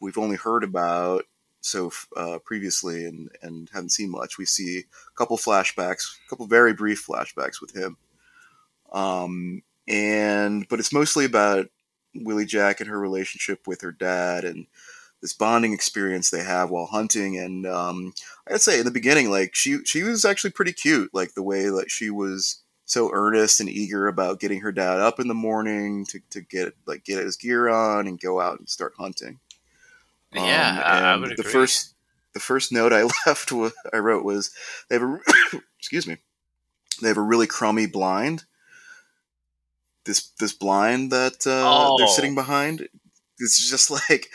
we've 0.00 0.18
only 0.18 0.36
heard 0.36 0.64
about 0.64 1.24
so 1.68 1.92
uh, 2.16 2.38
previously 2.44 3.04
and 3.04 3.30
and 3.42 3.68
haven't 3.72 3.90
seen 3.90 4.10
much. 4.10 4.38
We 4.38 4.46
see 4.46 4.80
a 4.80 5.16
couple 5.16 5.36
flashbacks, 5.36 6.16
a 6.26 6.28
couple 6.28 6.46
very 6.46 6.72
brief 6.72 7.06
flashbacks 7.06 7.60
with 7.60 7.74
him. 7.76 7.96
Um, 8.92 9.62
and 9.86 10.68
but 10.68 10.78
it's 10.80 10.92
mostly 10.92 11.24
about 11.24 11.66
Willie 12.14 12.46
Jack 12.46 12.80
and 12.80 12.88
her 12.88 12.98
relationship 12.98 13.66
with 13.66 13.80
her 13.82 13.92
dad 13.92 14.44
and 14.44 14.66
this 15.20 15.32
bonding 15.32 15.72
experience 15.72 16.30
they 16.30 16.42
have 16.42 16.70
while 16.70 16.86
hunting. 16.86 17.38
And 17.38 17.66
um, 17.66 18.12
I'd 18.48 18.60
say 18.60 18.78
in 18.78 18.84
the 18.84 18.90
beginning, 18.90 19.30
like 19.30 19.54
she 19.54 19.78
she 19.84 20.02
was 20.02 20.24
actually 20.24 20.50
pretty 20.50 20.72
cute, 20.72 21.10
like 21.12 21.34
the 21.34 21.42
way 21.42 21.64
that 21.64 21.90
she 21.90 22.10
was 22.10 22.62
so 22.84 23.10
earnest 23.12 23.60
and 23.60 23.68
eager 23.68 24.08
about 24.08 24.40
getting 24.40 24.60
her 24.60 24.72
dad 24.72 24.98
up 24.98 25.20
in 25.20 25.28
the 25.28 25.34
morning 25.34 26.06
to, 26.06 26.20
to 26.30 26.40
get 26.40 26.74
like 26.86 27.04
get 27.04 27.18
his 27.18 27.36
gear 27.36 27.68
on 27.68 28.06
and 28.06 28.20
go 28.20 28.40
out 28.40 28.58
and 28.58 28.68
start 28.68 28.94
hunting. 28.98 29.38
Um, 30.36 30.44
yeah, 30.44 30.82
I, 30.84 30.98
I 31.00 31.12
and 31.14 31.22
would 31.22 31.30
the 31.30 31.40
agree. 31.42 31.52
first 31.52 31.94
the 32.34 32.40
first 32.40 32.72
note 32.72 32.92
I 32.92 33.02
left 33.26 33.50
wa- 33.52 33.70
I 33.92 33.96
wrote 33.98 34.24
was 34.24 34.50
they 34.88 34.96
have 34.96 35.02
a 35.02 35.18
excuse 35.78 36.06
me 36.06 36.16
they 37.00 37.08
have 37.08 37.16
a 37.16 37.22
really 37.22 37.46
crummy 37.46 37.86
blind. 37.86 38.44
This 40.04 40.30
this 40.40 40.52
blind 40.52 41.10
that 41.12 41.46
uh, 41.46 41.96
they're 41.96 42.06
Oh. 42.08 42.12
sitting 42.14 42.34
behind 42.34 42.88
it's 43.38 43.70
just 43.70 43.90
like 44.10 44.28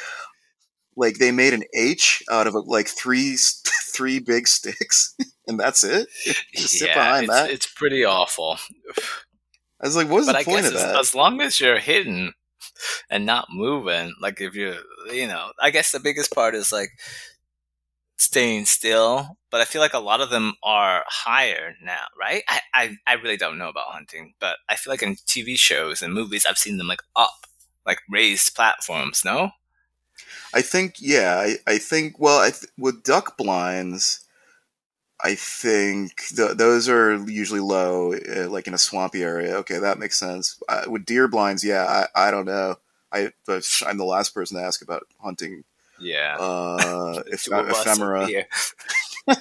like 0.95 1.17
they 1.17 1.31
made 1.31 1.53
an 1.53 1.63
H 1.73 2.23
out 2.31 2.47
of 2.47 2.53
like 2.53 2.87
three 2.87 3.35
three 3.93 4.19
big 4.19 4.47
sticks 4.47 5.15
and 5.47 5.59
that's 5.59 5.83
it. 5.83 6.07
Just 6.55 6.73
sit 6.79 6.93
behind 6.93 7.25
it's, 7.25 7.33
that. 7.33 7.49
it's 7.51 7.67
pretty 7.67 8.03
awful. 8.05 8.57
I 9.81 9.87
was 9.87 9.95
like, 9.95 10.07
what 10.09 10.19
is 10.21 10.27
the 10.27 10.37
I 10.37 10.43
point 10.43 10.65
of 10.65 10.73
that? 10.73 10.95
as 10.97 11.13
long 11.13 11.41
as 11.41 11.59
you're 11.59 11.79
hidden 11.79 12.33
and 13.09 13.25
not 13.25 13.47
moving, 13.51 14.13
like 14.21 14.41
if 14.41 14.55
you're, 14.55 14.75
you 15.11 15.27
know, 15.27 15.51
I 15.61 15.69
guess 15.71 15.91
the 15.91 15.99
biggest 15.99 16.33
part 16.33 16.55
is 16.55 16.71
like 16.71 16.89
staying 18.17 18.65
still. 18.65 19.37
But 19.51 19.61
I 19.61 19.65
feel 19.65 19.81
like 19.81 19.93
a 19.93 19.99
lot 19.99 20.21
of 20.21 20.29
them 20.29 20.53
are 20.63 21.03
higher 21.07 21.75
now, 21.83 22.05
right? 22.19 22.43
I, 22.49 22.61
I, 22.73 22.97
I 23.07 23.13
really 23.13 23.37
don't 23.37 23.57
know 23.57 23.69
about 23.69 23.91
hunting, 23.91 24.33
but 24.39 24.57
I 24.69 24.75
feel 24.75 24.91
like 24.91 25.03
in 25.03 25.15
TV 25.15 25.57
shows 25.57 26.01
and 26.01 26.13
movies, 26.13 26.45
I've 26.45 26.57
seen 26.57 26.77
them 26.77 26.87
like 26.87 27.03
up, 27.15 27.45
like 27.85 27.99
raised 28.09 28.55
platforms. 28.55 29.23
No, 29.23 29.51
I 30.53 30.61
think, 30.61 30.95
yeah, 30.99 31.35
I, 31.39 31.71
I 31.71 31.77
think, 31.77 32.19
well, 32.19 32.39
I 32.39 32.51
th- 32.51 32.71
with 32.77 33.03
duck 33.03 33.37
blinds, 33.37 34.22
I 35.23 35.35
think 35.35 36.17
th- 36.35 36.57
those 36.57 36.89
are 36.89 37.15
usually 37.29 37.61
low, 37.61 38.13
uh, 38.13 38.49
like 38.49 38.67
in 38.67 38.73
a 38.73 38.77
swampy 38.77 39.23
area. 39.23 39.55
Okay, 39.57 39.79
that 39.79 39.97
makes 39.97 40.19
sense. 40.19 40.61
Uh, 40.67 40.83
with 40.87 41.05
deer 41.05 41.27
blinds, 41.27 41.63
yeah, 41.63 42.07
I, 42.15 42.27
I 42.27 42.31
don't 42.31 42.45
know. 42.45 42.75
I 43.11 43.31
I'm 43.85 43.97
the 43.97 44.05
last 44.05 44.33
person 44.33 44.57
to 44.57 44.63
ask 44.63 44.81
about 44.81 45.07
hunting 45.19 45.63
yeah. 45.99 46.37
uh, 46.39 47.23
eph- 47.31 47.43
Two 47.43 47.53
of 47.55 47.69
us 47.69 47.81
ephemera. 47.81 48.27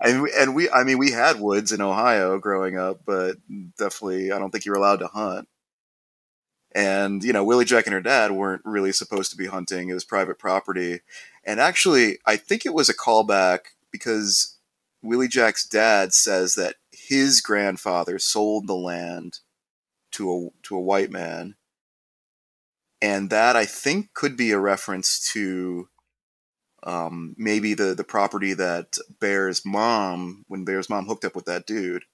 And 0.00 0.22
we, 0.22 0.32
and 0.36 0.54
we, 0.54 0.70
I 0.70 0.82
mean, 0.84 0.98
we 0.98 1.12
had 1.12 1.38
woods 1.38 1.70
in 1.70 1.80
Ohio 1.80 2.38
growing 2.38 2.76
up, 2.76 3.00
but 3.04 3.36
definitely, 3.78 4.32
I 4.32 4.38
don't 4.38 4.50
think 4.50 4.64
you 4.64 4.72
were 4.72 4.78
allowed 4.78 4.98
to 5.00 5.06
hunt. 5.06 5.48
And 6.76 7.24
you 7.24 7.32
know, 7.32 7.42
Willie 7.42 7.64
Jack 7.64 7.86
and 7.86 7.94
her 7.94 8.02
dad 8.02 8.32
weren't 8.32 8.60
really 8.66 8.92
supposed 8.92 9.30
to 9.30 9.36
be 9.36 9.46
hunting; 9.46 9.88
it 9.88 9.94
was 9.94 10.04
private 10.04 10.38
property. 10.38 11.00
And 11.42 11.58
actually, 11.58 12.18
I 12.26 12.36
think 12.36 12.66
it 12.66 12.74
was 12.74 12.90
a 12.90 12.94
callback 12.94 13.60
because 13.90 14.58
Willie 15.02 15.26
Jack's 15.26 15.66
dad 15.66 16.12
says 16.12 16.54
that 16.56 16.74
his 16.92 17.40
grandfather 17.40 18.18
sold 18.18 18.66
the 18.66 18.74
land 18.74 19.38
to 20.12 20.30
a 20.30 20.66
to 20.66 20.76
a 20.76 20.80
white 20.80 21.10
man, 21.10 21.54
and 23.00 23.30
that 23.30 23.56
I 23.56 23.64
think 23.64 24.12
could 24.12 24.36
be 24.36 24.50
a 24.50 24.58
reference 24.58 25.30
to 25.32 25.88
um, 26.82 27.34
maybe 27.38 27.72
the 27.72 27.94
the 27.94 28.04
property 28.04 28.52
that 28.52 28.98
Bear's 29.18 29.64
mom, 29.64 30.44
when 30.46 30.66
Bear's 30.66 30.90
mom 30.90 31.06
hooked 31.06 31.24
up 31.24 31.34
with 31.34 31.46
that 31.46 31.66
dude, 31.66 32.04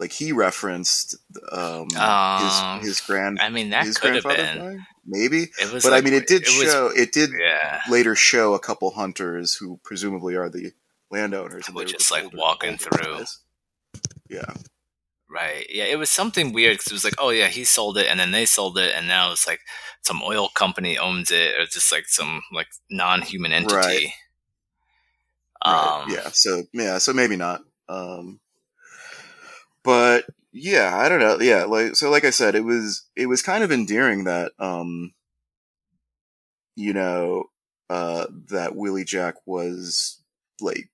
like 0.00 0.10
he 0.12 0.32
referenced 0.32 1.14
um, 1.52 1.86
Um, 1.96 2.80
his 2.80 2.88
his 2.88 3.00
grand 3.02 3.38
I 3.38 3.50
mean, 3.50 3.70
that 3.70 3.84
his 3.86 3.96
could 3.98 4.14
have 4.16 4.24
been. 4.24 4.84
maybe, 5.06 5.50
It 5.60 5.72
was 5.72 5.84
but 5.84 5.92
like, 5.92 6.02
I 6.02 6.04
mean, 6.04 6.14
it 6.14 6.26
did 6.26 6.42
was- 6.42 6.72
show 6.72 6.86
it 6.88 7.12
did 7.12 7.30
Yeah. 7.38 7.80
later 7.88 8.16
show 8.16 8.54
a 8.54 8.58
couple 8.58 8.90
hunters 8.90 9.54
who 9.54 9.78
presumably 9.84 10.34
are 10.36 10.48
the 10.50 10.72
landowners, 11.10 11.66
and 11.68 11.76
Were 11.76 11.84
just, 11.84 12.10
like, 12.10 12.24
older- 12.24 12.36
walking 12.36 12.70
older 12.70 12.82
through. 12.84 13.18
guys. 13.18 13.38
Yeah, 14.28 14.54
Right. 15.28 15.66
Yeah. 15.70 15.84
It 15.84 15.96
was 15.98 16.10
something 16.10 16.52
weird 16.52 16.74
because 16.78 16.88
it 16.90 16.92
was 16.94 17.04
like, 17.04 17.14
oh 17.18 17.30
yeah, 17.30 17.46
he 17.48 17.64
sold 17.64 17.98
it, 17.98 18.06
and 18.08 18.18
then 18.18 18.30
they 18.32 18.46
sold 18.46 18.78
it, 18.78 18.94
and 18.96 19.06
now 19.06 19.30
it's 19.30 19.46
like 19.46 19.60
some 20.02 20.22
oil 20.24 20.48
company 20.48 20.98
owns 20.98 21.30
it, 21.30 21.54
or 21.60 21.66
just 21.66 21.92
like 21.92 22.08
some 22.08 22.42
like 22.52 22.68
non-human 22.90 23.52
entity. 23.52 23.76
Right. 23.76 24.12
Um, 25.62 25.74
right. 25.74 26.06
yeah. 26.24 26.30
So 26.32 26.64
yeah, 26.72 26.98
so 26.98 27.12
maybe 27.12 27.36
not. 27.36 27.62
Um, 27.88 28.40
but 29.84 30.24
yeah, 30.52 30.96
I 30.96 31.08
don't 31.08 31.20
know. 31.20 31.38
Yeah, 31.40 31.64
like 31.64 31.96
so, 31.96 32.10
like 32.10 32.24
I 32.24 32.30
said, 32.30 32.54
it 32.54 32.64
was 32.64 33.06
it 33.16 33.26
was 33.26 33.42
kind 33.42 33.62
of 33.64 33.72
endearing 33.72 34.24
that 34.24 34.52
um, 34.58 35.12
you 36.76 36.92
know, 36.92 37.44
uh, 37.88 38.26
that 38.48 38.76
Willie 38.76 39.04
Jack 39.04 39.34
was 39.46 40.20
like, 40.60 40.90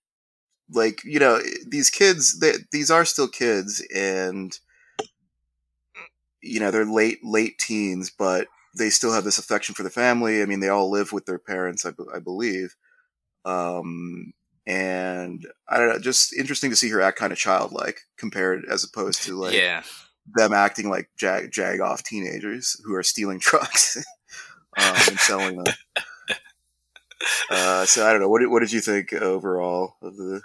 like 0.70 1.04
you 1.04 1.18
know, 1.18 1.40
these 1.66 1.90
kids, 1.90 2.38
they, 2.40 2.52
these 2.72 2.90
are 2.90 3.04
still 3.04 3.28
kids, 3.28 3.86
and 3.94 4.58
you 6.42 6.60
know, 6.60 6.70
they're 6.70 6.84
late 6.84 7.20
late 7.24 7.58
teens, 7.58 8.10
but 8.10 8.48
they 8.76 8.90
still 8.90 9.12
have 9.12 9.24
this 9.24 9.38
affection 9.38 9.74
for 9.74 9.82
the 9.82 9.90
family. 9.90 10.42
I 10.42 10.46
mean, 10.46 10.60
they 10.60 10.68
all 10.68 10.90
live 10.90 11.12
with 11.12 11.26
their 11.26 11.38
parents, 11.38 11.86
I, 11.86 11.90
I 12.14 12.18
believe. 12.18 12.76
Um, 13.44 14.32
and 14.66 15.46
I 15.68 15.78
don't 15.78 15.88
know, 15.88 15.98
just 15.98 16.34
interesting 16.34 16.70
to 16.70 16.76
see 16.76 16.90
her 16.90 17.00
act 17.00 17.18
kind 17.18 17.32
of 17.32 17.38
childlike 17.38 18.00
compared 18.18 18.64
as 18.70 18.84
opposed 18.84 19.22
to 19.22 19.36
like 19.36 19.54
yeah. 19.54 19.82
them 20.34 20.52
acting 20.52 20.90
like 20.90 21.10
jag, 21.16 21.52
jag 21.52 21.80
off 21.80 22.02
teenagers 22.02 22.80
who 22.84 22.94
are 22.94 23.02
stealing 23.02 23.40
trucks 23.40 23.96
um, 23.96 24.94
and 25.08 25.18
selling 25.18 25.62
them. 25.62 25.74
Uh, 27.50 27.86
so 27.86 28.06
I 28.06 28.12
don't 28.12 28.20
know. 28.20 28.28
What 28.28 28.40
did, 28.40 28.50
what 28.50 28.60
did 28.60 28.72
you 28.72 28.80
think 28.80 29.12
overall 29.14 29.94
of 30.02 30.16
the 30.16 30.42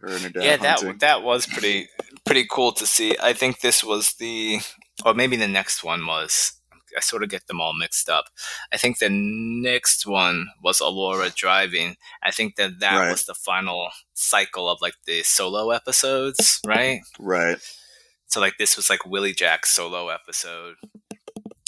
her 0.00 0.08
and 0.08 0.20
her 0.22 0.28
dad 0.28 0.42
yeah, 0.42 0.56
that 0.56 0.80
hunting? 0.80 0.98
that 0.98 1.22
was 1.22 1.46
pretty 1.46 1.88
pretty 2.24 2.46
cool 2.50 2.72
to 2.72 2.86
see. 2.86 3.16
I 3.22 3.32
think 3.32 3.60
this 3.60 3.84
was 3.84 4.14
the, 4.14 4.58
or 5.04 5.14
maybe 5.14 5.36
the 5.36 5.48
next 5.48 5.84
one 5.84 6.04
was. 6.06 6.52
I 6.96 7.00
sort 7.00 7.22
of 7.22 7.28
get 7.30 7.46
them 7.46 7.60
all 7.60 7.72
mixed 7.72 8.08
up. 8.08 8.26
I 8.72 8.76
think 8.76 8.98
the 8.98 9.08
next 9.10 10.06
one 10.06 10.48
was 10.62 10.80
Elora 10.80 11.34
driving. 11.34 11.96
I 12.22 12.30
think 12.30 12.56
that 12.56 12.80
that 12.80 12.98
Right. 12.98 13.10
was 13.10 13.24
the 13.24 13.34
final 13.34 13.88
cycle 14.14 14.68
of 14.68 14.78
like 14.80 14.94
the 15.06 15.22
solo 15.22 15.70
episodes, 15.70 16.60
right? 16.66 17.00
right. 17.18 17.58
So 18.26 18.40
like 18.40 18.54
this 18.58 18.76
was 18.76 18.88
like 18.88 19.04
Willie 19.06 19.32
Jack's 19.34 19.70
solo 19.70 20.08
episode, 20.08 20.76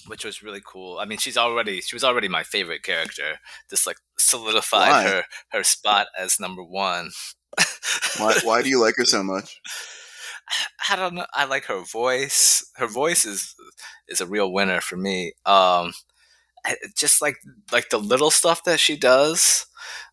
which 0.07 0.25
was 0.25 0.43
really 0.43 0.63
cool. 0.65 0.99
I 0.99 1.05
mean, 1.05 1.19
she's 1.19 1.37
already 1.37 1.81
she 1.81 1.95
was 1.95 2.05
already 2.05 2.29
my 2.29 2.43
favorite 2.43 2.83
character. 2.83 3.39
Just 3.71 3.87
like 3.87 3.97
solidified 4.19 4.91
Why? 4.91 5.03
her 5.05 5.23
her 5.51 5.63
spot 5.65 6.07
as 6.19 6.41
number 6.41 6.63
one. 6.65 7.11
Why, 8.19 8.35
why 8.43 8.63
do 8.63 8.69
you 8.69 8.81
like 8.81 8.95
her 8.97 9.05
so 9.05 9.23
much? 9.35 9.61
I 10.91 10.97
don't 10.97 11.15
know. 11.15 11.27
I 11.35 11.45
like 11.47 11.65
her 11.65 11.81
voice. 11.85 12.65
Her 12.77 12.87
voice 12.87 13.25
is 13.25 13.55
is 14.09 14.21
a 14.21 14.27
real 14.27 14.53
winner 14.53 14.81
for 14.81 14.97
me. 14.97 15.33
Um, 15.47 15.93
just 16.97 17.21
like 17.23 17.37
like 17.73 17.91
the 17.91 17.99
little 17.99 18.31
stuff 18.31 18.65
that 18.65 18.81
she 18.81 18.97
does. 18.97 19.67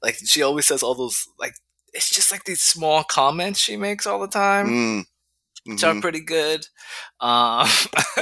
Like 0.04 0.17
she 0.26 0.41
always 0.41 0.65
says 0.65 0.84
all 0.84 0.96
those 0.96 1.26
like 1.39 1.54
it's 1.94 2.10
just 2.10 2.32
like 2.32 2.46
these 2.46 2.62
small 2.62 3.04
comments 3.04 3.60
she 3.60 3.78
makes 3.78 4.06
all 4.08 4.20
the 4.20 4.28
time. 4.28 4.67
Mm. 4.67 5.04
which 5.67 5.84
are 5.84 5.94
Mhm. 5.94 6.02
pretty 6.02 6.22
good. 6.22 6.65
Um, 7.20 7.67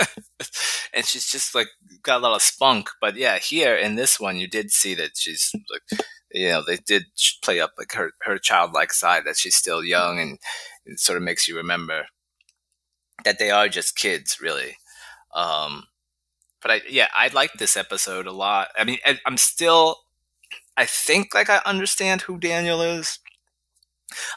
and 0.94 1.06
she's 1.06 1.30
just 1.30 1.56
like 1.56 1.68
got 2.04 2.20
a 2.20 2.24
lot 2.24 2.36
of 2.36 2.42
spunk. 2.42 2.90
But 3.02 3.16
yeah, 3.16 3.38
here 3.40 3.76
in 3.76 3.96
this 3.96 4.20
one, 4.20 4.38
you 4.38 4.48
did 4.48 4.72
see 4.72 4.94
that 4.96 5.12
she's 5.16 5.52
like, 5.72 6.02
you 6.32 6.50
know, 6.50 6.64
they 6.66 6.78
did 6.78 7.06
play 7.44 7.60
up 7.60 7.74
like 7.78 7.94
her 7.94 8.12
her 8.24 8.38
childlike 8.38 8.94
side 8.94 9.24
that 9.26 9.38
she's 9.38 9.56
still 9.56 9.84
young, 9.84 10.20
and 10.20 10.40
it 10.86 11.00
sort 11.00 11.18
of 11.18 11.24
makes 11.24 11.48
you 11.48 11.56
remember 11.58 12.06
that 13.26 13.40
they 13.40 13.52
are 13.52 13.68
just 13.68 13.96
kids, 13.98 14.40
really. 14.42 14.78
Um, 15.34 15.86
but 16.62 16.72
I 16.72 16.82
yeah, 16.90 17.08
I 17.16 17.30
like 17.30 17.54
this 17.54 17.78
episode 17.78 18.28
a 18.28 18.32
lot. 18.32 18.70
I 18.78 18.84
mean, 18.84 19.00
I, 19.06 19.20
I'm 19.26 19.38
still. 19.38 19.98
I 20.78 20.86
think 20.86 21.34
like 21.36 21.50
I 21.50 21.62
understand 21.66 22.22
who 22.22 22.38
Daniel 22.40 22.82
is. 22.82 23.20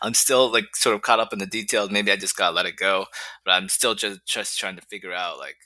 I'm 0.02 0.14
still 0.14 0.50
like 0.52 0.76
sort 0.76 0.94
of 0.94 1.02
caught 1.02 1.20
up 1.20 1.32
in 1.32 1.38
the 1.38 1.46
details. 1.46 1.90
Maybe 1.90 2.12
I 2.12 2.16
just 2.16 2.36
gotta 2.36 2.54
let 2.54 2.66
it 2.66 2.76
go, 2.76 3.06
but 3.44 3.52
I'm 3.52 3.68
still 3.68 3.94
just 3.94 4.20
just 4.26 4.58
trying 4.58 4.76
to 4.76 4.82
figure 4.82 5.12
out 5.12 5.38
like 5.38 5.56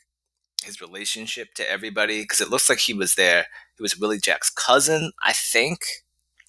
his 0.65 0.81
relationship 0.81 1.55
to 1.55 1.71
everybody 1.71 2.23
because 2.23 2.41
it 2.41 2.51
looks 2.51 2.69
like 2.69 2.81
he 2.81 2.95
was 2.95 3.15
there. 3.15 3.47
He 3.77 3.83
was 3.83 3.99
Willie 3.99 4.19
Jack's 4.19 4.51
cousin, 4.51 5.13
I 5.23 5.33
think. 5.33 5.81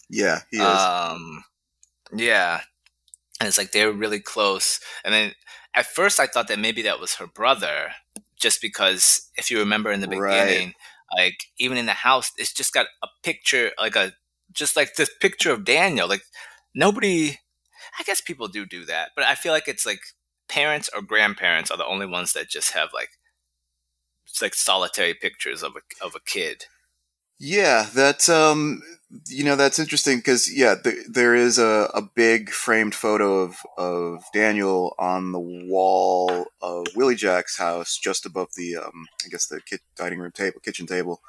Yeah, 0.10 0.41
he 0.52 0.63
is. 0.63 0.89
Um, 1.13 1.43
yeah, 2.15 2.62
and 3.39 3.48
it's 3.48 3.58
like 3.58 3.72
they're 3.72 3.91
really 3.91 4.20
close. 4.20 4.80
And 5.04 5.13
then 5.13 5.34
at 5.76 5.86
first, 5.88 6.20
I 6.20 6.28
thought 6.28 6.48
that 6.48 6.60
maybe 6.60 6.82
that 6.84 7.00
was 7.00 7.15
her 7.15 7.28
brother, 7.28 7.91
just 8.39 8.62
because 8.62 9.30
if 9.38 9.52
you 9.52 9.60
remember 9.60 9.91
in 9.91 10.02
the 10.02 10.08
Right. 10.08 10.48
beginning, 10.48 10.74
like 11.15 11.46
even 11.60 11.78
in 11.78 11.86
the 11.86 11.93
house, 11.93 12.32
it's 12.38 12.54
just 12.54 12.74
got 12.74 12.88
a 13.04 13.08
picture, 13.24 13.72
like 13.80 13.96
a 13.96 14.13
just 14.54 14.76
like 14.76 14.96
this 14.96 15.10
picture 15.22 15.52
of 15.52 15.65
Daniel. 15.65 16.08
Like 16.08 16.24
nobody, 16.74 17.39
I 18.00 18.04
guess 18.04 18.22
people 18.22 18.48
do 18.48 18.65
do 18.65 18.86
that, 18.86 19.12
but 19.15 19.26
I 19.26 19.36
feel 19.36 19.54
like 19.54 19.67
it's 19.67 19.86
like 19.86 20.02
parents 20.50 20.89
or 20.96 21.02
grandparents 21.02 21.72
are 21.72 21.78
the 21.78 21.86
only 21.86 22.06
ones 22.06 22.34
that 22.34 22.50
just 22.50 22.72
have 22.74 22.89
like 22.93 23.10
it's 24.28 24.41
like 24.41 24.54
solitary 24.56 25.13
pictures 25.13 25.63
of 25.63 25.74
a 25.76 26.06
of 26.06 26.15
a 26.15 26.20
kid. 26.20 26.65
Yeah, 27.39 27.88
that 27.93 28.28
um, 28.30 28.82
you 29.28 29.43
know 29.43 29.56
that's 29.56 29.80
interesting 29.80 30.17
because 30.17 30.52
yeah, 30.54 30.76
th- 30.76 31.06
there 31.10 31.34
is 31.34 31.58
a, 31.58 31.89
a 31.93 32.02
big 32.02 32.50
framed 32.50 32.93
photo 32.93 33.39
of 33.39 33.56
of 33.78 34.24
Daniel 34.34 34.93
on 35.00 35.32
the 35.32 35.39
wall 35.39 36.48
of 36.62 36.88
Willie 36.96 37.15
Jack's 37.15 37.58
house, 37.58 37.98
just 37.98 38.26
above 38.26 38.50
the 38.56 38.78
um, 38.78 39.08
I 39.26 39.30
guess 39.30 39.48
the 39.48 39.62
dining 39.96 40.20
room 40.20 40.32
table, 40.32 40.60
kitchen 40.62 40.88
table. 40.88 41.22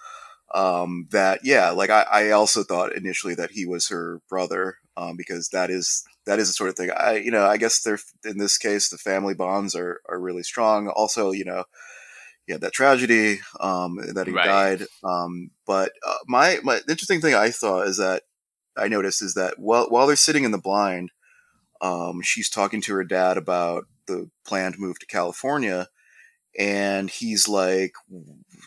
Um, 0.54 1.06
that 1.12 1.40
yeah, 1.44 1.70
like 1.70 1.90
I, 1.90 2.02
I 2.10 2.30
also 2.30 2.64
thought 2.64 2.96
initially 2.96 3.34
that 3.36 3.52
he 3.52 3.66
was 3.66 3.88
her 3.88 4.20
brother, 4.28 4.78
um, 4.96 5.16
because 5.16 5.50
that 5.50 5.70
is 5.70 6.04
that 6.26 6.38
is 6.38 6.48
the 6.48 6.54
sort 6.54 6.70
of 6.70 6.76
thing 6.76 6.90
I 6.90 7.16
you 7.16 7.30
know 7.30 7.46
I 7.46 7.58
guess 7.58 7.80
they're 7.82 8.00
in 8.24 8.38
this 8.38 8.58
case 8.58 8.88
the 8.88 8.98
family 8.98 9.34
bonds 9.34 9.76
are 9.76 10.00
are 10.08 10.18
really 10.20 10.42
strong. 10.42 10.88
Also, 10.88 11.30
you 11.30 11.44
know, 11.44 11.64
he 12.48 12.52
had 12.54 12.62
that 12.62 12.72
tragedy 12.72 13.40
um, 13.60 13.98
that 14.14 14.26
he 14.26 14.32
Right. 14.32 14.44
died. 14.46 14.86
Um, 15.04 15.50
but 15.66 15.92
uh, 16.04 16.16
my 16.26 16.58
my 16.64 16.80
interesting 16.88 17.20
thing 17.20 17.34
I 17.34 17.50
thought 17.50 17.86
is 17.86 17.98
that 17.98 18.22
I 18.76 18.88
noticed 18.88 19.22
is 19.22 19.34
that 19.34 19.58
while 19.58 19.86
while 19.90 20.06
they're 20.06 20.16
sitting 20.16 20.44
in 20.44 20.50
the 20.50 20.58
blind, 20.58 21.10
um, 21.80 22.22
she's 22.22 22.48
talking 22.50 22.80
to 22.82 22.94
her 22.94 23.04
dad 23.04 23.36
about 23.36 23.84
the 24.06 24.30
planned 24.46 24.78
move 24.78 24.98
to 24.98 25.06
California, 25.06 25.88
and 26.58 27.10
he's 27.10 27.48
like 27.48 27.92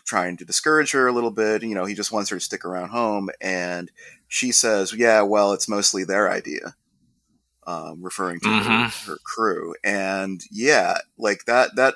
trying 0.06 0.36
to 0.36 0.44
discourage 0.44 0.92
her 0.92 1.08
a 1.08 1.12
little 1.12 1.32
bit. 1.32 1.62
You 1.64 1.74
know, 1.74 1.84
he 1.84 1.94
just 1.94 2.12
wants 2.12 2.30
her 2.30 2.36
to 2.36 2.40
stick 2.40 2.64
around 2.64 2.90
home, 2.90 3.30
and 3.40 3.90
she 4.28 4.52
says, 4.52 4.92
"Yeah, 4.94 5.22
well, 5.22 5.52
it's 5.52 5.68
mostly 5.68 6.04
their 6.04 6.30
idea." 6.30 6.76
Um, 7.64 8.02
referring 8.02 8.40
to 8.40 8.48
her, 8.48 8.88
her 9.06 9.18
crew, 9.24 9.74
and 9.84 10.40
yeah, 10.50 10.98
like 11.16 11.44
that 11.46 11.76
that 11.76 11.94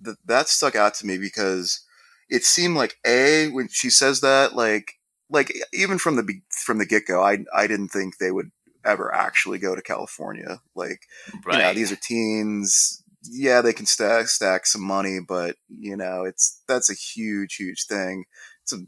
that 0.00 0.16
that 0.24 0.48
stuck 0.48 0.74
out 0.74 0.94
to 0.94 1.06
me 1.06 1.18
because 1.18 1.84
it 2.28 2.44
seemed 2.44 2.76
like 2.76 2.96
a 3.06 3.48
when 3.48 3.68
she 3.68 3.90
says 3.90 4.20
that 4.20 4.54
like 4.54 4.94
like 5.30 5.52
even 5.72 5.98
from 5.98 6.16
the 6.16 6.40
from 6.50 6.78
the 6.78 6.86
get 6.86 7.06
go, 7.06 7.22
I 7.22 7.38
I 7.54 7.66
didn't 7.66 7.88
think 7.88 8.18
they 8.18 8.30
would 8.30 8.50
ever 8.84 9.14
actually 9.14 9.58
go 9.58 9.74
to 9.74 9.82
California. 9.82 10.60
Like 10.74 11.02
Right. 11.44 11.56
you 11.56 11.62
know, 11.62 11.74
these 11.74 11.92
are 11.92 11.96
teens. 11.96 13.02
Yeah, 13.22 13.60
they 13.60 13.72
can 13.72 13.84
stack 13.86 14.28
stack 14.28 14.66
some 14.66 14.82
money, 14.82 15.18
but 15.26 15.56
you 15.68 15.96
know, 15.96 16.24
it's 16.24 16.62
that's 16.68 16.90
a 16.90 16.94
huge 16.94 17.56
huge 17.56 17.84
thing. 17.86 18.24
It's 18.62 18.72
a, 18.72 18.78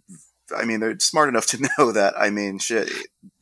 I 0.56 0.64
mean, 0.64 0.80
they're 0.80 0.98
smart 0.98 1.28
enough 1.28 1.46
to 1.48 1.68
know 1.78 1.92
that. 1.92 2.14
I 2.18 2.30
mean, 2.30 2.58
shit, 2.58 2.90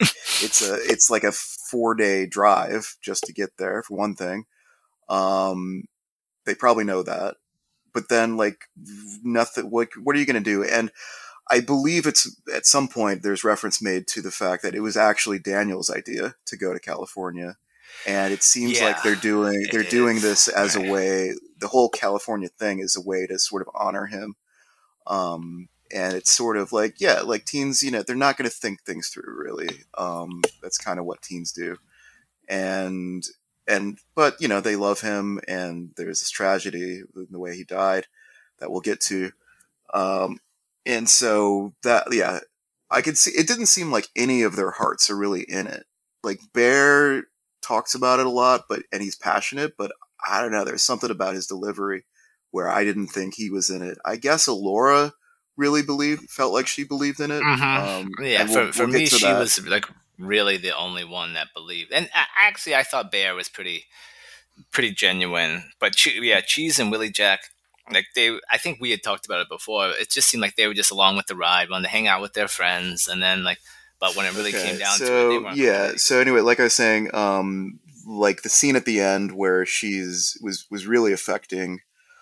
it's 0.00 0.62
a 0.62 0.74
it's 0.74 1.11
like 1.11 1.24
a 1.24 1.33
four 1.33 1.94
day 1.94 2.26
drive 2.26 2.96
just 3.02 3.24
to 3.24 3.33
get 3.33 3.50
there 3.59 3.83
for 3.83 3.96
one 3.96 4.14
thing. 4.14 4.44
Um, 5.09 5.85
they 6.46 6.54
probably 6.54 6.85
know 6.85 7.02
that, 7.02 7.37
but 7.92 8.09
then 8.09 8.37
like 8.37 8.64
nothing. 9.22 9.70
What 9.70 9.88
what 10.03 10.16
are 10.16 10.18
you 10.18 10.27
going 10.27 10.42
to 10.42 10.51
do? 10.51 10.64
And 10.64 10.90
I 11.51 11.61
believe 11.61 12.07
it's 12.07 12.35
at 12.55 12.66
some 12.66 12.88
point 12.88 13.22
there's 13.22 13.44
reference 13.44 13.81
made 13.81 14.07
to 14.09 14.22
the 14.22 14.31
fact 14.31 14.62
that 14.62 14.74
it 14.74 14.81
was 14.81 14.96
actually 14.96 15.38
Daniel's 15.38 15.90
idea 15.90 16.35
to 16.46 16.57
go 16.57 16.72
to 16.72 16.81
California, 16.81 17.57
and 18.07 18.33
it 18.33 18.42
seems 18.42 18.81
like 18.81 19.03
they're 19.03 19.14
doing 19.14 19.66
they're 19.72 19.83
doing 19.83 20.16
is. 20.16 20.22
this 20.22 20.48
as 20.48 20.77
a 20.77 20.81
way. 20.81 21.33
The 21.59 21.68
whole 21.68 21.88
California 21.88 22.48
thing 22.48 22.81
is 22.81 22.96
a 22.96 23.01
way 23.01 23.27
to 23.27 23.38
sort 23.38 23.62
of 23.62 23.68
honor 23.74 24.07
him. 24.07 24.37
Um, 25.07 25.68
and 25.92 26.14
it's 26.14 26.31
sort 26.31 26.57
of 26.57 26.72
like 26.72 27.01
yeah, 27.01 27.20
like 27.20 27.46
teens, 27.46 27.83
you 27.83 27.90
know, 27.90 28.03
they're 28.03 28.16
not 28.16 28.37
going 28.37 28.48
to 28.48 28.55
think 28.55 28.83
things 28.83 29.09
through 29.09 29.35
really. 29.42 29.85
Um, 29.96 30.42
that's 30.62 30.79
kind 30.79 30.98
of 30.98 31.07
what 31.07 31.22
teens 31.22 31.53
do, 31.53 31.79
and 32.48 33.24
and 33.68 33.98
but 34.14 34.40
you 34.40 34.48
know 34.48 34.61
they 34.61 34.76
love 34.76 35.00
him, 35.00 35.40
and 35.46 35.90
there's 35.96 36.20
this 36.20 36.31
tragedy 36.31 37.02
in 37.14 37.26
the 37.31 37.38
way 37.38 37.54
he 37.54 37.64
died 37.64 38.07
that 38.59 38.70
we'll 38.70 38.81
get 38.81 39.00
to. 39.02 39.31
Um, 39.92 40.38
and 40.87 41.09
so 41.09 41.74
that 41.83 42.09
yeah, 42.11 42.40
I 42.90 43.02
could 43.02 43.18
see 43.18 43.31
it 43.33 43.46
didn't 43.46 43.66
seem 43.66 43.92
like 43.92 44.09
any 44.16 44.42
of 44.42 44.57
their 44.57 44.72
hearts 44.72 45.11
are 45.11 45.16
really 45.16 45.42
in 45.42 45.66
it. 45.66 45.85
Like 46.24 46.40
Bear 46.52 47.24
talks 47.62 47.94
about 47.94 48.20
it 48.20 48.26
a 48.26 48.31
lot, 48.31 48.64
but 48.68 48.83
and 48.90 49.02
he's 49.02 49.16
passionate, 49.16 49.76
but 49.76 49.92
I 50.26 50.40
don't 50.40 50.52
know. 50.52 50.64
There's 50.64 50.83
something 50.83 51.11
about 51.11 51.35
his 51.35 51.46
delivery 51.46 52.04
where 52.50 52.68
I 52.68 52.85
didn't 52.85 53.09
think 53.09 53.35
he 53.35 53.50
was 53.50 53.70
in 53.70 53.83
it. 53.83 53.98
I 54.04 54.16
guess 54.16 54.48
Elora 54.48 55.12
really 55.57 55.83
believed, 55.83 56.31
felt 56.31 56.52
like 56.52 56.66
she 56.66 56.85
believed 56.85 57.20
in 57.20 57.31
it. 57.31 57.42
Mm-hmm. 57.42 57.62
Um, 57.62 58.26
yeah, 58.26 58.44
we'll, 58.44 58.66
for, 58.68 58.72
for 58.72 58.87
we'll 58.87 58.94
me, 58.94 59.07
she 59.07 59.26
that. 59.26 59.38
was 59.38 59.66
like 59.66 59.87
really 60.18 60.57
the 60.57 60.76
only 60.76 61.04
one 61.04 61.35
that 61.35 61.48
believed. 61.54 61.92
And 61.92 62.09
actually, 62.37 62.74
I 62.74 62.83
thought 62.83 63.12
Bear 63.12 63.35
was 63.35 63.48
pretty, 63.48 63.85
pretty 64.72 64.90
genuine. 64.90 65.70
But 65.81 65.94
yeah, 66.07 66.40
Cheese 66.40 66.78
and 66.78 66.90
Willie 66.90 67.11
Jack, 67.11 67.40
like 67.92 68.07
they, 68.14 68.38
I 68.50 68.59
think 68.59 68.78
we 68.81 68.90
had 68.90 69.02
talked 69.02 69.26
about 69.26 69.40
it 69.40 69.48
before. 69.48 69.90
It 69.90 70.11
just 70.11 70.28
seemed 70.28 70.42
like 70.42 70.57
they 70.57 70.66
were 70.66 70.74
just 70.74 70.90
along 70.90 71.16
with 71.16 71.26
the 71.26 71.37
ride, 71.37 71.70
wanted 71.70 71.85
to 71.85 71.90
hang 71.90 72.09
out 72.09 72.20
with 72.20 72.35
their 72.35 72.48
friends, 72.48 73.09
and 73.09 73.22
then 73.22 73.44
like, 73.44 73.59
but 74.00 74.14
when 74.14 74.26
it 74.26 74.35
really 74.37 74.54
okay, 74.54 74.70
came 74.70 74.78
down 74.78 74.96
so, 74.96 75.31
to 75.31 75.46
it, 75.48 75.57
yeah. 75.57 75.87
Really. 75.87 75.98
So 75.98 76.20
anyway, 76.20 76.40
like 76.40 76.61
I 76.61 76.64
was 76.64 76.74
saying, 76.74 77.14
um, 77.14 77.81
like 78.07 78.42
the 78.42 78.48
scene 78.48 78.76
at 78.76 78.85
the 78.85 79.00
end 79.00 79.33
where 79.33 79.66
she's 79.66 80.38
was 80.42 80.66
was 80.70 80.87
really 80.87 81.12
affecting. 81.12 81.81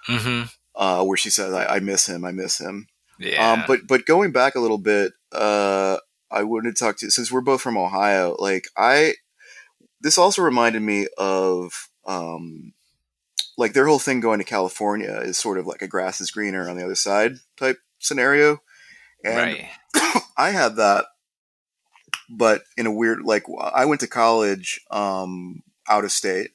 Mm-hmm. 0.08 0.46
Uh, 0.76 1.02
where 1.02 1.16
she 1.16 1.30
says, 1.30 1.52
I, 1.52 1.76
"I 1.76 1.78
miss 1.80 2.06
him, 2.06 2.24
I 2.24 2.32
miss 2.32 2.60
him." 2.60 2.86
Yeah. 3.18 3.52
Um, 3.52 3.64
but 3.66 3.86
but 3.88 4.04
going 4.06 4.30
back 4.30 4.54
a 4.54 4.60
little 4.60 4.78
bit, 4.78 5.12
uh, 5.32 5.96
I 6.30 6.42
wanted 6.42 6.74
to 6.74 6.84
talk 6.84 6.98
to 6.98 7.06
you 7.06 7.10
since 7.10 7.30
we're 7.30 7.40
both 7.40 7.60
from 7.60 7.76
Ohio. 7.76 8.36
Like 8.38 8.68
I, 8.76 9.14
this 10.00 10.18
also 10.18 10.42
reminded 10.42 10.82
me 10.82 11.06
of 11.18 11.88
um, 12.06 12.72
like 13.56 13.72
their 13.72 13.86
whole 13.86 13.98
thing 13.98 14.20
going 14.20 14.38
to 14.38 14.44
California 14.44 15.20
is 15.22 15.38
sort 15.38 15.58
of 15.58 15.66
like 15.66 15.82
a 15.82 15.88
grass 15.88 16.20
is 16.20 16.30
greener 16.30 16.68
on 16.68 16.76
the 16.76 16.84
other 16.84 16.94
side 16.94 17.36
type 17.56 17.78
scenario, 17.98 18.60
and 19.24 19.36
right. 19.36 20.22
I 20.36 20.50
had 20.50 20.76
that, 20.76 21.06
but 22.28 22.62
in 22.76 22.86
a 22.86 22.92
weird 22.92 23.22
like 23.22 23.44
I 23.60 23.84
went 23.84 24.00
to 24.02 24.08
college 24.08 24.80
um, 24.90 25.62
out 25.88 26.04
of 26.04 26.12
state 26.12 26.50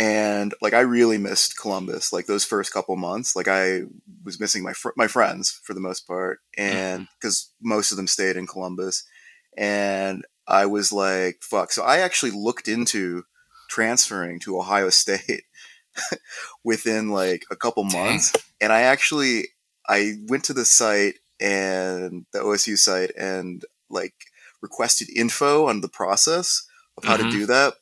and 0.00 0.54
like 0.62 0.72
I 0.72 0.80
really 0.80 1.18
missed 1.18 1.58
Columbus. 1.58 2.10
Like 2.10 2.24
those 2.24 2.42
first 2.42 2.72
couple 2.72 2.96
months, 2.96 3.36
like 3.36 3.48
I 3.48 3.82
was 4.24 4.40
missing 4.40 4.62
my 4.62 4.72
fr- 4.72 4.96
my 4.96 5.06
friends 5.06 5.60
for 5.62 5.74
the 5.74 5.80
most 5.80 6.06
part, 6.06 6.40
and 6.56 7.06
because 7.20 7.50
mm-hmm. 7.58 7.68
most 7.68 7.90
of 7.90 7.98
them 7.98 8.06
stayed 8.06 8.36
in 8.36 8.46
Columbus, 8.46 9.04
and 9.58 10.24
I 10.48 10.64
was 10.64 10.90
like, 10.90 11.42
"Fuck!" 11.42 11.70
So 11.70 11.82
I 11.82 11.98
actually 11.98 12.32
looked 12.32 12.66
into 12.66 13.24
transferring 13.68 14.40
to 14.40 14.58
Ohio 14.58 14.88
State 14.88 15.42
within 16.64 17.10
like 17.10 17.44
a 17.50 17.56
couple 17.56 17.84
months, 17.84 18.32
Dang. 18.32 18.42
and 18.62 18.72
I 18.72 18.82
actually 18.82 19.48
I 19.86 20.14
went 20.28 20.44
to 20.44 20.54
the 20.54 20.64
site 20.64 21.16
and 21.42 22.24
the 22.32 22.38
OSU 22.38 22.78
site 22.78 23.10
and 23.18 23.66
like 23.90 24.14
requested 24.62 25.10
info 25.14 25.66
on 25.66 25.82
the 25.82 25.90
process 25.90 26.66
of 26.96 27.04
how 27.04 27.18
mm-hmm. 27.18 27.28
to 27.28 27.30
do 27.30 27.46
that 27.46 27.74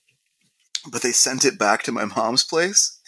but 0.90 1.02
they 1.02 1.12
sent 1.12 1.44
it 1.44 1.58
back 1.58 1.82
to 1.84 1.92
my 1.92 2.04
mom's 2.04 2.44
place. 2.44 2.98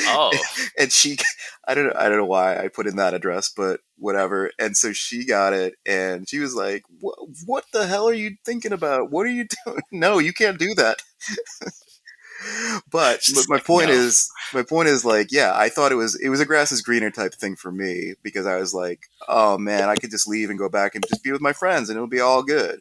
Oh, 0.00 0.32
and 0.78 0.92
she, 0.92 1.18
I 1.66 1.74
don't 1.74 1.86
know, 1.86 1.92
I 1.96 2.08
don't 2.08 2.18
know 2.18 2.24
why 2.24 2.58
I 2.58 2.68
put 2.68 2.86
in 2.86 2.96
that 2.96 3.14
address, 3.14 3.50
but 3.54 3.80
whatever. 3.96 4.50
And 4.58 4.76
so 4.76 4.92
she 4.92 5.24
got 5.24 5.52
it, 5.52 5.74
and 5.86 6.28
she 6.28 6.38
was 6.38 6.54
like, 6.54 6.82
"What 7.00 7.64
the 7.72 7.86
hell 7.86 8.08
are 8.08 8.14
you 8.14 8.36
thinking 8.44 8.72
about? 8.72 9.10
What 9.10 9.26
are 9.26 9.30
you 9.30 9.46
doing? 9.66 9.82
No, 9.92 10.18
you 10.18 10.32
can't 10.32 10.58
do 10.58 10.74
that." 10.74 11.02
but, 12.90 13.20
but 13.34 13.44
my 13.48 13.58
point 13.58 13.88
no. 13.88 13.94
is, 13.94 14.28
my 14.54 14.62
point 14.62 14.88
is 14.88 15.04
like, 15.04 15.28
yeah, 15.30 15.52
I 15.54 15.68
thought 15.68 15.92
it 15.92 15.96
was 15.96 16.18
it 16.20 16.28
was 16.28 16.40
a 16.40 16.46
grass 16.46 16.72
is 16.72 16.82
greener 16.82 17.10
type 17.10 17.34
thing 17.34 17.56
for 17.56 17.72
me 17.72 18.14
because 18.22 18.46
I 18.46 18.56
was 18.56 18.72
like, 18.72 19.00
oh 19.28 19.58
man, 19.58 19.88
I 19.88 19.96
could 19.96 20.10
just 20.10 20.28
leave 20.28 20.50
and 20.50 20.58
go 20.58 20.68
back 20.68 20.94
and 20.94 21.04
just 21.08 21.22
be 21.22 21.32
with 21.32 21.40
my 21.40 21.52
friends, 21.52 21.88
and 21.88 21.96
it'll 21.96 22.08
be 22.08 22.20
all 22.20 22.42
good. 22.42 22.80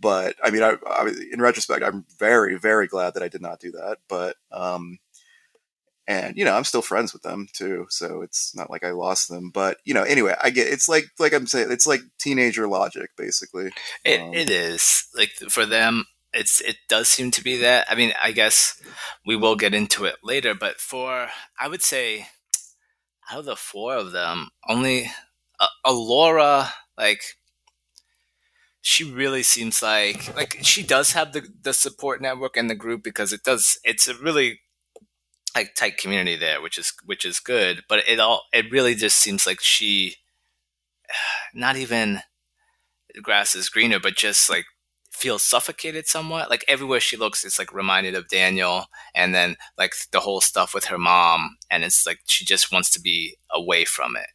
But 0.00 0.36
I 0.42 0.50
mean, 0.50 0.62
I, 0.62 0.76
I, 0.86 1.12
in 1.32 1.40
retrospect, 1.40 1.82
I'm 1.82 2.04
very, 2.18 2.56
very 2.56 2.86
glad 2.86 3.14
that 3.14 3.22
I 3.22 3.28
did 3.28 3.42
not 3.42 3.60
do 3.60 3.72
that. 3.72 3.98
But 4.08 4.36
um, 4.52 4.98
and 6.08 6.36
you 6.36 6.44
know, 6.44 6.54
I'm 6.54 6.64
still 6.64 6.82
friends 6.82 7.12
with 7.12 7.22
them 7.22 7.48
too, 7.52 7.86
so 7.90 8.22
it's 8.22 8.56
not 8.56 8.70
like 8.70 8.82
I 8.82 8.92
lost 8.92 9.28
them. 9.28 9.50
But 9.50 9.76
you 9.84 9.92
know, 9.92 10.04
anyway, 10.04 10.34
I 10.42 10.48
get 10.50 10.66
it's 10.68 10.88
like 10.88 11.04
like 11.18 11.34
I'm 11.34 11.46
saying, 11.46 11.70
it's 11.70 11.86
like 11.86 12.00
teenager 12.18 12.66
logic, 12.66 13.10
basically. 13.16 13.70
It 14.04 14.20
um, 14.20 14.32
it 14.32 14.48
is 14.48 15.06
like 15.14 15.30
for 15.50 15.66
them. 15.66 16.06
It's 16.32 16.62
it 16.62 16.76
does 16.88 17.08
seem 17.08 17.30
to 17.32 17.44
be 17.44 17.58
that. 17.58 17.86
I 17.90 17.94
mean, 17.94 18.12
I 18.22 18.32
guess 18.32 18.80
we 19.26 19.36
will 19.36 19.54
get 19.54 19.74
into 19.74 20.06
it 20.06 20.16
later, 20.22 20.54
but 20.54 20.80
for 20.80 21.28
I 21.60 21.68
would 21.68 21.82
say 21.82 22.28
out 23.30 23.40
of 23.40 23.44
the 23.44 23.56
four 23.56 23.94
of 23.94 24.12
them, 24.12 24.48
only 24.66 25.10
uh, 25.60 25.66
Elora 25.86 26.70
like 26.96 27.22
she 28.80 29.04
really 29.04 29.42
seems 29.42 29.82
like 29.82 30.34
like 30.36 30.58
she 30.62 30.82
does 30.82 31.12
have 31.12 31.32
the 31.32 31.42
the 31.62 31.72
support 31.72 32.20
network 32.22 32.56
and 32.56 32.70
the 32.70 32.74
group 32.74 33.02
because 33.02 33.32
it 33.32 33.42
does 33.42 33.78
it's 33.84 34.06
a 34.08 34.14
really 34.14 34.60
like 35.54 35.74
tight 35.74 35.98
community 35.98 36.36
there 36.36 36.60
which 36.60 36.78
is 36.78 36.92
which 37.04 37.24
is 37.24 37.40
good 37.40 37.82
but 37.88 38.02
it 38.08 38.20
all 38.20 38.44
it 38.52 38.70
really 38.70 38.94
just 38.94 39.16
seems 39.16 39.46
like 39.46 39.60
she 39.60 40.16
not 41.54 41.76
even 41.76 42.20
grass 43.22 43.54
is 43.54 43.68
greener 43.68 43.98
but 43.98 44.16
just 44.16 44.48
like 44.48 44.66
feels 45.10 45.42
suffocated 45.42 46.06
somewhat. 46.06 46.48
Like 46.48 46.64
everywhere 46.68 47.00
she 47.00 47.16
looks 47.16 47.44
it's 47.44 47.58
like 47.58 47.74
reminded 47.74 48.14
of 48.14 48.28
daniel 48.28 48.84
and 49.16 49.34
then 49.34 49.56
like 49.76 49.94
the 50.12 50.20
whole 50.20 50.40
stuff 50.40 50.72
with 50.72 50.84
her 50.84 50.98
mom 50.98 51.56
and 51.70 51.82
it's 51.82 52.06
like 52.06 52.20
she 52.26 52.44
just 52.44 52.70
wants 52.70 52.90
to 52.92 53.00
be 53.00 53.36
away 53.50 53.84
from 53.84 54.16
it. 54.16 54.28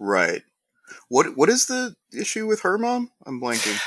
Right 0.00 0.42
what 1.08 1.36
what 1.36 1.48
is 1.48 1.66
the 1.66 1.94
issue 2.12 2.46
with 2.46 2.60
her 2.60 2.78
mom? 2.78 3.10
I'm 3.26 3.40
blanking. 3.40 3.80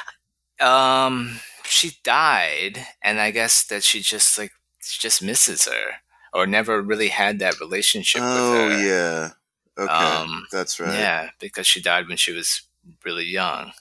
Um, 0.60 1.39
she 1.65 1.91
died, 2.03 2.86
and 3.03 3.19
I 3.19 3.31
guess 3.31 3.65
that 3.67 3.83
she 3.83 4.01
just 4.01 4.38
like 4.38 4.51
she 4.81 4.99
just 4.99 5.21
misses 5.21 5.65
her, 5.65 5.97
or 6.33 6.47
never 6.47 6.81
really 6.81 7.10
had 7.10 7.39
that 7.39 7.60
relationship. 7.60 8.21
Oh 8.23 8.69
yeah, 8.77 9.31
okay, 9.77 9.91
um, 9.91 10.47
that's 10.51 10.79
right. 10.79 10.93
Yeah, 10.93 11.29
because 11.39 11.67
she 11.67 11.81
died 11.81 12.07
when 12.07 12.17
she 12.17 12.31
was 12.31 12.63
really 13.05 13.25
young. 13.25 13.73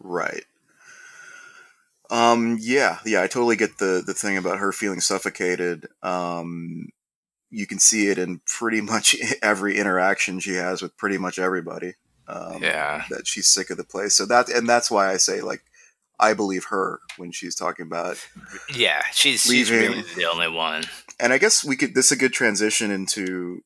Right. 0.00 0.44
Um. 2.10 2.58
Yeah. 2.60 2.98
Yeah. 3.04 3.22
I 3.22 3.26
totally 3.26 3.56
get 3.56 3.78
the 3.78 4.02
the 4.04 4.14
thing 4.14 4.36
about 4.36 4.58
her 4.58 4.72
feeling 4.72 5.00
suffocated. 5.00 5.88
Um. 6.02 6.88
You 7.54 7.66
can 7.66 7.78
see 7.78 8.08
it 8.08 8.16
in 8.16 8.40
pretty 8.46 8.80
much 8.80 9.14
every 9.42 9.76
interaction 9.76 10.40
she 10.40 10.54
has 10.54 10.80
with 10.80 10.96
pretty 10.96 11.18
much 11.18 11.38
everybody. 11.38 11.94
Um, 12.28 12.62
yeah, 12.62 13.04
that 13.10 13.26
she's 13.26 13.48
sick 13.48 13.70
of 13.70 13.76
the 13.76 13.84
place. 13.84 14.14
So 14.14 14.26
that 14.26 14.48
and 14.48 14.68
that's 14.68 14.90
why 14.90 15.10
I 15.10 15.16
say 15.16 15.40
like 15.40 15.62
I 16.22 16.34
believe 16.34 16.66
her 16.66 17.00
when 17.16 17.32
she's 17.32 17.54
talking 17.54 17.86
about. 17.86 18.16
Yeah, 18.74 19.02
she's 19.12 19.48
leaving. 19.48 19.64
she's 19.64 19.70
really 19.70 20.04
the 20.14 20.30
only 20.30 20.48
one. 20.48 20.84
And 21.18 21.32
I 21.32 21.38
guess 21.38 21.64
we 21.64 21.76
could. 21.76 21.94
This 21.94 22.06
is 22.06 22.12
a 22.12 22.16
good 22.16 22.32
transition 22.32 22.90
into 22.90 23.62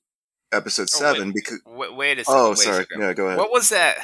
episode 0.53 0.85
oh, 0.85 0.99
seven 0.99 1.29
wait, 1.29 1.35
because. 1.35 1.61
Wait, 1.67 1.95
wait 1.95 2.19
a 2.19 2.25
second. 2.25 2.41
Oh, 2.41 2.55
sorry. 2.55 2.87
Yeah, 2.99 3.13
go 3.13 3.27
ahead. 3.27 3.39
What 3.39 3.53
was 3.53 3.69
that? 3.69 3.99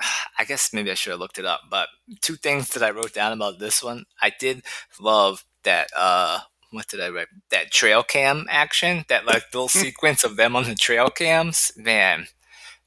I 0.38 0.44
guess 0.44 0.72
maybe 0.72 0.90
I 0.90 0.94
should 0.94 1.10
have 1.10 1.20
looked 1.20 1.38
it 1.38 1.44
up. 1.44 1.60
But 1.70 1.88
two 2.22 2.36
things 2.36 2.70
that 2.70 2.82
I 2.82 2.90
wrote 2.90 3.12
down 3.12 3.32
about 3.32 3.58
this 3.58 3.82
one. 3.82 4.06
I 4.20 4.32
did 4.38 4.62
love 4.98 5.44
that. 5.64 5.88
uh 5.96 6.40
what 6.70 6.88
did 6.88 7.00
I 7.00 7.10
write? 7.10 7.28
That 7.50 7.70
trail 7.70 8.02
cam 8.02 8.46
action, 8.48 9.04
that 9.08 9.26
like 9.26 9.44
little 9.52 9.68
sequence 9.68 10.24
of 10.24 10.36
them 10.36 10.56
on 10.56 10.64
the 10.64 10.74
trail 10.74 11.10
cams. 11.10 11.70
Man, 11.76 12.26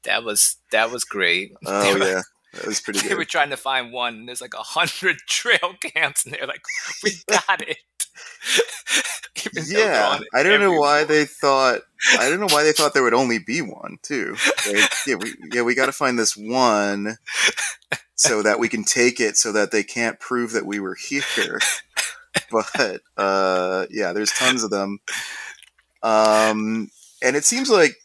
that 0.06 0.24
was 0.24 0.58
that 0.72 0.92
was 0.92 1.04
great. 1.04 1.54
Oh 1.68 1.94
were, 1.94 2.06
yeah, 2.06 2.22
that 2.54 2.66
was 2.66 2.80
pretty. 2.80 3.00
They 3.04 3.10
good. 3.10 3.18
were 3.18 3.26
trying 3.26 3.50
to 3.50 3.58
find 3.58 3.92
one, 3.92 4.16
and 4.16 4.28
there's 4.28 4.42
like 4.42 4.54
a 4.54 4.64
hundred 4.64 5.18
trail 5.28 5.74
camps, 5.82 6.26
and 6.26 6.34
they're 6.34 6.48
like, 6.48 6.64
"We 7.04 7.12
got 7.28 7.62
it." 7.62 7.78
yeah, 9.68 10.20
I 10.34 10.44
don't 10.44 10.62
know 10.62 10.80
why 10.80 11.04
they 11.04 11.26
thought. 11.26 11.82
I 12.18 12.30
don't 12.30 12.40
know 12.40 12.48
why 12.50 12.64
they 12.64 12.72
thought 12.72 12.94
there 12.94 13.04
would 13.04 13.14
only 13.14 13.40
be 13.40 13.62
one 13.62 13.98
too. 14.02 14.36
Like, 14.68 14.90
yeah, 15.06 15.16
we 15.16 15.34
yeah 15.52 15.62
we 15.64 15.76
got 15.76 15.88
to 15.88 15.92
find 15.92 16.18
this 16.18 16.36
one 16.38 17.18
so 18.16 18.42
that 18.42 18.60
we 18.60 18.70
can 18.70 18.84
take 18.84 19.20
it, 19.20 19.38
so 19.38 19.52
that 19.52 19.72
they 19.72 19.84
can't 19.84 20.20
prove 20.20 20.54
that 20.54 20.66
we 20.66 20.80
were 20.80 20.96
here. 20.96 21.60
But 22.52 23.02
uh, 23.18 23.86
yeah, 23.90 24.14
there's 24.14 24.32
tons 24.32 24.64
of 24.64 24.70
them. 24.70 25.00
Um, 26.04 26.90
and 27.22 27.36
it 27.36 27.46
seems 27.46 27.70
like 27.70 27.96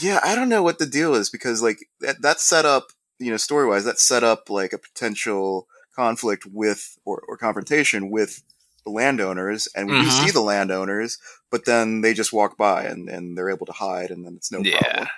yeah, 0.00 0.20
I 0.24 0.34
don't 0.34 0.48
know 0.48 0.62
what 0.62 0.78
the 0.78 0.86
deal 0.86 1.14
is 1.14 1.30
because 1.30 1.62
like 1.62 1.88
that, 2.00 2.20
that's 2.20 2.42
set 2.42 2.64
up, 2.64 2.88
you 3.18 3.30
know, 3.30 3.36
story 3.36 3.66
wise, 3.66 3.84
that's 3.84 4.02
set 4.02 4.24
up 4.24 4.50
like 4.50 4.72
a 4.72 4.78
potential 4.78 5.66
conflict 5.94 6.46
with 6.46 6.98
or, 7.04 7.22
or 7.28 7.36
confrontation 7.36 8.10
with 8.10 8.42
the 8.84 8.90
landowners, 8.90 9.68
and 9.74 9.88
we 9.88 9.94
mm-hmm. 9.94 10.24
see 10.24 10.30
the 10.30 10.40
landowners, 10.40 11.18
but 11.50 11.64
then 11.64 12.00
they 12.00 12.14
just 12.14 12.32
walk 12.32 12.56
by 12.56 12.84
and, 12.84 13.08
and 13.08 13.36
they're 13.36 13.50
able 13.50 13.66
to 13.66 13.72
hide, 13.72 14.10
and 14.10 14.24
then 14.24 14.34
it's 14.36 14.52
no 14.52 14.60
yeah. 14.60 14.78
problem. 14.78 15.08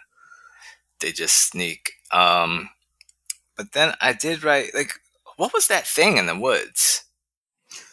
they 1.00 1.12
just 1.12 1.48
sneak. 1.50 1.92
Um, 2.10 2.70
but 3.56 3.72
then 3.72 3.94
I 4.00 4.12
did 4.12 4.42
write 4.42 4.74
like, 4.74 4.92
what 5.36 5.52
was 5.52 5.68
that 5.68 5.86
thing 5.86 6.16
in 6.16 6.26
the 6.26 6.38
woods? 6.38 7.04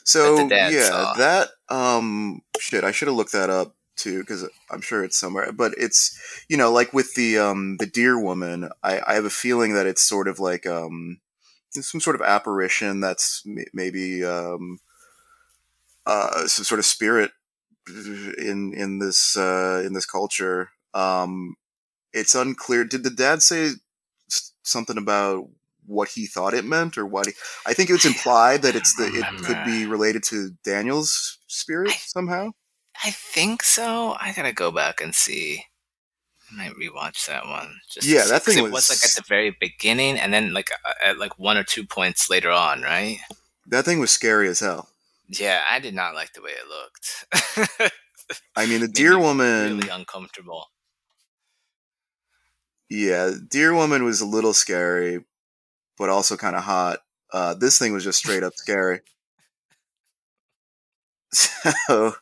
So 0.04 0.48
yeah, 0.48 0.88
saw. 0.88 1.14
that 1.16 1.50
um 1.70 2.42
shit, 2.60 2.84
I 2.84 2.92
should 2.92 3.10
have 3.10 3.18
looked 3.18 3.34
that 3.34 3.50
up 3.50 3.76
too 3.98 4.20
because 4.20 4.48
I'm 4.72 4.82
sure 4.82 5.04
it's 5.04 5.18
somewhere. 5.18 5.52
But 5.52 5.74
it's 5.78 6.18
you 6.50 6.58
know 6.58 6.72
like 6.72 6.93
with 6.93 7.16
the 7.16 7.38
um 7.39 7.78
the 7.78 7.86
deer 7.88 8.20
woman, 8.20 8.70
I 8.84 9.02
I 9.06 9.14
have 9.16 9.26
a 9.26 9.30
feeling 9.30 9.74
that 9.74 9.88
it's 9.88 10.02
sort 10.02 10.28
of 10.28 10.39
like 10.39 10.66
um 10.66 11.20
some 11.72 12.02
sort 12.02 12.16
of 12.16 12.22
apparition 12.22 13.00
that's 13.02 13.43
m- 13.45 13.66
maybe 13.74 14.24
um 14.24 14.80
uh 16.06 16.48
some 16.48 16.66
sort 16.66 16.80
of 16.80 16.86
spirit 16.86 17.32
in 17.88 18.74
in 18.76 19.00
this 19.00 19.36
uh 19.38 19.84
in 19.86 19.93
this 19.93 20.06
culture. 20.06 20.70
Um, 20.93 21.56
it's 22.14 22.36
unclear. 22.36 22.84
Did 22.86 23.04
the 23.04 23.10
dad 23.10 23.41
say 23.43 23.72
something 24.64 24.98
about 24.98 25.48
what 25.86 26.10
he 26.10 26.26
thought 26.28 26.54
it 26.54 26.66
meant 26.66 26.98
or 26.98 27.06
what 27.06 27.28
he, 27.28 27.34
I 27.66 27.74
think 27.74 27.89
it's 27.89 28.06
implied 28.06 28.62
that 28.64 28.76
it's 28.76 28.95
the 28.95 29.06
it 29.06 29.26
could 29.43 29.64
be 29.64 29.86
related 29.95 30.24
to 30.24 30.52
Daniel's 30.64 31.39
spirit 31.48 31.91
somehow. 31.93 32.52
I 33.04 33.12
think 33.12 33.64
so. 33.64 34.16
I 34.20 34.34
gotta 34.34 34.54
go 34.54 34.72
back 34.72 35.02
and 35.02 35.14
see. 35.14 35.66
I 36.52 36.56
might 36.56 36.76
rewatch 36.76 37.26
that 37.28 37.45
one. 37.45 37.80
Just 37.89 38.08
Yeah, 38.08 38.26
that 38.26 38.43
thing 38.43 38.58
it 38.58 38.72
was 38.72 38.89
like 38.89 39.04
at 39.04 39.12
the 39.12 39.24
very 39.28 39.56
beginning, 39.60 40.18
and 40.18 40.34
then 40.34 40.54
like 40.54 40.72
at 41.04 41.18
like 41.20 41.38
one 41.38 41.58
or 41.58 41.64
two 41.64 41.86
points 41.86 42.30
later 42.30 42.52
on, 42.52 42.82
right? 42.82 43.20
That 43.68 43.86
thing 43.86 44.00
was 44.00 44.12
scary 44.12 44.48
as 44.48 44.62
hell. 44.62 44.89
Yeah, 45.28 45.64
I 45.70 45.80
did 45.80 45.93
not 45.93 46.16
like 46.16 46.34
the 46.34 46.41
way 46.41 46.52
it 46.52 46.68
looked. 46.70 47.91
I 48.56 48.66
mean, 48.66 48.82
the 48.82 48.88
deer 48.88 49.20
woman. 49.20 49.78
really 49.78 49.89
uncomfortable. 49.89 50.68
Yeah, 52.89 53.32
deer 53.50 53.74
woman 53.74 54.06
was 54.06 54.22
a 54.22 54.26
little 54.26 54.54
scary, 54.54 55.26
but 55.98 56.10
also 56.10 56.38
kind 56.38 56.56
of 56.56 56.64
hot. 56.64 57.00
Uh, 57.34 57.54
this 57.54 57.78
thing 57.78 57.93
was 57.93 58.06
just 58.06 58.20
straight 58.20 58.43
up 58.43 58.54
scary. 58.56 59.02
So, 61.34 62.16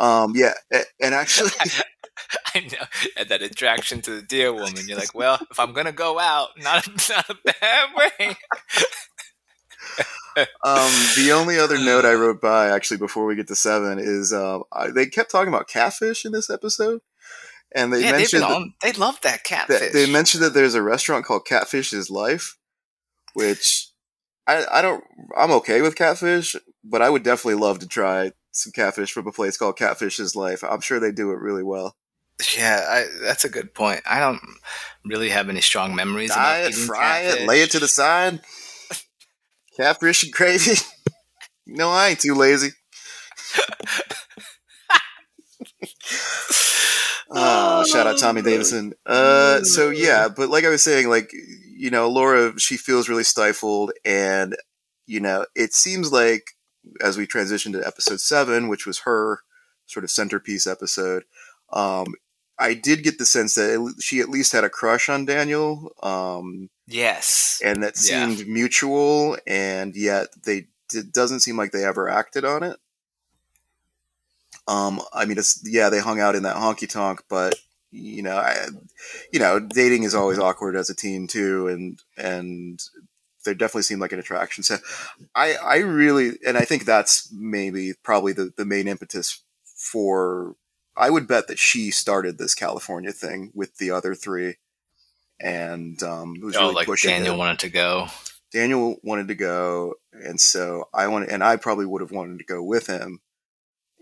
um, 0.00 0.32
yeah, 0.34 0.54
and 1.00 1.14
actually, 1.14 1.50
I 2.54 2.60
know 2.60 2.86
and 3.18 3.28
that 3.28 3.42
attraction 3.42 4.00
to 4.02 4.12
the 4.12 4.22
deer 4.22 4.52
woman. 4.52 4.88
You're 4.88 4.98
like, 4.98 5.14
well, 5.14 5.38
if 5.50 5.60
I'm 5.60 5.74
gonna 5.74 5.92
go 5.92 6.18
out, 6.18 6.48
not 6.58 6.88
not 7.10 7.28
a 7.28 7.36
bad 7.44 7.88
way. 7.94 8.36
Um, 10.64 10.90
the 11.16 11.32
only 11.34 11.58
other 11.58 11.76
note 11.76 12.06
I 12.06 12.14
wrote 12.14 12.40
by 12.40 12.68
actually 12.68 12.96
before 12.96 13.26
we 13.26 13.36
get 13.36 13.48
to 13.48 13.54
seven 13.54 13.98
is 13.98 14.32
I, 14.32 14.90
they 14.94 15.04
kept 15.04 15.30
talking 15.30 15.52
about 15.52 15.68
catfish 15.68 16.24
in 16.24 16.32
this 16.32 16.48
episode, 16.48 17.02
and 17.74 17.92
they 17.92 18.02
yeah, 18.02 18.12
mentioned 18.12 18.42
that, 18.42 18.50
on. 18.50 18.74
They 18.82 18.92
love 18.92 19.20
that 19.20 19.40
that- 19.40 19.44
catfish. 19.44 19.92
they 19.92 20.10
mentioned 20.10 20.42
that 20.44 20.54
there's 20.54 20.74
a 20.74 20.82
restaurant 20.82 21.26
called 21.26 21.44
Catfish 21.44 21.92
is 21.92 22.10
Life, 22.10 22.56
which 23.34 23.90
I 24.46 24.64
I 24.72 24.80
don't 24.80 25.04
I'm 25.36 25.50
okay 25.52 25.82
with 25.82 25.94
catfish, 25.94 26.56
but 26.82 27.02
I 27.02 27.10
would 27.10 27.22
definitely 27.22 27.60
love 27.60 27.80
to 27.80 27.86
try 27.86 28.32
some 28.52 28.72
catfish 28.72 29.12
from 29.12 29.26
a 29.26 29.32
place 29.32 29.56
called 29.56 29.78
Catfish's 29.78 30.34
Life. 30.36 30.62
I'm 30.64 30.80
sure 30.80 31.00
they 31.00 31.12
do 31.12 31.30
it 31.32 31.38
really 31.38 31.62
well. 31.62 31.96
Yeah, 32.56 32.84
I, 32.88 33.06
that's 33.22 33.44
a 33.44 33.50
good 33.50 33.74
point. 33.74 34.00
I 34.06 34.18
don't 34.18 34.40
really 35.04 35.28
have 35.28 35.48
any 35.48 35.60
strong 35.60 35.94
memories. 35.94 36.30
Dye 36.30 36.58
about 36.58 36.66
it, 36.66 36.72
eating 36.72 36.86
fry 36.86 37.20
it, 37.20 37.46
lay 37.46 37.62
it 37.62 37.70
to 37.72 37.78
the 37.78 37.88
side. 37.88 38.40
Catfish 39.76 40.24
and 40.24 40.32
gravy. 40.32 40.80
no, 41.66 41.90
I 41.90 42.08
ain't 42.10 42.20
too 42.20 42.34
lazy. 42.34 42.70
Ah, 47.32 47.80
oh, 47.80 47.84
shout 47.84 48.06
out 48.06 48.18
Tommy 48.18 48.42
Davidson. 48.42 48.92
Uh, 49.06 49.60
mm, 49.60 49.66
so 49.66 49.90
mm. 49.90 49.96
yeah, 49.96 50.28
but 50.28 50.48
like 50.48 50.64
I 50.64 50.68
was 50.68 50.82
saying, 50.82 51.08
like 51.08 51.30
you 51.76 51.90
know, 51.90 52.10
Elora, 52.10 52.58
she 52.58 52.76
feels 52.76 53.08
really 53.08 53.22
stifled, 53.22 53.92
and 54.04 54.56
you 55.06 55.20
know, 55.20 55.46
it 55.54 55.72
seems 55.72 56.12
like 56.12 56.42
as 57.00 57.16
we 57.16 57.26
transition 57.26 57.72
to 57.72 57.86
episode 57.86 58.20
seven, 58.20 58.68
which 58.68 58.86
was 58.86 59.00
her 59.00 59.40
sort 59.86 60.04
of 60.04 60.10
centerpiece 60.10 60.66
episode, 60.66 61.24
um, 61.72 62.14
I 62.58 62.74
did 62.74 63.02
get 63.02 63.18
the 63.18 63.24
sense 63.24 63.54
that 63.54 63.74
it, 63.74 64.02
she 64.02 64.20
at 64.20 64.28
least 64.28 64.52
had 64.52 64.64
a 64.64 64.70
crush 64.70 65.08
on 65.08 65.24
Daniel, 65.24 65.92
um, 66.02 66.68
Yes. 66.86 67.60
and 67.64 67.82
that 67.82 67.94
Yeah. 67.96 68.28
seemed 68.28 68.46
mutual, 68.48 69.38
and 69.46 69.94
yet 69.96 70.28
they 70.44 70.66
it 70.92 71.12
doesn't 71.12 71.40
seem 71.40 71.56
like 71.56 71.70
they 71.70 71.84
ever 71.84 72.08
acted 72.08 72.44
on 72.44 72.62
it. 72.64 72.76
Um, 74.66 75.00
I 75.12 75.24
mean, 75.24 75.38
it's 75.38 75.60
yeah, 75.64 75.88
they 75.88 76.00
hung 76.00 76.20
out 76.20 76.34
in 76.36 76.42
that 76.42 76.56
honky 76.56 76.88
tonk, 76.88 77.22
but 77.28 77.54
you 77.92 78.22
know, 78.22 78.36
I, 78.36 78.66
you 79.32 79.40
know, 79.40 79.58
dating 79.58 80.04
is 80.04 80.14
always 80.14 80.38
awkward 80.38 80.76
as 80.76 80.90
a 80.90 80.94
teen 80.94 81.26
too, 81.26 81.68
and 81.68 82.00
and 82.16 82.80
there 83.44 83.54
definitely 83.54 83.82
seemed 83.82 84.00
like 84.00 84.12
an 84.12 84.18
attraction. 84.18 84.62
So, 84.64 84.78
I 85.34 85.54
I 85.54 85.76
really, 85.78 86.32
and 86.46 86.56
I 86.56 86.62
think 86.62 86.84
that's 86.84 87.32
maybe 87.32 87.94
probably 88.02 88.32
the 88.32 88.52
the 88.56 88.64
main 88.64 88.88
impetus 88.88 89.42
for. 89.76 90.56
I 90.96 91.08
would 91.08 91.26
bet 91.26 91.46
that 91.46 91.58
she 91.58 91.90
started 91.90 92.36
this 92.36 92.54
California 92.54 93.12
thing 93.12 93.52
with 93.54 93.76
the 93.76 93.90
other 93.90 94.14
three, 94.14 94.56
and 95.40 96.02
um, 96.02 96.36
it 96.36 96.44
was 96.44 96.56
oh, 96.56 96.62
really 96.62 96.74
like 96.74 96.86
pushing 96.86 97.10
Daniel 97.10 97.36
it. 97.36 97.38
wanted 97.38 97.60
to 97.60 97.70
go. 97.70 98.08
Daniel 98.52 98.96
wanted 99.02 99.28
to 99.28 99.34
go, 99.34 99.94
and 100.12 100.40
so 100.40 100.88
I 100.92 101.06
wanted, 101.06 101.30
and 101.30 101.42
I 101.42 101.56
probably 101.56 101.86
would 101.86 102.02
have 102.02 102.10
wanted 102.10 102.38
to 102.38 102.44
go 102.44 102.62
with 102.62 102.86
him, 102.86 103.20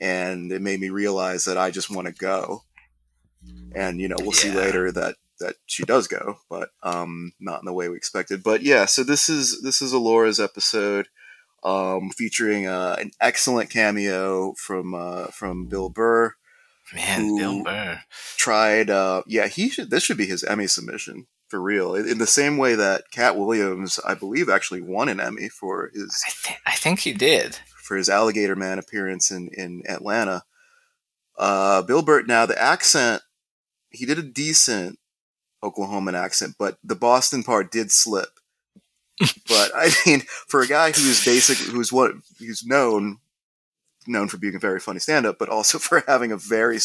and 0.00 0.50
it 0.50 0.62
made 0.62 0.80
me 0.80 0.88
realize 0.88 1.44
that 1.44 1.58
I 1.58 1.70
just 1.70 1.90
want 1.90 2.06
to 2.06 2.14
go, 2.14 2.62
and 3.74 4.00
you 4.00 4.08
know 4.08 4.16
we'll 4.18 4.32
see 4.32 4.50
later 4.50 4.90
that 4.92 5.16
that 5.40 5.56
she 5.66 5.84
does 5.84 6.08
go, 6.08 6.38
but 6.50 6.70
um, 6.82 7.32
not 7.40 7.60
in 7.60 7.66
the 7.66 7.72
way 7.72 7.88
we 7.88 7.96
expected. 7.96 8.42
But 8.42 8.62
yeah, 8.62 8.84
so 8.86 9.02
this 9.02 9.28
is 9.28 9.62
this 9.62 9.80
is 9.82 9.92
Elora's 9.92 10.40
episode, 10.40 11.08
um, 11.62 12.10
featuring 12.10 12.66
uh, 12.66 12.96
an 12.98 13.10
excellent 13.20 13.70
cameo 13.70 14.54
from 14.54 14.94
uh, 14.94 15.26
from 15.28 15.66
Bill 15.66 15.88
Burr. 15.88 16.34
Man, 16.94 17.36
Bill 17.36 17.62
Burr. 17.62 18.00
Tried, 18.36 18.88
uh, 18.88 19.22
yeah, 19.26 19.46
he 19.46 19.68
should. 19.68 19.90
This 19.90 20.02
should 20.02 20.16
be 20.16 20.26
his 20.26 20.42
Emmy 20.44 20.66
submission 20.66 21.26
for 21.48 21.60
real. 21.60 21.94
In 21.94 22.18
the 22.18 22.26
same 22.26 22.56
way 22.56 22.74
that 22.74 23.10
Katt 23.10 23.36
Williams, 23.36 24.00
I 24.06 24.14
believe, 24.14 24.48
actually 24.48 24.80
won 24.80 25.08
an 25.08 25.20
Emmy 25.20 25.48
for 25.48 25.90
his 25.92 26.22
I, 26.26 26.32
th- 26.46 26.60
I 26.66 26.72
think 26.72 27.00
he 27.00 27.12
did. 27.12 27.58
for 27.82 27.96
his 27.96 28.08
Alligator 28.08 28.56
Man 28.56 28.78
appearance 28.78 29.30
in 29.30 29.48
in 29.52 29.82
Atlanta. 29.88 30.44
Uh, 31.38 31.82
Bill 31.82 32.02
Burr. 32.02 32.22
Now 32.22 32.46
the 32.46 32.60
accent, 32.60 33.22
he 33.90 34.06
did 34.06 34.18
a 34.18 34.22
decent 34.22 34.98
Oklahoman 35.62 36.14
accent, 36.14 36.54
but 36.58 36.78
the 36.84 36.94
Boston 36.96 37.42
part 37.42 37.70
did 37.70 37.90
slip. 37.90 38.28
but 39.48 39.70
I 39.74 39.90
mean, 40.06 40.20
for 40.46 40.62
a 40.62 40.66
guy 40.66 40.92
who's 40.92 41.24
basically 41.24 41.72
who's 41.72 41.92
what 41.92 42.12
who's 42.38 42.64
known 42.64 43.18
known 44.06 44.28
for 44.28 44.38
being 44.38 44.54
a 44.54 44.58
very 44.60 44.80
funny 44.80 45.00
stand-up, 45.00 45.38
but 45.38 45.48
also 45.48 45.78
for 45.80 46.02
having 46.06 46.32
a 46.32 46.36
very 46.36 46.78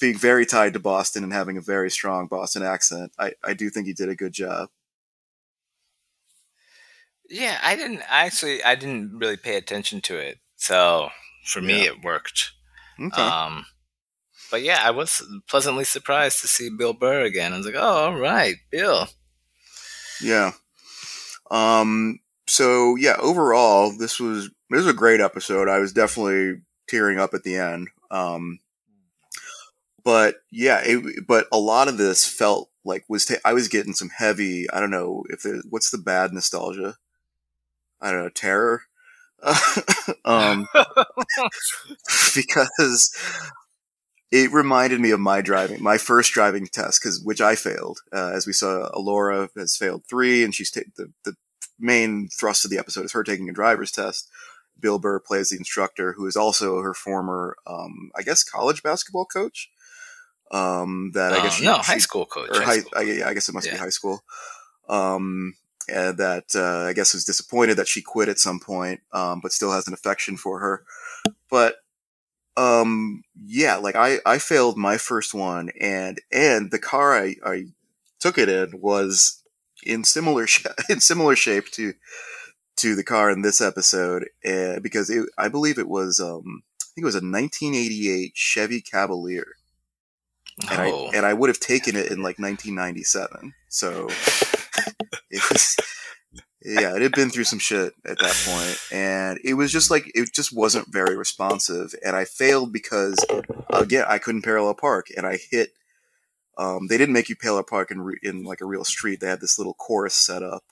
being 0.00 0.16
very 0.16 0.46
tied 0.46 0.72
to 0.72 0.78
Boston 0.78 1.24
and 1.24 1.32
having 1.32 1.56
a 1.56 1.60
very 1.60 1.90
strong 1.90 2.26
Boston 2.28 2.62
accent, 2.62 3.12
I, 3.18 3.32
I 3.44 3.52
do 3.54 3.68
think 3.68 3.86
he 3.86 3.92
did 3.92 4.08
a 4.08 4.14
good 4.14 4.32
job. 4.32 4.68
Yeah, 7.28 7.58
I 7.62 7.76
didn't 7.76 8.02
actually. 8.08 8.62
I 8.64 8.74
didn't 8.74 9.18
really 9.18 9.36
pay 9.36 9.56
attention 9.56 10.00
to 10.02 10.16
it, 10.16 10.38
so 10.56 11.10
for 11.44 11.60
me, 11.60 11.84
Yeah. 11.84 11.90
it 11.92 12.02
worked. 12.02 12.52
Okay. 12.98 13.20
Um, 13.22 13.66
but 14.50 14.62
yeah, 14.62 14.80
I 14.82 14.90
was 14.90 15.22
pleasantly 15.48 15.84
surprised 15.84 16.40
to 16.40 16.48
see 16.48 16.70
Bill 16.70 16.92
Burr 16.92 17.22
again. 17.22 17.52
I 17.52 17.56
was 17.58 17.66
like, 17.66 17.74
oh, 17.76 17.80
all 17.80 18.18
right, 18.18 18.56
Bill. 18.70 19.08
Yeah. 20.22 20.52
Um. 21.50 22.20
So 22.46 22.96
yeah, 22.96 23.16
overall, 23.20 23.92
this 23.96 24.18
was 24.18 24.50
this 24.70 24.84
was 24.84 24.86
a 24.86 24.92
great 24.92 25.20
episode. 25.20 25.68
I 25.68 25.78
was 25.78 25.92
definitely 25.92 26.62
tearing 26.88 27.18
up 27.18 27.34
at 27.34 27.42
the 27.44 27.56
end. 27.56 27.88
Um. 28.10 28.60
But 30.04 30.36
yeah, 30.50 30.80
it, 30.84 31.26
but 31.26 31.46
a 31.52 31.58
lot 31.58 31.88
of 31.88 31.98
this 31.98 32.26
felt 32.26 32.70
like 32.84 33.04
was 33.08 33.26
ta- 33.26 33.36
I 33.44 33.52
was 33.52 33.68
getting 33.68 33.92
some 33.92 34.08
heavy. 34.08 34.68
I 34.70 34.80
don't 34.80 34.90
know 34.90 35.24
if 35.28 35.42
there, 35.42 35.60
what's 35.68 35.90
the 35.90 35.98
bad 35.98 36.32
nostalgia. 36.32 36.96
I 38.00 38.10
don't 38.10 38.20
know 38.22 38.30
terror. 38.30 38.82
um, 40.24 40.66
because 42.34 43.16
it 44.30 44.52
reminded 44.52 45.00
me 45.00 45.10
of 45.10 45.20
my 45.20 45.40
driving, 45.40 45.82
my 45.82 45.98
first 45.98 46.32
driving 46.32 46.66
test, 46.66 47.00
because 47.02 47.22
which 47.22 47.40
I 47.40 47.54
failed. 47.54 48.00
Uh, 48.12 48.30
as 48.34 48.46
we 48.46 48.52
saw, 48.52 48.90
Elora 48.92 49.48
has 49.56 49.76
failed 49.76 50.04
three, 50.08 50.44
and 50.44 50.54
she's 50.54 50.70
ta- 50.70 50.80
the 50.96 51.12
the 51.24 51.34
main 51.80 52.28
thrust 52.38 52.64
of 52.64 52.70
the 52.70 52.78
episode 52.78 53.04
is 53.04 53.12
her 53.12 53.22
taking 53.24 53.48
a 53.48 53.52
driver's 53.52 53.92
test. 53.92 54.28
Bill 54.80 54.98
Burr 54.98 55.18
plays 55.20 55.48
the 55.50 55.56
instructor, 55.56 56.12
who 56.12 56.26
is 56.26 56.36
also 56.36 56.80
her 56.82 56.94
former, 56.94 57.56
um, 57.66 58.10
I 58.16 58.22
guess, 58.22 58.44
college 58.44 58.82
basketball 58.82 59.24
coach. 59.26 59.70
Um, 60.50 61.10
that 61.14 61.32
I 61.32 61.38
Oh, 61.38 61.42
guess 61.42 61.54
she, 61.56 61.64
no, 61.64 61.76
she- 61.82 61.92
high 61.92 61.98
school 61.98 62.24
coach. 62.26 62.50
or 62.50 62.60
high 62.60 62.64
high, 62.64 62.78
school 62.80 62.92
I, 62.96 63.02
yeah, 63.02 63.28
I 63.28 63.34
guess 63.34 63.48
it 63.48 63.54
must 63.54 63.70
be 63.70 63.76
high 63.76 63.88
school. 63.90 64.22
Um, 64.88 65.54
that 65.88 66.44
uh, 66.54 66.86
I 66.88 66.92
guess 66.92 67.14
was 67.14 67.24
disappointed 67.24 67.74
that 67.76 67.88
she 67.88 68.02
quit 68.02 68.28
at 68.28 68.38
some 68.38 68.60
point, 68.60 69.00
um, 69.12 69.40
but 69.42 69.52
still 69.52 69.72
has 69.72 69.86
an 69.88 69.94
affection 69.94 70.36
for 70.36 70.60
her. 70.60 70.84
But 71.50 71.76
um, 72.58 73.22
yeah, 73.46 73.76
like 73.76 73.94
I 73.96 74.18
I 74.26 74.38
failed 74.38 74.76
my 74.76 74.98
first 74.98 75.32
one, 75.34 75.70
and 75.80 76.20
and 76.32 76.70
the 76.70 76.78
car 76.78 77.16
I 77.16 77.36
I 77.44 77.64
took 78.20 78.36
it 78.38 78.48
in 78.48 78.80
was 78.80 79.42
in 79.84 80.04
similar 80.04 80.46
sh- 80.52 80.66
in 80.88 81.00
similar 81.00 81.36
shape 81.36 81.70
to 81.72 81.94
to 82.78 82.94
the 82.94 83.04
car 83.04 83.30
in 83.30 83.42
this 83.42 83.60
episode, 83.60 84.28
uh, 84.44 84.80
because 84.80 85.08
it, 85.10 85.28
I 85.38 85.48
believe 85.48 85.78
it 85.78 85.88
was 85.88 86.20
um, 86.20 86.62
I 86.82 86.86
think 86.94 87.02
it 87.04 87.06
was 87.06 87.14
a 87.14 87.18
1988 87.18 88.32
Chevy 88.34 88.80
Cavalier, 88.80 89.46
and 90.70 90.80
Oh. 90.80 91.06
I 91.06 91.16
and 91.16 91.24
I 91.26 91.34
would 91.34 91.48
have 91.48 91.60
taken 91.60 91.94
it 91.96 92.10
in 92.10 92.18
like 92.22 92.38
1997. 92.38 93.54
So 93.68 94.08
it 95.30 95.42
was. 95.50 95.76
Yeah, 96.68 96.94
it 96.96 97.00
had 97.02 97.12
been 97.12 97.30
through 97.30 97.44
some 97.44 97.58
shit 97.58 97.94
at 98.04 98.18
that 98.18 98.36
point, 98.46 98.78
and 98.92 99.40
it 99.42 99.54
was 99.54 99.72
just 99.72 99.90
like 99.90 100.10
it 100.14 100.34
just 100.34 100.54
wasn't 100.54 100.92
very 100.92 101.16
responsive, 101.16 101.94
and 102.04 102.14
I 102.14 102.26
failed 102.26 102.72
because 102.74 103.16
again 103.70 104.04
I 104.06 104.18
couldn't 104.18 104.42
parallel 104.42 104.74
park, 104.74 105.06
and 105.16 105.26
I 105.26 105.38
hit. 105.50 105.70
Um, 106.58 106.88
they 106.88 106.98
didn't 106.98 107.14
make 107.14 107.28
you 107.30 107.36
parallel 107.36 107.62
park 107.64 107.90
in 107.90 108.02
re- 108.02 108.20
in 108.22 108.44
like 108.44 108.60
a 108.60 108.66
real 108.66 108.84
street. 108.84 109.20
They 109.20 109.28
had 109.28 109.40
this 109.40 109.58
little 109.58 109.74
course 109.74 110.14
set 110.14 110.42
up, 110.42 110.64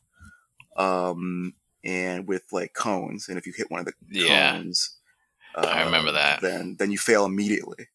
um, 0.76 1.55
and 1.82 2.26
with 2.28 2.42
like 2.53 2.74
cones, 2.74 3.28
and 3.28 3.38
if 3.38 3.47
you 3.47 3.55
hit 3.57 3.70
one 3.70 3.80
of 3.80 3.86
the 3.86 3.94
Yeah. 4.11 4.53
cones, 4.53 4.97
I 5.55 5.82
remember 5.84 6.11
uh, 6.11 6.12
that. 6.12 6.40
Then 6.42 6.76
then 6.78 6.90
you 6.90 6.99
fail 6.99 7.24
immediately. 7.24 7.88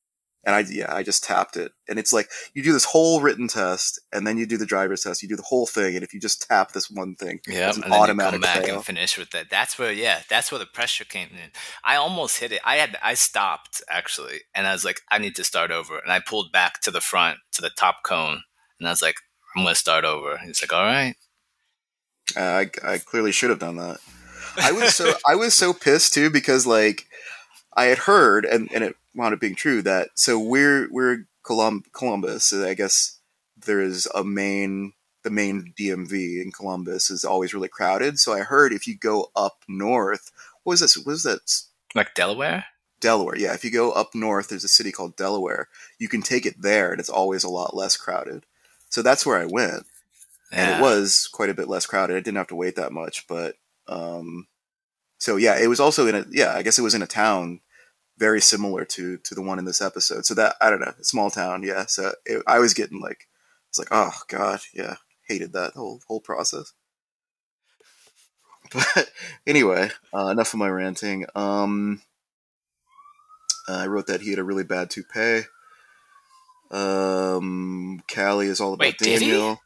And 0.44 0.56
I 0.56 0.60
yeah 0.68 0.92
I 0.94 1.04
just 1.04 1.24
tapped 1.24 1.56
it, 1.56 1.72
and 1.88 2.00
it's 2.00 2.12
like 2.12 2.28
you 2.56 2.64
do 2.64 2.74
this 2.74 2.86
whole 2.86 3.22
written 3.22 3.48
test, 3.48 4.00
and 4.12 4.26
then 4.26 4.40
you 4.40 4.48
do 4.48 4.58
the 4.58 4.66
driver's 4.66 5.02
test. 5.04 5.22
You 5.22 5.30
do 5.30 5.36
the 5.36 5.44
whole 5.44 5.68
thing, 5.68 5.94
and 5.96 6.04
if 6.04 6.16
you 6.16 6.20
just 6.20 6.48
tap 6.48 6.72
this 6.72 6.90
one 6.90 7.14
thing, 7.14 7.42
Yep, 7.48 7.68
it's 7.70 7.78
an 7.78 7.84
and 7.84 7.94
automatic 7.94 8.32
come 8.34 8.42
back 8.42 8.66
fail. 8.66 8.76
and 8.78 8.86
finish 8.86 9.20
with 9.20 9.30
that. 9.32 9.52
That's 9.52 9.78
where, 9.78 9.92
yeah, 9.92 10.22
that's 10.30 10.52
where 10.52 10.58
the 10.58 10.66
pressure 10.66 11.06
came 11.06 11.28
in. 11.32 11.52
I 11.84 11.96
almost 11.96 12.40
hit 12.40 12.52
it. 12.52 12.62
I 12.66 12.78
had, 12.78 12.98
I 13.04 13.14
stopped 13.14 13.84
actually, 13.88 14.40
and 14.56 14.66
I 14.66 14.74
was 14.74 14.84
like, 14.84 15.02
I 15.12 15.20
need 15.20 15.36
to 15.36 15.44
start 15.44 15.70
over, 15.70 16.00
and 16.00 16.12
I 16.12 16.20
pulled 16.20 16.52
back 16.52 16.82
to 16.82 16.92
the 16.92 17.02
front 17.02 17.38
to 17.52 17.62
the 17.62 17.70
top 17.70 17.98
cone, 18.04 18.42
and 18.80 18.88
I 18.88 18.92
was 18.92 19.04
like, 19.04 19.18
I'm 19.56 19.64
gonna 19.64 19.76
start 19.76 20.06
over. 20.06 20.40
He's 20.40 20.64
like, 20.64 20.74
all 20.74 20.86
right. 20.86 21.14
Uh, 22.36 22.42
I 22.42 22.70
I 22.84 22.98
clearly 22.98 23.32
should 23.32 23.50
have 23.52 23.60
done 23.60 23.76
that. 23.78 24.00
I 24.58 24.72
was 24.72 24.96
so 24.96 25.14
I 25.28 25.36
was 25.36 25.54
so 25.54 25.72
pissed 25.74 26.14
too 26.14 26.30
because 26.32 26.66
like 26.66 27.06
I 27.74 27.86
had 27.86 28.00
heard 28.00 28.44
and, 28.46 28.70
and 28.74 28.84
it 28.84 28.96
wound 29.16 29.34
up 29.34 29.40
being 29.40 29.56
true 29.56 29.82
that 29.82 30.10
so 30.16 30.40
we're 30.40 30.88
we're 30.92 31.26
Colum- 31.44 31.84
Columbus 31.92 32.46
so 32.46 32.68
I 32.68 32.74
guess 32.74 33.20
there 33.66 33.82
is 33.82 34.08
a 34.14 34.24
main 34.24 34.94
the 35.24 35.30
main 35.30 35.74
DMV 35.80 36.42
in 36.42 36.52
Columbus 36.52 37.12
is 37.12 37.24
always 37.24 37.54
really 37.54 37.68
crowded. 37.68 38.20
So 38.20 38.34
I 38.34 38.40
heard 38.40 38.74
if 38.74 38.88
you 38.88 38.98
go 38.98 39.32
up 39.36 39.64
north 39.68 40.32
what 40.64 40.74
was 40.74 40.80
this 40.80 40.98
what 40.98 41.08
was 41.08 41.24
that 41.24 41.42
Like 41.96 42.14
Delaware? 42.16 42.66
Delaware 43.00 43.38
yeah. 43.38 43.54
If 43.54 43.64
you 43.64 43.72
go 43.72 43.92
up 43.92 44.14
north 44.14 44.50
there's 44.50 44.64
a 44.64 44.70
city 44.70 44.92
called 44.92 45.16
Delaware. 45.16 45.68
You 46.00 46.08
can 46.08 46.22
take 46.22 46.46
it 46.46 46.62
there 46.62 46.92
and 46.92 47.00
it's 47.00 47.10
always 47.10 47.44
a 47.44 47.50
lot 47.50 47.76
less 47.76 47.98
crowded. 47.98 48.46
So 48.90 49.02
that's 49.02 49.26
where 49.26 49.40
I 49.40 49.46
went. 49.46 49.86
And 50.52 50.80
it 50.80 50.82
was 50.82 51.30
quite 51.32 51.50
a 51.50 51.54
bit 51.54 51.70
less 51.70 51.86
crowded. 51.86 52.18
I 52.18 52.20
didn't 52.20 52.38
have 52.38 52.48
to 52.48 52.56
wait 52.56 52.76
that 52.76 52.92
much, 52.92 53.26
but 53.28 53.56
um, 53.88 54.48
so 55.18 55.38
yeah, 55.38 55.58
it 55.58 55.68
was 55.68 55.80
also 55.80 56.08
in 56.08 56.16
a 56.16 56.26
yeah, 56.30 56.54
I 56.54 56.62
guess 56.62 56.78
it 56.78 56.82
was 56.82 56.94
in 56.94 57.02
a 57.02 57.08
town 57.08 57.62
very 58.22 58.40
similar 58.40 58.86
to 58.86 59.18
to 59.18 59.34
the 59.34 59.42
one 59.42 59.58
in 59.58 59.66
this 59.66 59.82
episode. 59.82 60.28
So 60.28 60.36
that 60.36 60.56
I 60.62 60.70
don't 60.70 60.80
know, 60.80 60.94
small 61.02 61.32
town, 61.32 61.64
yeah. 61.64 61.88
So 61.88 62.14
it, 62.24 62.44
I 62.46 62.60
was 62.60 62.76
getting 62.76 63.02
like, 63.02 63.28
it's 63.68 63.80
like, 63.80 63.88
oh 63.90 64.14
god, 64.30 64.62
yeah, 64.76 64.98
hated 65.28 65.54
that 65.54 65.74
whole 65.74 66.00
whole 66.08 66.22
process. 66.22 66.72
But 68.74 69.12
anyway, 69.46 69.90
uh, 70.14 70.28
enough 70.28 70.54
of 70.54 70.60
my 70.60 70.70
ranting. 70.70 71.26
Um, 71.36 72.02
I 73.68 73.88
wrote 73.88 74.08
that 74.08 74.22
he 74.22 74.30
had 74.30 74.40
a 74.40 74.46
really 74.46 74.64
bad 74.64 74.90
toupee. 74.90 75.42
Um, 76.70 78.02
Callie 78.08 78.48
is 78.48 78.62
all 78.62 78.74
about 78.74 78.86
Wait? 78.86 78.98
Daniel. 78.98 79.60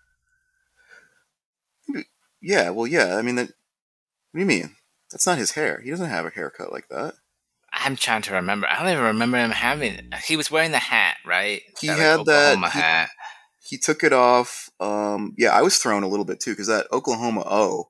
Yeah, 2.42 2.72
well, 2.72 2.88
yeah. 2.88 3.16
I 3.16 3.22
mean, 3.22 3.36
that. 3.36 3.50
What 4.32 4.34
do 4.34 4.40
you 4.40 4.46
mean? 4.48 4.76
That's 5.12 5.28
not 5.28 5.38
his 5.38 5.52
hair. 5.52 5.82
He 5.84 5.92
doesn't 5.92 6.10
have 6.10 6.26
a 6.26 6.32
haircut 6.32 6.72
like 6.72 6.88
that. 6.90 7.14
I'm 7.78 7.96
trying 7.96 8.22
to 8.24 8.34
remember. 8.34 8.68
I 8.70 8.80
don't 8.82 8.92
even 8.92 9.04
remember 9.04 9.38
him 9.38 9.52
having. 9.52 10.10
He 10.26 10.38
was 10.38 10.50
wearing 10.50 10.72
the 10.72 10.80
hat, 10.80 11.18
right? 11.26 11.62
He 11.80 11.90
like, 11.90 11.98
had 11.98 12.20
that- 12.26 12.54
Oklahoma 12.56 12.70
he- 12.70 12.80
hat. 12.80 13.10
He 13.68 13.78
took 13.80 14.04
it 14.04 14.14
off. 14.14 14.70
Um, 14.80 15.34
yeah, 15.38 15.50
I 15.50 15.62
was 15.64 15.78
thrown 15.78 16.04
a 16.04 16.08
little 16.08 16.26
bit 16.26 16.40
too 16.40 16.52
because 16.52 16.68
that 16.68 16.86
Oklahoma 16.92 17.44
O 17.50 17.90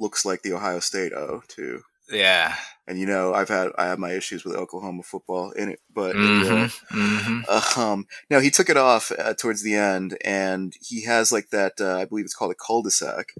looks 0.00 0.24
like 0.24 0.42
the 0.42 0.52
Ohio 0.54 0.80
State 0.80 1.12
O 1.12 1.42
too. 1.46 1.82
Yeah. 2.10 2.56
And 2.88 2.98
you 2.98 3.06
know, 3.06 3.32
I've 3.32 3.48
had 3.48 3.70
I 3.78 3.84
have 3.86 4.00
my 4.00 4.10
issues 4.12 4.44
with 4.44 4.56
Oklahoma 4.56 5.04
football 5.04 5.52
in 5.52 5.68
it, 5.68 5.78
but 5.94 6.16
hmm 6.16 6.66
hmm 6.90 7.40
um, 7.80 8.06
no, 8.28 8.40
he 8.40 8.50
took 8.50 8.68
it 8.68 8.76
off 8.76 9.12
uh, 9.16 9.34
towards 9.34 9.62
the 9.62 9.74
end, 9.76 10.18
and 10.24 10.74
he 10.80 11.04
has 11.04 11.30
like 11.30 11.50
that. 11.50 11.74
Uh, 11.80 11.96
I 11.96 12.04
believe 12.04 12.24
it's 12.24 12.34
called 12.34 12.50
a 12.50 12.56
cul-de-sac. 12.56 13.34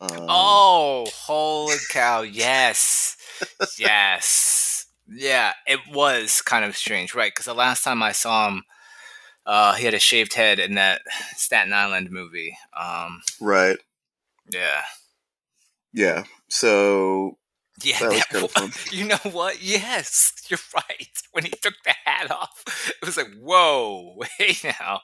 Um, 0.00 0.10
Oh, 0.28 1.08
holy 1.12 1.76
cow! 1.90 2.22
Yes, 2.22 3.16
yes, 3.76 4.77
yeah. 5.10 5.52
It 5.66 5.80
was 5.90 6.40
kind 6.42 6.64
of 6.64 6.76
strange, 6.76 7.14
right? 7.14 7.32
Because 7.32 7.46
the 7.46 7.54
last 7.54 7.82
time 7.84 8.02
I 8.02 8.12
saw 8.12 8.48
him, 8.48 8.62
uh, 9.46 9.74
he 9.74 9.84
had 9.84 9.94
a 9.94 9.98
shaved 9.98 10.34
head 10.34 10.58
in 10.58 10.74
that 10.74 11.00
Staten 11.36 11.72
Island 11.72 12.10
movie. 12.10 12.56
Um, 12.78 13.22
right. 13.40 13.78
yeah, 14.50 14.82
Yeah. 15.92 16.24
So 16.48 17.38
yeah. 17.82 17.98
That 18.00 18.08
was 18.10 18.18
that 18.18 18.28
kinda 18.30 18.48
wa- 18.56 18.68
you 18.90 19.04
know 19.06 19.30
what? 19.32 19.62
Yes, 19.62 20.32
you're 20.48 20.58
right. 20.74 21.08
When 21.32 21.44
he 21.44 21.50
took 21.50 21.74
the 21.84 21.94
hat 22.04 22.30
off, 22.30 22.64
it 23.00 23.06
was 23.06 23.16
like, 23.16 23.28
whoa, 23.40 24.16
wait 24.38 24.64
now, 24.64 25.00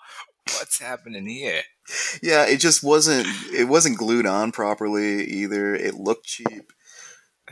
what's 0.53 0.79
happening 0.81 1.27
here? 1.27 1.63
yeah, 2.23 2.45
it 2.47 2.59
just 2.61 2.83
wasn't. 2.83 3.27
It 3.53 3.69
wasn't 3.69 3.99
glued 3.99 4.27
on 4.27 4.53
properly 4.53 5.25
either. 5.25 5.75
It 5.75 5.95
looked 5.95 6.27
cheap. 6.27 6.73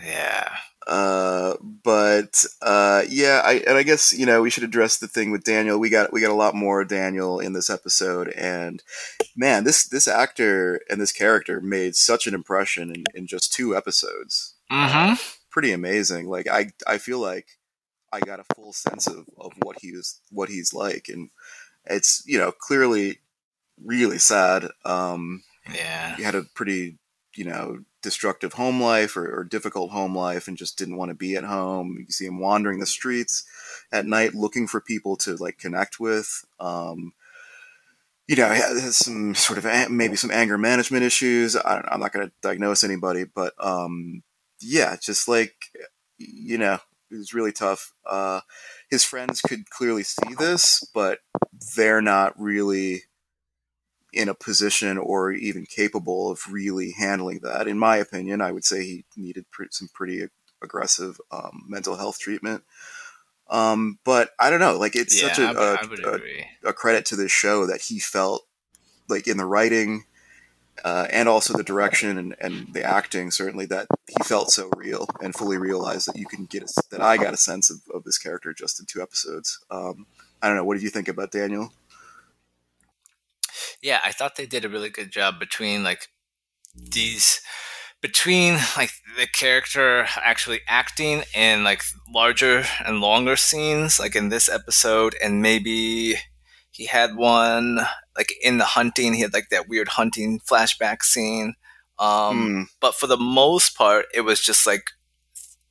Yeah, 0.03 0.48
Uh, 0.87 1.55
but 1.62 2.45
uh, 2.61 3.03
yeah, 3.09 3.43
I 3.45 3.62
and 3.66 3.76
I 3.76 3.83
guess 3.83 4.12
you 4.12 4.26
know 4.26 4.43
we 4.43 4.51
should 4.51 4.64
address 4.64 4.99
the 4.99 5.09
thing 5.09 5.30
with 5.30 5.45
Daniel. 5.45 5.78
We 5.78 5.91
got 5.91 6.12
we 6.12 6.20
got 6.20 6.30
a 6.30 6.35
lot 6.35 6.55
more 6.55 6.85
Daniel 6.85 7.39
in 7.39 7.53
this 7.53 7.70
episode, 7.70 8.28
and 8.30 8.83
man, 9.37 9.64
this 9.64 9.87
this 9.87 10.09
actor 10.09 10.80
and 10.91 11.01
this 11.01 11.12
character 11.12 11.61
made 11.61 11.95
such 11.95 12.26
an 12.26 12.35
impression 12.35 12.91
in, 12.91 13.05
in 13.14 13.26
just 13.26 13.53
two 13.53 13.76
episodes. 13.76 14.55
mm-hmm. 14.70 15.14
Pretty 15.51 15.72
amazing. 15.72 16.28
Like 16.28 16.49
I 16.49 16.70
I 16.87 16.99
feel 16.99 17.18
like 17.18 17.47
I 18.12 18.20
got 18.20 18.41
a 18.41 18.55
full 18.55 18.72
sense 18.72 19.07
of, 19.07 19.26
of 19.39 19.53
what 19.62 19.76
he 19.80 19.93
was 19.93 20.20
what 20.30 20.49
he's 20.49 20.72
like, 20.74 21.09
and 21.09 21.30
it's 21.85 22.22
you 22.26 22.39
know 22.39 22.53
clearly 22.53 23.18
really 23.85 24.18
sad. 24.18 24.68
Um, 24.85 25.43
yeah. 25.72 26.16
he 26.16 26.22
had 26.22 26.35
a 26.35 26.43
pretty 26.55 26.99
you 27.35 27.45
know 27.45 27.80
destructive 28.03 28.55
home 28.55 28.83
life 28.83 29.16
or, 29.16 29.41
or 29.41 29.45
difficult 29.45 29.91
home 29.91 30.16
life 30.16 30.49
and 30.49 30.57
just 30.57 30.76
didn't 30.76 30.97
want 30.97 31.11
to 31.11 31.14
be 31.14 31.37
at 31.37 31.45
home. 31.45 31.97
You 31.99 32.12
see 32.12 32.26
him 32.26 32.41
wandering 32.41 32.80
the 32.80 32.87
streets 32.87 33.45
at 33.93 34.07
night 34.07 34.35
looking 34.35 34.66
for 34.66 34.80
people 34.80 35.16
to 35.18 35.37
like 35.37 35.59
connect 35.59 36.01
with 36.01 36.45
um, 36.61 37.12
you 38.26 38.37
know 38.37 38.49
has 38.49 38.97
some 38.97 39.35
sort 39.35 39.59
of 39.59 39.91
maybe 39.91 40.16
some 40.16 40.30
anger 40.30 40.59
management 40.59 41.05
issues. 41.05 41.57
I 41.57 41.74
don't, 41.74 41.89
i'm 41.91 42.01
not 42.01 42.12
going 42.12 42.26
to 42.26 42.33
diagnose 42.43 42.85
anybody 42.85 43.24
but 43.24 43.55
um, 43.59 44.22
yeah 44.61 44.97
just 45.01 45.28
like 45.28 45.55
you 46.18 46.59
know 46.59 46.78
it 47.11 47.16
was 47.16 47.35
really 47.35 47.53
tough. 47.53 47.93
Uh, 48.07 48.41
his 48.91 49.05
friends 49.05 49.43
could 49.43 49.68
clearly 49.70 50.03
see 50.03 50.35
this 50.39 50.83
but 50.95 51.20
they're 51.76 52.03
not 52.03 52.39
really 52.41 53.03
in 54.12 54.28
a 54.28 54.34
position 54.34 54.98
or 54.98 55.32
even 55.32 55.64
capable 55.66 56.30
of 56.30 56.40
really 56.50 56.92
handling 56.92 57.40
that. 57.42 57.66
In 57.66 57.78
my 57.78 57.96
opinion, 57.96 58.40
I 58.40 58.52
would 58.52 58.64
say 58.64 58.84
he 58.84 59.04
needed 59.16 59.46
some 59.70 59.88
pretty 59.92 60.26
aggressive 60.62 61.20
um, 61.30 61.64
mental 61.66 61.96
health 61.96 62.18
treatment. 62.18 62.62
Um, 63.48 63.98
but 64.04 64.30
I 64.38 64.50
don't 64.50 64.60
know, 64.60 64.78
like 64.78 64.96
it's 64.96 65.20
yeah, 65.20 65.28
such 65.28 65.38
a, 65.38 65.42
I, 65.42 65.48
would- 65.48 65.58
a, 65.58 66.04
I 66.04 66.10
would 66.12 66.22
a, 66.64 66.68
a 66.68 66.72
credit 66.72 67.04
to 67.06 67.16
this 67.16 67.32
show 67.32 67.66
that 67.66 67.82
he 67.82 67.98
felt 67.98 68.46
like 69.08 69.26
in 69.26 69.36
the 69.36 69.44
writing 69.44 70.04
uh, 70.84 71.06
and 71.10 71.28
also 71.28 71.56
the 71.56 71.62
direction 71.62 72.16
and, 72.16 72.34
and 72.40 72.72
the 72.72 72.82
acting 72.82 73.30
certainly 73.30 73.66
that 73.66 73.86
he 74.08 74.24
felt 74.24 74.50
so 74.50 74.70
real 74.76 75.06
and 75.20 75.34
fully 75.34 75.58
realized 75.58 76.08
that 76.08 76.16
you 76.18 76.26
can 76.26 76.46
get 76.46 76.62
a, 76.62 76.82
that 76.90 77.02
I 77.02 77.18
got 77.18 77.34
a 77.34 77.36
sense 77.36 77.70
of, 77.70 77.80
of 77.94 78.04
this 78.04 78.16
character 78.16 78.54
just 78.54 78.80
in 78.80 78.86
two 78.86 79.02
episodes. 79.02 79.58
Um, 79.70 80.06
I 80.40 80.48
don't 80.48 80.56
know. 80.56 80.64
What 80.64 80.74
did 80.74 80.82
you 80.82 80.88
think 80.90 81.08
about 81.08 81.30
Daniel? 81.30 81.72
Yeah 83.83 84.01
i 84.05 84.12
thought 84.12 84.37
they 84.37 84.47
did 84.47 84.64
a 84.64 84.68
really 84.68 84.91
good 84.91 85.11
job 85.11 85.39
between 85.39 85.83
like 85.83 86.09
these 86.74 87.41
between 88.01 88.55
like 88.76 88.91
the 89.18 89.26
character 89.26 90.07
actually 90.16 90.61
acting 90.68 91.22
in 91.35 91.62
like 91.64 91.83
larger 92.12 92.64
and 92.85 93.01
longer 93.01 93.37
scenes 93.37 93.99
like 94.01 94.16
in 94.16 94.28
this 94.28 94.49
episode 94.49 95.14
and 95.22 95.43
maybe 95.43 96.16
he 96.70 96.87
had 96.87 97.14
one 97.16 97.80
like 98.16 98.33
in 98.43 98.59
the 98.59 98.64
hunting 98.64 99.14
he 99.14 99.20
had 99.20 99.33
like 99.33 99.49
that 99.51 99.68
weird 99.68 99.89
hunting 99.89 100.41
flashback 100.41 101.03
scene 101.03 101.55
um 101.99 102.33
Hmm. 102.47 102.62
but 102.80 102.95
for 102.95 103.07
the 103.07 103.18
most 103.18 103.76
part 103.76 104.07
it 104.14 104.22
was 104.22 104.41
just 104.41 104.66
like 104.66 104.85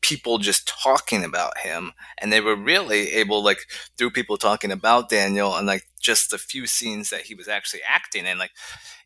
people 0.02 0.38
just 0.39 0.68
talking 0.68 1.24
about 1.24 1.60
him 1.60 1.91
and 2.18 2.32
they 2.34 2.41
were 2.41 2.56
really 2.56 3.12
able 3.12 3.43
like 3.43 3.60
through 3.97 4.10
people 4.10 4.38
talking 4.38 4.72
about 4.72 5.10
daniel 5.10 5.56
and 5.56 5.68
like 5.68 5.84
just 5.99 6.32
the 6.32 6.38
few 6.38 6.66
scenes 6.66 7.10
that 7.10 7.22
he 7.22 7.36
was 7.36 7.47
actually 7.47 7.82
acting 7.88 8.26
in 8.26 8.38
like 8.38 8.52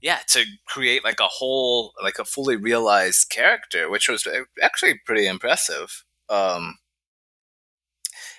yeah 0.01 0.19
to 0.27 0.45
create 0.65 1.03
like 1.03 1.19
a 1.19 1.27
whole 1.27 1.93
like 2.01 2.19
a 2.19 2.25
fully 2.25 2.55
realized 2.55 3.29
character 3.29 3.89
which 3.89 4.07
was 4.07 4.27
actually 4.61 4.95
pretty 5.05 5.27
impressive 5.27 6.03
um 6.29 6.77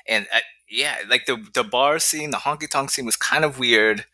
and 0.07 0.27
uh, 0.35 0.41
yeah 0.69 0.97
like 1.09 1.27
the 1.27 1.37
the 1.55 1.65
bar 1.65 1.99
scene 1.99 2.31
the 2.31 2.39
honky 2.39 2.69
tonk 2.69 2.91
scene 2.91 3.07
was 3.07 3.17
kind 3.17 3.45
of 3.45 3.59
weird 3.59 4.05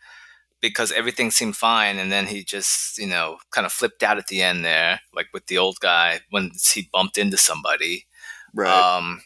because 0.60 0.92
everything 0.92 1.30
seemed 1.30 1.56
fine 1.56 1.98
and 1.98 2.12
then 2.12 2.26
he 2.26 2.44
just 2.44 2.98
you 2.98 3.06
know 3.06 3.38
kind 3.50 3.66
of 3.66 3.72
flipped 3.72 4.02
out 4.02 4.18
at 4.18 4.28
the 4.28 4.42
end 4.42 4.64
there 4.64 5.00
like 5.14 5.26
with 5.32 5.46
the 5.46 5.58
old 5.58 5.78
guy 5.80 6.20
when 6.30 6.50
he 6.72 6.88
bumped 6.92 7.18
into 7.18 7.36
somebody 7.36 8.06
Right. 8.54 8.96
um 8.96 9.22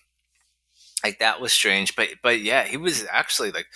like 1.05 1.19
that 1.19 1.41
was 1.41 1.53
strange 1.53 1.97
but 1.97 2.09
but 2.23 2.41
yeah 2.41 2.65
he 2.65 2.77
was 2.77 3.07
actually 3.11 3.51
like 3.51 3.67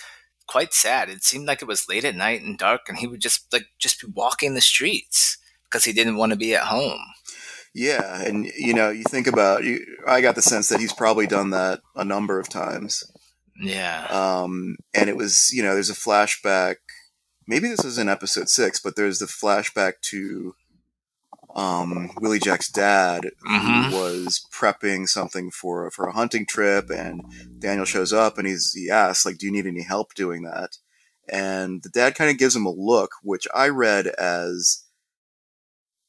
quite 0.47 0.73
sad 0.73 1.09
it 1.09 1.23
seemed 1.23 1.47
like 1.47 1.61
it 1.61 1.67
was 1.67 1.87
late 1.87 2.03
at 2.03 2.15
night 2.15 2.41
and 2.41 2.57
dark 2.57 2.81
and 2.87 2.97
he 2.97 3.07
would 3.07 3.21
just 3.21 3.51
like 3.53 3.67
just 3.79 4.01
be 4.01 4.07
walking 4.13 4.53
the 4.53 4.61
streets 4.61 5.37
because 5.65 5.85
he 5.85 5.93
didn't 5.93 6.17
want 6.17 6.31
to 6.31 6.37
be 6.37 6.53
at 6.53 6.63
home 6.63 6.99
yeah, 7.73 8.21
and 8.21 8.47
you 8.57 8.73
know, 8.73 8.89
you 8.89 9.03
think 9.03 9.27
about 9.27 9.63
you. 9.63 9.85
I 10.05 10.21
got 10.21 10.35
the 10.35 10.41
sense 10.41 10.69
that 10.69 10.79
he's 10.79 10.93
probably 10.93 11.25
done 11.25 11.51
that 11.51 11.79
a 11.95 12.03
number 12.03 12.39
of 12.39 12.49
times. 12.49 13.03
yeah 13.59 14.07
Um, 14.09 14.75
and 14.93 15.09
it 15.09 15.15
was, 15.15 15.51
you 15.53 15.63
know, 15.63 15.73
there's 15.73 15.89
a 15.89 15.93
flashback. 15.93 16.75
Maybe 17.47 17.67
this 17.67 17.85
is 17.85 17.97
in 17.97 18.09
episode 18.09 18.49
six, 18.49 18.79
but 18.79 18.95
there's 18.95 19.19
the 19.19 19.25
flashback 19.25 19.93
to 20.03 20.53
um, 21.55 22.11
Willie 22.19 22.39
Jack's 22.39 22.69
dad, 22.71 23.31
Mhm. 23.45 23.89
who 23.89 23.95
was 23.95 24.45
prepping 24.53 25.07
something 25.07 25.51
for 25.51 25.89
for 25.91 26.07
a 26.07 26.13
hunting 26.13 26.45
trip, 26.45 26.89
and 26.89 27.21
Daniel 27.59 27.85
shows 27.85 28.11
up, 28.13 28.37
and 28.37 28.47
he's 28.47 28.73
he 28.73 28.89
asks, 28.89 29.25
like, 29.25 29.37
"Do 29.37 29.45
you 29.45 29.51
need 29.51 29.65
any 29.67 29.83
help 29.83 30.13
doing 30.13 30.43
that?" 30.43 30.77
And 31.29 31.83
the 31.83 31.89
dad 31.89 32.15
kind 32.15 32.29
of 32.31 32.37
gives 32.37 32.55
him 32.55 32.65
a 32.65 32.71
look, 32.71 33.11
which 33.23 33.47
I 33.53 33.69
read 33.69 34.07
as, 34.07 34.83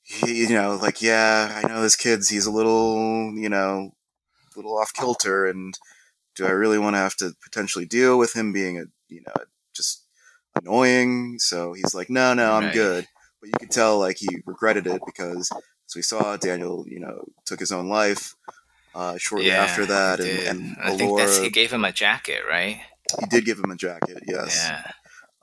he, 0.02 0.42
you 0.46 0.54
know, 0.54 0.74
like, 0.76 1.00
yeah, 1.00 1.52
I 1.56 1.66
know 1.68 1.82
this 1.82 1.96
kid's 1.96 2.28
he's 2.28 2.46
a 2.46 2.50
little, 2.50 3.32
you 3.36 3.48
know, 3.48 3.92
a 4.54 4.58
little 4.58 4.76
off 4.78 4.92
kilter, 4.92 5.46
and 5.46 5.78
do 6.34 6.46
I 6.46 6.50
really 6.50 6.78
want 6.78 6.94
to 6.94 6.98
have 6.98 7.16
to 7.16 7.34
potentially 7.42 7.84
deal 7.84 8.18
with 8.18 8.34
him 8.34 8.52
being 8.52 8.78
a, 8.78 8.84
you 9.08 9.22
know, 9.26 9.34
just 9.74 10.04
annoying? 10.54 11.36
So 11.38 11.72
he's 11.74 11.94
like, 11.94 12.10
no, 12.10 12.34
no, 12.34 12.54
I'm 12.54 12.64
Right. 12.64 12.72
good. 12.72 13.06
But 13.42 13.48
you 13.48 13.58
could 13.58 13.72
tell 13.72 13.98
like 13.98 14.18
he 14.18 14.28
regretted 14.46 14.86
it 14.86 15.02
because, 15.04 15.50
as 15.52 15.96
we 15.96 16.02
saw, 16.02 16.36
Daniel, 16.36 16.84
you 16.88 17.00
know, 17.00 17.24
took 17.44 17.58
his 17.58 17.72
own 17.72 17.88
life 17.88 18.36
uh, 18.94 19.18
shortly 19.18 19.48
yeah 19.48 19.64
after 19.64 19.84
that, 19.86 20.20
and, 20.20 20.38
and 20.46 20.76
i 20.80 20.96
think 20.96 21.16
that's 21.18 21.38
Elora, 21.38 21.42
he 21.44 21.50
gave 21.50 21.72
him 21.72 21.84
a 21.84 21.92
jacket 21.92 22.42
right? 22.48 22.80
He 23.18 23.26
did 23.26 23.44
give 23.44 23.58
him 23.58 23.70
a 23.70 23.76
jacket, 23.76 24.22
yes. 24.26 24.64
yeah. 24.64 24.92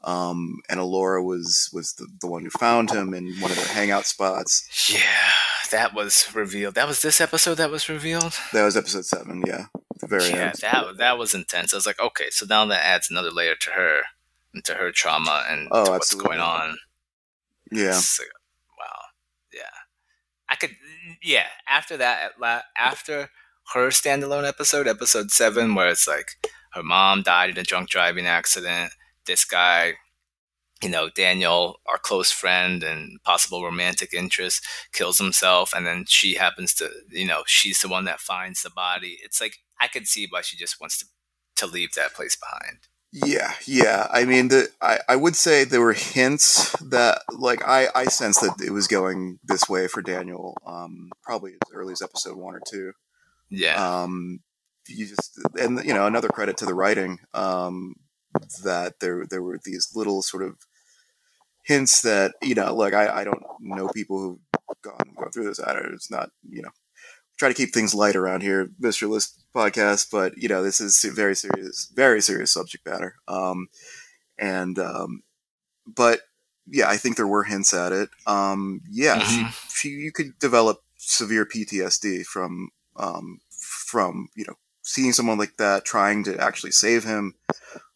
Um, 0.01 0.59
and 0.69 0.79
Elora 0.79 1.21
was 1.23 1.69
was 1.73 1.93
the, 1.93 2.07
the 2.21 2.27
one 2.27 2.43
who 2.43 2.49
found 2.51 2.89
him 2.89 3.13
in 3.13 3.33
one 3.41 3.51
of 3.51 3.57
the 3.57 3.67
hangout 3.67 4.05
spots. 4.05 4.89
yeah 4.91 5.31
that 5.71 5.93
was 5.93 6.33
revealed. 6.33 6.73
That 6.75 6.87
was 6.87 7.01
this 7.01 7.21
episode 7.21 7.55
that 7.55 7.69
was 7.69 7.89
revealed? 7.89 8.33
That 8.53 8.63
was 8.63 8.75
episode 8.77 9.05
seven, 9.05 9.43
yeah, 9.45 9.65
the 9.99 10.07
very 10.07 10.29
yeah 10.29 10.47
end. 10.47 10.55
that 10.61 10.97
that 10.97 11.17
was 11.17 11.35
intense. 11.35 11.73
I 11.73 11.77
was 11.77 11.85
like 11.85 11.99
okay 11.99 12.29
so 12.29 12.45
now 12.49 12.65
that 12.65 12.85
adds 12.85 13.11
another 13.11 13.31
layer 13.31 13.55
to 13.55 13.71
her 13.71 14.01
to 14.63 14.73
her 14.75 14.91
trauma 14.91 15.43
and 15.49 15.67
Oh, 15.71 15.85
to 15.85 15.91
what's 15.91 16.13
going 16.13 16.39
on 16.39 16.77
yeah, 17.71 17.95
like, 17.95 18.29
wow. 18.77 19.01
Yeah. 19.53 19.61
I 20.49 20.55
could. 20.55 20.71
Yeah. 21.21 21.47
After 21.67 21.97
that, 21.97 22.31
after 22.77 23.29
her 23.73 23.89
standalone 23.89 24.47
episode, 24.47 24.87
episode 24.87 25.31
seven, 25.31 25.75
where 25.75 25.89
it's 25.89 26.07
like 26.07 26.27
her 26.73 26.83
mom 26.83 27.23
died 27.23 27.49
in 27.51 27.57
a 27.57 27.63
drunk 27.63 27.89
driving 27.89 28.25
accident. 28.25 28.93
This 29.27 29.45
guy, 29.45 29.93
you 30.81 30.89
know, 30.89 31.09
Daniel, 31.09 31.79
our 31.87 31.97
close 31.97 32.31
friend 32.31 32.83
and 32.83 33.21
possible 33.23 33.63
romantic 33.63 34.13
interest, 34.13 34.63
kills 34.93 35.17
himself, 35.19 35.73
and 35.75 35.85
then 35.85 36.05
she 36.07 36.35
happens 36.35 36.73
to, 36.75 36.89
you 37.11 37.27
know, 37.27 37.43
she's 37.45 37.81
the 37.81 37.87
one 37.89 38.05
that 38.05 38.19
finds 38.19 38.61
the 38.61 38.69
body. 38.69 39.17
It's 39.23 39.41
like 39.41 39.57
I 39.81 39.87
could 39.87 40.07
see 40.07 40.27
why 40.29 40.41
she 40.41 40.57
just 40.57 40.79
wants 40.81 40.97
to 40.99 41.05
to 41.57 41.67
leave 41.67 41.93
that 41.93 42.13
place 42.13 42.37
behind. 42.37 42.87
Yeah, 43.11 43.53
yeah. 43.65 44.07
I 44.11 44.25
mean, 44.25 44.49
the 44.49 44.69
I, 44.81 44.99
I 45.09 45.15
would 45.15 45.35
say 45.35 45.63
there 45.63 45.81
were 45.81 45.93
hints 45.93 46.73
that, 46.79 47.23
like, 47.31 47.67
I 47.67 47.87
I 47.95 48.05
sensed 48.05 48.41
that 48.41 48.61
it 48.63 48.71
was 48.71 48.87
going 48.87 49.39
this 49.43 49.67
way 49.67 49.87
for 49.87 50.01
Daniel. 50.01 50.55
Um, 50.65 51.09
probably 51.23 51.53
as 51.53 51.73
early 51.73 51.93
as 51.93 52.03
episode 52.03 52.37
one 52.37 52.55
or 52.55 52.61
two. 52.69 52.91
Yeah. 53.49 54.01
Um, 54.03 54.41
you 54.87 55.07
just 55.07 55.39
and 55.59 55.83
you 55.83 55.93
know 55.93 56.05
another 56.05 56.29
credit 56.29 56.57
to 56.57 56.65
the 56.65 56.75
writing. 56.75 57.19
Um, 57.33 57.95
that 58.63 58.99
there 58.99 59.25
there 59.27 59.41
were 59.41 59.59
these 59.63 59.89
little 59.95 60.21
sort 60.21 60.43
of 60.43 60.57
hints 61.65 62.01
that 62.01 62.33
you 62.43 62.55
know, 62.55 62.75
like 62.75 62.93
I 62.93 63.21
I 63.21 63.23
don't 63.23 63.41
know 63.59 63.89
people 63.89 64.19
who've 64.19 64.81
gone 64.83 65.15
gone 65.15 65.31
through 65.31 65.45
this. 65.45 65.59
I 65.59 65.73
don't. 65.73 65.93
It's 65.93 66.11
not 66.11 66.29
you 66.47 66.61
know. 66.61 66.71
Try 67.39 67.47
to 67.47 67.55
keep 67.55 67.73
things 67.73 67.95
light 67.95 68.15
around 68.17 68.41
here, 68.43 68.69
Mr. 68.81 69.09
List 69.09 69.41
podcast, 69.55 70.11
but 70.11 70.37
you 70.37 70.49
know 70.49 70.61
this 70.61 70.81
is 70.81 71.01
very 71.15 71.35
serious, 71.35 71.89
very 71.95 72.21
serious 72.21 72.51
subject 72.53 72.85
matter. 72.85 73.15
Um, 73.29 73.69
and 74.37 74.77
um, 74.77 75.23
but 75.87 76.19
yeah, 76.67 76.89
I 76.89 76.97
think 76.97 77.15
there 77.15 77.27
were 77.27 77.43
hints 77.45 77.73
at 77.73 77.91
it. 77.93 78.09
Um, 78.27 78.81
yeah, 78.89 79.19
Mhm. 79.21 79.51
she, 79.69 79.73
she 79.73 79.89
you 79.89 80.11
could 80.11 80.37
develop 80.39 80.83
severe 80.97 81.45
PTSD 81.45 82.25
from 82.25 82.69
um, 82.97 83.39
from 83.49 84.29
you 84.35 84.45
know 84.47 84.55
seeing 84.81 85.13
someone 85.13 85.37
like 85.37 85.57
that 85.57 85.85
trying 85.85 86.23
to 86.25 86.37
actually 86.37 86.71
save 86.71 87.05
him, 87.05 87.35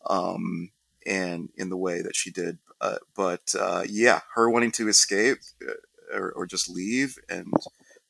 um, 0.10 0.72
and 1.06 1.50
in 1.58 1.70
the 1.70 1.78
way 1.78 2.02
that 2.02 2.16
she 2.16 2.32
did. 2.32 2.60
Uh, 2.80 2.98
but 3.16 3.54
uh, 3.60 3.84
yeah, 3.90 4.22
her 4.36 4.50
wanting 4.50 4.72
to 4.72 4.88
escape 4.88 5.40
uh, 5.68 6.18
or, 6.18 6.32
or 6.32 6.46
just 6.46 6.70
leave 6.70 7.18
and 7.30 7.52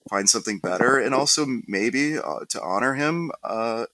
find 0.10 0.30
something 0.30 0.60
better, 0.60 1.00
and 1.00 1.14
also 1.14 1.46
maybe 1.68 2.18
uh, 2.18 2.46
to 2.50 2.62
honor 2.62 2.94
him. 2.94 3.32
Uh, 3.44 3.86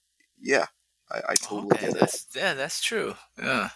yeah, 0.41 0.68
I, 1.12 1.22
I 1.30 1.36
totally 1.36 1.74
okay, 1.74 1.88
get 1.88 1.95
it. 1.95 1.99
that's 1.99 2.28
yeah, 2.36 2.53
that's 2.53 2.82
true. 2.82 3.16
Yeah. 3.41 3.70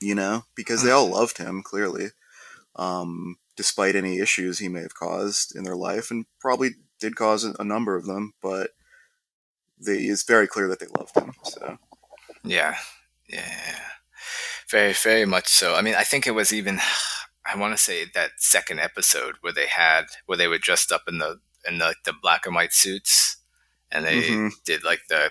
You 0.00 0.14
know, 0.14 0.44
because 0.54 0.82
they 0.82 0.90
all 0.90 1.08
loved 1.08 1.38
him 1.38 1.62
clearly, 1.62 2.08
um, 2.76 3.36
despite 3.56 3.96
any 3.96 4.18
issues 4.18 4.58
he 4.58 4.68
may 4.68 4.80
have 4.82 4.94
caused 4.94 5.56
in 5.56 5.64
their 5.64 5.76
life, 5.76 6.10
and 6.10 6.26
probably 6.40 6.70
did 7.00 7.16
cause 7.16 7.44
a, 7.44 7.54
a 7.58 7.64
number 7.64 7.96
of 7.96 8.04
them. 8.04 8.34
But 8.42 8.70
they, 9.78 9.98
it's 9.98 10.24
very 10.24 10.46
clear 10.46 10.68
that 10.68 10.80
they 10.80 10.86
loved 10.98 11.16
him. 11.16 11.32
So 11.42 11.78
Yeah, 12.44 12.76
yeah, 13.28 13.76
very, 14.68 14.92
very 14.92 15.24
much 15.24 15.48
so. 15.48 15.74
I 15.74 15.82
mean, 15.82 15.94
I 15.94 16.02
think 16.04 16.26
it 16.26 16.34
was 16.34 16.52
even, 16.52 16.78
I 17.46 17.56
want 17.58 17.74
to 17.76 17.82
say 17.82 18.06
that 18.14 18.32
second 18.38 18.80
episode 18.80 19.36
where 19.40 19.52
they 19.52 19.66
had 19.66 20.04
where 20.26 20.38
they 20.38 20.48
were 20.48 20.58
dressed 20.58 20.92
up 20.92 21.02
in 21.08 21.18
the 21.18 21.40
in 21.68 21.78
the, 21.78 21.94
the 22.04 22.12
black 22.22 22.46
and 22.46 22.54
white 22.54 22.72
suits, 22.72 23.38
and 23.90 24.04
they 24.04 24.22
Mhm. 24.30 24.50
did 24.64 24.84
like 24.84 25.02
the. 25.08 25.30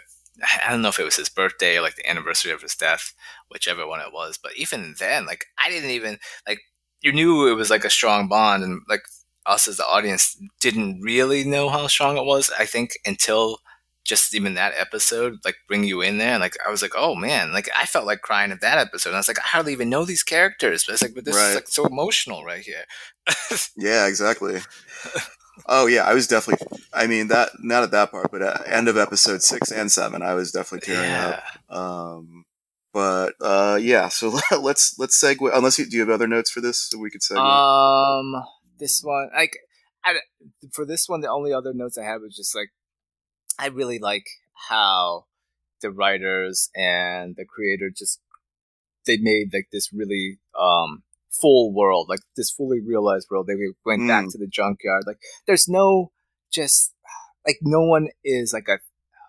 I 0.65 0.71
don't 0.71 0.81
know 0.81 0.89
if 0.89 0.97
it 0.99 1.03
was 1.05 1.15
his 1.17 1.29
birthday 1.29 1.77
or 1.77 1.81
like 1.81 1.95
the 1.95 2.09
anniversary 2.09 2.51
of 2.51 2.61
his 2.61 2.75
death, 2.75 3.13
whichever 3.49 3.85
one 3.87 3.99
it 4.01 4.11
was. 4.11 4.37
But 4.41 4.55
even 4.57 4.95
then, 4.99 5.25
like 5.25 5.45
I 5.63 5.69
didn't 5.69 5.91
even 5.91 6.19
like 6.47 6.59
you 7.01 7.11
knew 7.13 7.47
it 7.47 7.53
was 7.55 7.69
like 7.69 7.85
a 7.85 7.89
strong 7.89 8.27
bond, 8.27 8.63
and 8.63 8.81
like 8.89 9.03
us 9.45 9.67
as 9.67 9.77
the 9.77 9.85
audience 9.87 10.37
didn't 10.61 11.01
really 11.01 11.43
know 11.43 11.69
how 11.69 11.87
strong 11.87 12.17
it 12.17 12.25
was. 12.25 12.49
I 12.57 12.65
think 12.65 12.97
until 13.05 13.59
just 14.05 14.35
even 14.35 14.55
that 14.55 14.73
episode, 14.77 15.39
like 15.45 15.55
bring 15.67 15.83
you 15.83 16.01
in 16.01 16.17
there. 16.17 16.31
And 16.33 16.41
like 16.41 16.55
I 16.65 16.69
was 16.71 16.81
like, 16.81 16.93
oh 16.95 17.15
man, 17.15 17.53
like 17.53 17.69
I 17.77 17.85
felt 17.85 18.05
like 18.05 18.21
crying 18.21 18.51
at 18.51 18.61
that 18.61 18.77
episode. 18.77 19.09
And 19.11 19.15
I 19.15 19.19
was 19.19 19.27
like, 19.27 19.39
I 19.39 19.43
hardly 19.43 19.71
even 19.73 19.89
know 19.89 20.05
these 20.05 20.23
characters, 20.23 20.83
but 20.85 20.93
it's 20.93 21.01
like, 21.01 21.15
but 21.15 21.25
this 21.25 21.35
Right. 21.35 21.49
is 21.49 21.55
like 21.55 21.67
so 21.67 21.85
emotional 21.85 22.43
right 22.43 22.63
here. 22.63 22.83
yeah, 23.77 24.07
exactly. 24.07 24.59
oh 25.67 25.85
yeah, 25.87 26.03
I 26.03 26.13
was 26.13 26.27
definitely. 26.27 26.67
I 26.93 27.07
mean 27.07 27.27
that 27.29 27.49
not 27.59 27.83
at 27.83 27.91
that 27.91 28.11
part, 28.11 28.31
but 28.31 28.41
at 28.41 28.67
end 28.67 28.87
of 28.87 28.97
episode 28.97 29.41
six 29.41 29.71
and 29.71 29.91
seven, 29.91 30.21
I 30.21 30.33
was 30.33 30.51
definitely 30.51 30.85
tearing 30.93 31.11
up. 31.11 31.43
Um, 31.69 32.45
but 32.93 33.33
uh, 33.41 33.79
yeah, 33.81 34.09
so 34.09 34.37
let's 34.59 34.99
let's 34.99 35.19
segue. 35.21 35.49
Unless 35.53 35.79
you 35.79 35.85
do 35.85 35.95
you 35.97 36.01
have 36.01 36.09
other 36.09 36.27
notes 36.27 36.51
for 36.51 36.61
this, 36.61 36.77
so 36.89 36.99
we 36.99 37.09
could 37.09 37.21
segue. 37.21 37.37
Um, 37.39 38.43
this 38.79 39.01
one, 39.01 39.29
like, 39.33 39.57
I, 40.05 40.15
for 40.73 40.85
this 40.85 41.07
one, 41.07 41.21
the 41.21 41.29
only 41.29 41.53
other 41.53 41.73
notes 41.73 41.97
I 41.97 42.03
had 42.03 42.21
was 42.21 42.35
just 42.35 42.55
like, 42.55 42.69
I 43.59 43.67
really 43.67 43.99
like 43.99 44.25
how 44.69 45.25
the 45.81 45.91
writers 45.91 46.69
and 46.75 47.35
the 47.35 47.45
creator 47.45 47.89
just 47.95 48.19
they 49.05 49.17
made 49.17 49.53
like 49.53 49.67
this 49.71 49.91
really 49.93 50.39
um 50.59 51.03
full 51.29 51.73
world, 51.73 52.07
like 52.09 52.19
this 52.37 52.51
fully 52.51 52.79
realized 52.79 53.27
world. 53.29 53.47
They 53.47 53.55
went 53.85 54.07
back 54.07 54.25
Mm. 54.25 54.31
to 54.31 54.37
the 54.37 54.47
junkyard. 54.47 55.03
Like, 55.07 55.17
there's 55.47 55.67
no 55.67 56.11
just 56.51 56.93
like 57.45 57.57
no 57.61 57.81
one 57.81 58.09
is 58.23 58.53
like 58.53 58.67
a 58.67 58.79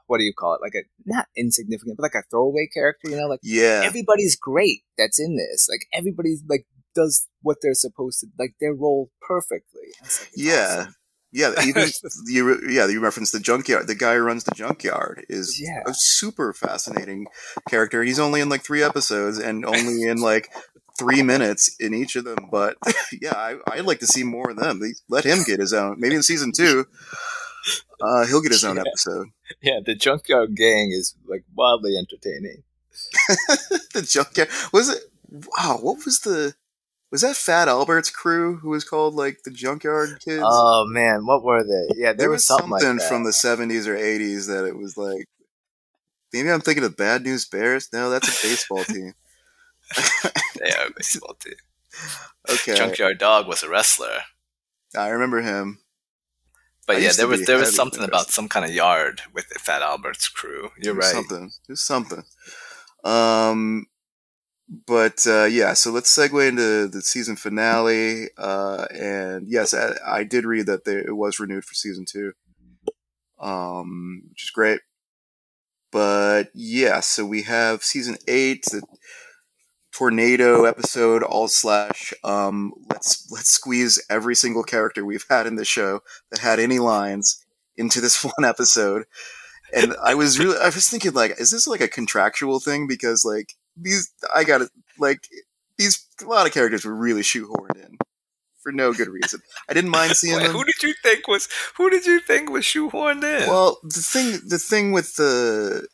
what 0.07 0.19
do 0.19 0.25
you 0.25 0.35
call 0.39 0.55
it? 0.55 0.61
Like 0.61 0.75
a 0.75 0.85
not 1.07 1.27
insignificant, 1.37 1.97
but 1.97 2.03
like 2.03 2.15
a 2.15 2.23
throwaway 2.31 2.69
character. 2.73 3.09
You 3.11 3.17
know, 3.17 3.27
like 3.27 3.41
yeah, 3.43 3.83
everybody's 3.85 4.37
great 4.37 4.83
that's 4.99 5.19
in 5.19 5.37
this. 5.37 5.67
Like 5.69 5.87
everybody's 5.93 6.43
like 6.49 6.67
does 6.95 7.27
what 7.43 7.57
they're 7.61 7.75
supposed 7.75 8.21
to 8.21 8.27
like 8.39 8.55
their 8.61 8.75
role 8.75 9.11
perfectly. 9.27 9.89
Like, 10.03 10.31
Yeah. 10.37 10.77
awesome. 10.83 10.95
Yeah, 11.35 11.53
even 11.67 11.89
you. 12.27 12.61
Yeah, 12.69 12.87
you 12.87 13.01
referenced 13.01 13.33
the 13.33 13.41
junkyard. 13.41 13.89
The 13.89 13.95
guy 13.97 14.15
who 14.15 14.21
runs 14.21 14.45
the 14.45 14.55
junkyard 14.55 15.27
is 15.29 15.61
Yeah. 15.61 15.83
a 15.87 15.93
super 15.93 16.53
fascinating 16.53 17.27
character. 17.69 18.03
He's 18.05 18.21
only 18.21 18.41
in 18.41 18.49
like 18.49 18.63
three 18.63 18.83
episodes 18.85 19.39
and 19.39 19.65
only 19.67 20.05
in 20.05 20.19
like 20.19 20.49
three 20.97 21.23
minutes 21.25 21.75
in 21.81 21.93
each 21.93 22.15
of 22.15 22.25
them. 22.25 22.49
But 22.51 22.77
yeah, 23.21 23.35
I, 23.35 23.57
I'd 23.69 23.85
like 23.85 23.99
to 23.99 24.07
see 24.07 24.23
more 24.23 24.51
of 24.51 24.57
them. 24.57 24.79
They- 24.81 24.95
Let 25.09 25.25
him 25.25 25.39
get 25.45 25.59
his 25.59 25.73
own. 25.73 25.97
Maybe 25.99 26.15
in 26.15 26.23
season 26.23 26.53
two, 26.57 26.87
uh, 28.01 28.27
he'll 28.27 28.41
get 28.43 28.53
his 28.53 28.65
own 28.65 28.77
Yeah. 28.77 28.83
episode. 28.87 29.27
Yeah, 29.61 29.81
the 29.85 29.95
Junkyard 29.97 30.55
Gang 30.55 30.91
is 30.93 31.17
like 31.27 31.43
wildly 31.55 31.97
entertaining. 31.99 32.63
the 33.93 34.07
junkyard 34.09 34.49
was 34.73 34.89
it? 34.89 35.03
Wow, 35.31 35.79
what 35.83 36.05
was 36.05 36.21
the? 36.21 36.55
Was 37.15 37.21
that 37.21 37.37
Fat 37.37 37.69
Albert's 37.69 38.11
crew 38.11 38.57
who 38.57 38.71
was 38.71 38.83
called 38.83 39.15
like 39.15 39.45
the 39.45 39.53
Junkyard 39.53 40.19
Kids? 40.19 40.43
Oh 40.45 40.85
man, 40.89 41.25
what 41.27 41.45
were 41.45 41.63
they? 41.63 41.95
Yeah, 41.95 42.07
there, 42.07 42.15
there 42.15 42.31
was 42.31 42.39
was 42.39 42.45
something, 42.47 42.71
something 42.71 42.89
like 42.89 42.99
that. 42.99 43.09
from 43.09 43.23
the 43.23 43.31
70s 43.31 43.87
or 43.87 43.95
80s 43.97 44.49
that 44.49 44.67
it 44.67 44.77
was 44.77 44.97
like 44.97 45.29
maybe 46.33 46.51
i'm 46.51 46.61
thinking 46.61 46.83
of 46.83 46.97
bad 46.97 47.23
news 47.23 47.45
bears 47.47 47.89
no 47.93 48.11
that's 48.11 48.27
a 48.27 48.47
baseball 48.49 48.83
team 48.85 49.13
They 50.59 50.71
are 50.73 50.89
a 50.89 50.91
baseball 50.97 51.35
team. 51.35 51.55
okay 52.51 52.75
Junkyard 52.75 53.19
Dog 53.19 53.47
was 53.47 53.63
a 53.63 53.69
wrestler, 53.69 54.23
i 54.97 55.07
remember 55.07 55.41
him 55.43 55.79
but 56.89 56.97
I 56.97 56.99
yeah, 56.99 57.13
there 57.17 57.29
was 57.29 57.47
there 57.47 57.59
was 57.59 57.77
something 57.77 58.03
about 58.03 58.31
some 58.31 58.49
kind 58.49 58.65
of 58.67 58.73
yard 58.73 59.21
with 59.33 59.49
the 59.51 59.61
Fat 59.61 59.83
Albert's 59.83 60.29
crew. 60.29 60.71
You're 60.83 60.95
right. 60.95 61.05
something 61.05 61.53
was 61.69 61.81
something 61.81 62.25
um 63.05 63.87
but 64.69 65.27
uh, 65.27 65.45
yeah 65.45 65.75
so 65.75 65.91
let's 65.91 66.17
segue 66.17 66.49
into 66.49 66.89
the 66.89 67.03
season 67.03 67.37
finale 67.37 68.29
uh, 68.39 68.87
and 68.95 69.47
yes 69.49 69.75
I, 69.75 69.93
I 70.07 70.25
did 70.25 70.45
read 70.45 70.67
that 70.67 70.85
there, 70.85 71.01
it 71.01 71.17
was 71.17 71.39
renewed 71.39 71.65
for 71.65 71.75
season 71.75 72.05
two 72.11 72.33
um, 73.45 74.23
which 74.31 74.45
is 74.45 74.51
great. 74.51 74.81
But 75.93 76.49
yeah 76.55 77.01
so 77.01 77.25
we 77.25 77.43
have 77.43 77.85
season 77.85 78.17
eight 78.27 78.65
the 78.65 78.83
tornado 79.93 80.65
episode 80.65 81.23
all 81.23 81.47
slash 81.47 82.13
um 82.25 82.73
let's 82.91 83.31
let's 83.31 83.51
squeeze 83.51 84.05
every 84.11 84.35
single 84.35 84.65
character 84.65 85.05
we've 85.05 85.25
had 85.31 85.47
in 85.47 85.55
the 85.55 85.65
show 85.65 86.01
that 86.33 86.41
had 86.41 86.59
any 86.59 86.81
lines 86.81 87.45
into 87.77 88.01
this 88.01 88.25
one 88.37 88.45
episode. 88.45 89.05
And 89.73 89.95
i 90.05 90.15
was 90.15 90.39
really 90.39 90.59
i 90.59 90.67
was 90.67 90.89
thinking 90.89 91.13
like 91.13 91.39
is 91.39 91.53
this 91.53 91.69
like 91.69 91.81
a 91.81 91.87
contractual 91.87 92.59
thing? 92.59 92.89
Because 92.89 93.25
like 93.25 93.55
these 93.77 94.11
i 94.35 94.45
gotta 94.45 94.69
like 94.99 95.29
these 95.79 96.07
a 96.23 96.25
lot 96.27 96.47
of 96.47 96.53
characters 96.53 96.85
were 96.85 96.95
really 96.95 97.23
shoehorned 97.23 97.77
in 97.77 97.99
for 98.63 98.71
no 98.73 98.93
good 98.93 99.09
reason 99.09 99.41
i 99.69 99.73
didn't 99.75 99.91
mind 99.91 100.13
seeing 100.17 100.37
Wait, 100.37 100.45
them 100.45 100.53
who 100.53 100.65
did 100.65 100.83
you 100.83 100.95
think 101.03 101.27
was 101.29 101.49
who 101.77 101.91
did 101.91 102.07
you 102.07 102.21
think 102.21 102.51
was 102.51 102.65
shoehorned 102.65 103.25
in? 103.25 103.49
well, 103.49 103.79
the 103.83 104.01
thing, 104.01 104.41
the 104.47 104.59
thing 104.59 104.93
with 104.93 105.17
the, 105.17 105.87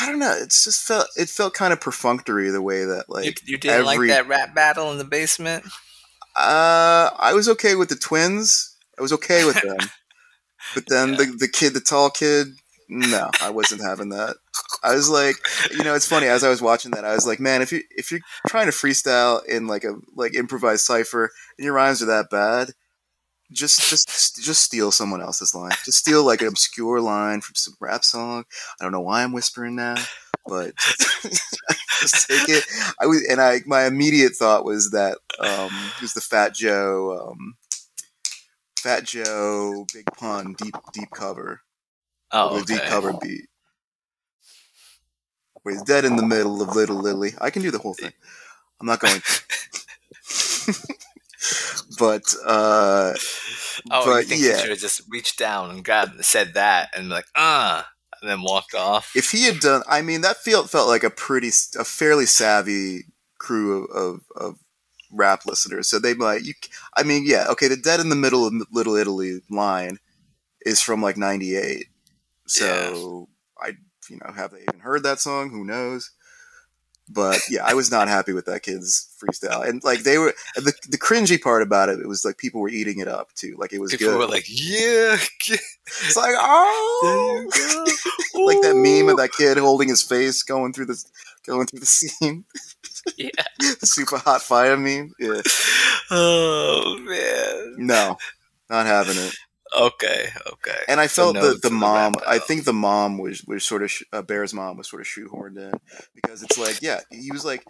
I 0.00 0.06
don't 0.06 0.18
know. 0.18 0.36
It's 0.40 0.64
just 0.64 0.86
felt 0.86 1.06
it 1.16 1.28
felt 1.28 1.54
kind 1.54 1.72
of 1.72 1.80
perfunctory 1.80 2.50
the 2.50 2.62
way 2.62 2.84
that 2.84 3.04
you, 3.08 3.14
like 3.14 3.48
you 3.48 3.56
didn't 3.58 3.86
every- 3.86 4.08
like 4.08 4.08
that 4.08 4.28
rap 4.28 4.54
battle 4.54 4.90
in 4.92 4.98
the 4.98 5.04
basement? 5.04 5.64
uh, 6.36 7.10
I 7.18 7.32
was 7.34 7.48
okay 7.48 7.74
with 7.74 7.88
the 7.88 7.96
twins. 7.96 8.76
I 8.98 9.02
was 9.02 9.12
okay 9.12 9.44
with 9.44 9.60
them, 9.62 9.78
but 10.74 10.84
then 10.88 11.10
Yeah. 11.10 11.16
the 11.16 11.24
the 11.40 11.48
kid, 11.48 11.74
the 11.74 11.80
tall 11.80 12.10
kid, 12.10 12.48
no, 12.88 13.30
I 13.40 13.50
wasn't 13.50 13.82
having 13.82 14.10
that. 14.10 14.36
I 14.82 14.94
was 14.94 15.08
like, 15.08 15.36
you 15.72 15.82
know, 15.82 15.94
it's 15.94 16.06
funny. 16.06 16.26
As 16.26 16.44
I 16.44 16.48
was 16.48 16.62
watching 16.62 16.90
that, 16.92 17.04
I 17.04 17.14
was 17.14 17.26
like, 17.26 17.40
man, 17.40 17.62
if 17.62 17.72
you 17.72 17.82
if 17.90 18.10
you're 18.10 18.20
trying 18.48 18.66
to 18.66 18.72
freestyle 18.72 19.44
in 19.46 19.66
like 19.66 19.84
a 19.84 19.94
like 20.14 20.34
improvised 20.34 20.84
cipher 20.84 21.30
and 21.58 21.64
your 21.64 21.74
rhymes 21.74 22.02
are 22.02 22.06
that 22.06 22.30
bad. 22.30 22.70
Just, 23.52 23.88
just, 23.88 24.42
just 24.42 24.64
steal 24.64 24.90
someone 24.90 25.20
else's 25.20 25.54
line. 25.54 25.70
Just 25.84 25.98
steal 25.98 26.24
like 26.24 26.40
an 26.40 26.48
obscure 26.48 27.00
line 27.00 27.40
from 27.40 27.54
some 27.54 27.74
rap 27.78 28.02
song. 28.02 28.44
I 28.80 28.84
don't 28.84 28.90
know 28.90 29.02
why 29.02 29.22
I'm 29.22 29.32
whispering 29.32 29.76
now, 29.76 29.94
but 30.46 30.74
just 32.00 32.26
take 32.28 32.48
it. 32.48 32.64
I 33.00 33.06
was, 33.06 33.24
and 33.30 33.40
I, 33.40 33.60
my 33.66 33.84
immediate 33.84 34.32
thought 34.32 34.64
was 34.64 34.90
that 34.90 35.18
um, 35.38 35.70
it 35.96 36.02
was 36.02 36.14
the 36.14 36.20
Fat 36.22 36.54
Joe, 36.54 37.28
um, 37.30 37.54
Fat 38.78 39.04
Joe, 39.04 39.86
Big 39.92 40.06
Pun, 40.16 40.54
deep, 40.58 40.74
deep 40.92 41.10
cover, 41.14 41.60
Oh, 42.32 42.56
the 42.56 42.62
okay. 42.62 42.74
deep 42.74 42.82
cover 42.88 43.12
beat. 43.12 43.46
Where 45.64 45.74
he's 45.74 45.82
dead 45.82 46.04
in 46.04 46.14
the 46.16 46.22
middle 46.22 46.62
of 46.62 46.76
Little 46.76 47.04
Italy. 47.06 47.32
I 47.40 47.50
can 47.50 47.62
do 47.62 47.72
the 47.72 47.78
whole 47.78 47.94
thing. 47.94 48.12
I'm 48.80 48.86
not 48.86 49.00
going 49.00 49.20
but 51.98 52.34
uh, 52.46 53.14
Oh, 53.90 54.04
but 54.04 54.18
you 54.18 54.22
think 54.24 54.42
yeah. 54.42 54.50
you 54.50 54.58
should 54.58 54.70
have 54.70 54.78
just 54.78 55.02
reached 55.08 55.38
down 55.38 55.70
and 55.70 55.84
grabbed, 55.84 56.24
said 56.24 56.54
that, 56.54 56.90
and 56.96 57.08
like, 57.08 57.26
ah, 57.36 57.88
and 58.20 58.30
then 58.30 58.42
walked 58.42 58.74
off. 58.74 59.12
if 59.16 59.30
he 59.30 59.44
had 59.44 59.60
done, 59.60 59.82
I 59.88 60.02
mean, 60.02 60.20
that 60.22 60.38
felt 60.38 60.70
felt 60.70 60.88
like 60.88 61.04
a 61.04 61.10
pretty, 61.10 61.50
a 61.78 61.84
fairly 61.84 62.26
savvy 62.26 63.04
crew 63.38 63.84
of, 63.86 63.96
of, 63.96 64.20
of 64.36 64.58
rap 65.10 65.42
listeners. 65.46 65.88
So 65.88 65.98
they 65.98 66.14
might, 66.14 66.42
you, 66.42 66.54
I 66.96 67.02
mean, 67.02 67.24
yeah, 67.26 67.46
okay, 67.50 67.68
the 67.68 67.76
dead 67.76 68.00
in 68.00 68.08
the 68.08 68.16
middle 68.16 68.46
of 68.46 68.54
Little 68.72 68.96
Italy 68.96 69.40
line 69.50 69.98
is 70.64 70.80
from 70.80 71.02
like 71.02 71.16
'98. 71.16 71.86
So 72.46 73.28
you 74.10 74.18
know, 74.22 74.32
have 74.32 74.50
they 74.52 74.62
even 74.62 74.80
heard 74.80 75.02
that 75.02 75.20
song? 75.20 75.50
Who 75.50 75.64
knows? 75.64 76.10
But 77.08 77.38
yeah, 77.50 77.64
I 77.64 77.74
was 77.74 77.90
not 77.90 78.08
happy 78.08 78.32
with 78.32 78.46
that 78.46 78.62
kid's 78.62 79.14
freestyle, 79.22 79.68
and 79.68 79.84
like 79.84 80.04
they 80.04 80.16
were 80.16 80.32
the 80.56 80.72
the 80.88 80.96
cringy 80.96 81.38
part 81.40 81.60
about 81.62 81.90
it. 81.90 82.00
It 82.00 82.08
was 82.08 82.24
like 82.24 82.38
people 82.38 82.62
were 82.62 82.70
eating 82.70 82.98
it 82.98 83.08
up 83.08 83.30
too. 83.34 83.56
Like 83.58 83.74
it 83.74 83.78
was 83.78 83.90
People 83.90 84.08
good. 84.08 84.18
were 84.20 84.26
like, 84.26 84.46
yeah, 84.48 85.16
it's 85.46 86.16
like 86.16 86.34
oh, 86.38 87.44
like 88.34 88.60
that 88.62 88.74
meme 88.76 89.10
of 89.10 89.18
that 89.18 89.32
kid 89.36 89.58
holding 89.58 89.90
his 89.90 90.02
face 90.02 90.42
going 90.42 90.72
through 90.72 90.86
the 90.86 91.04
going 91.46 91.66
through 91.66 91.80
the 91.80 91.86
scene. 91.86 92.44
Yeah. 93.18 93.28
the 93.58 93.86
super 93.86 94.16
hot 94.16 94.40
fire 94.40 94.78
meme. 94.78 95.12
Yeah. 95.18 95.42
Oh 96.10 96.96
man. 97.00 97.86
No, 97.86 98.16
not 98.70 98.86
having 98.86 99.18
it. 99.18 99.34
Okay. 99.76 100.28
Okay. 100.52 100.78
And 100.88 101.00
I 101.00 101.06
So 101.06 101.24
felt 101.24 101.34
no 101.36 101.40
that 101.52 101.62
the 101.62 101.68
the 101.68 101.74
mom. 101.74 102.12
rap 102.14 102.22
I 102.26 102.38
think 102.38 102.64
the 102.64 102.72
mom 102.72 103.18
was 103.18 103.44
was 103.44 103.64
sort 103.64 103.82
of 103.82 103.90
sh- 103.90 104.02
uh, 104.12 104.22
Bear's 104.22 104.54
mom 104.54 104.76
was 104.76 104.88
sort 104.88 105.02
of 105.02 105.08
shoehorned 105.08 105.56
in 105.58 105.72
because 106.14 106.42
it's 106.42 106.58
like, 106.58 106.80
yeah, 106.82 107.00
he 107.10 107.30
was 107.32 107.44
like, 107.44 107.64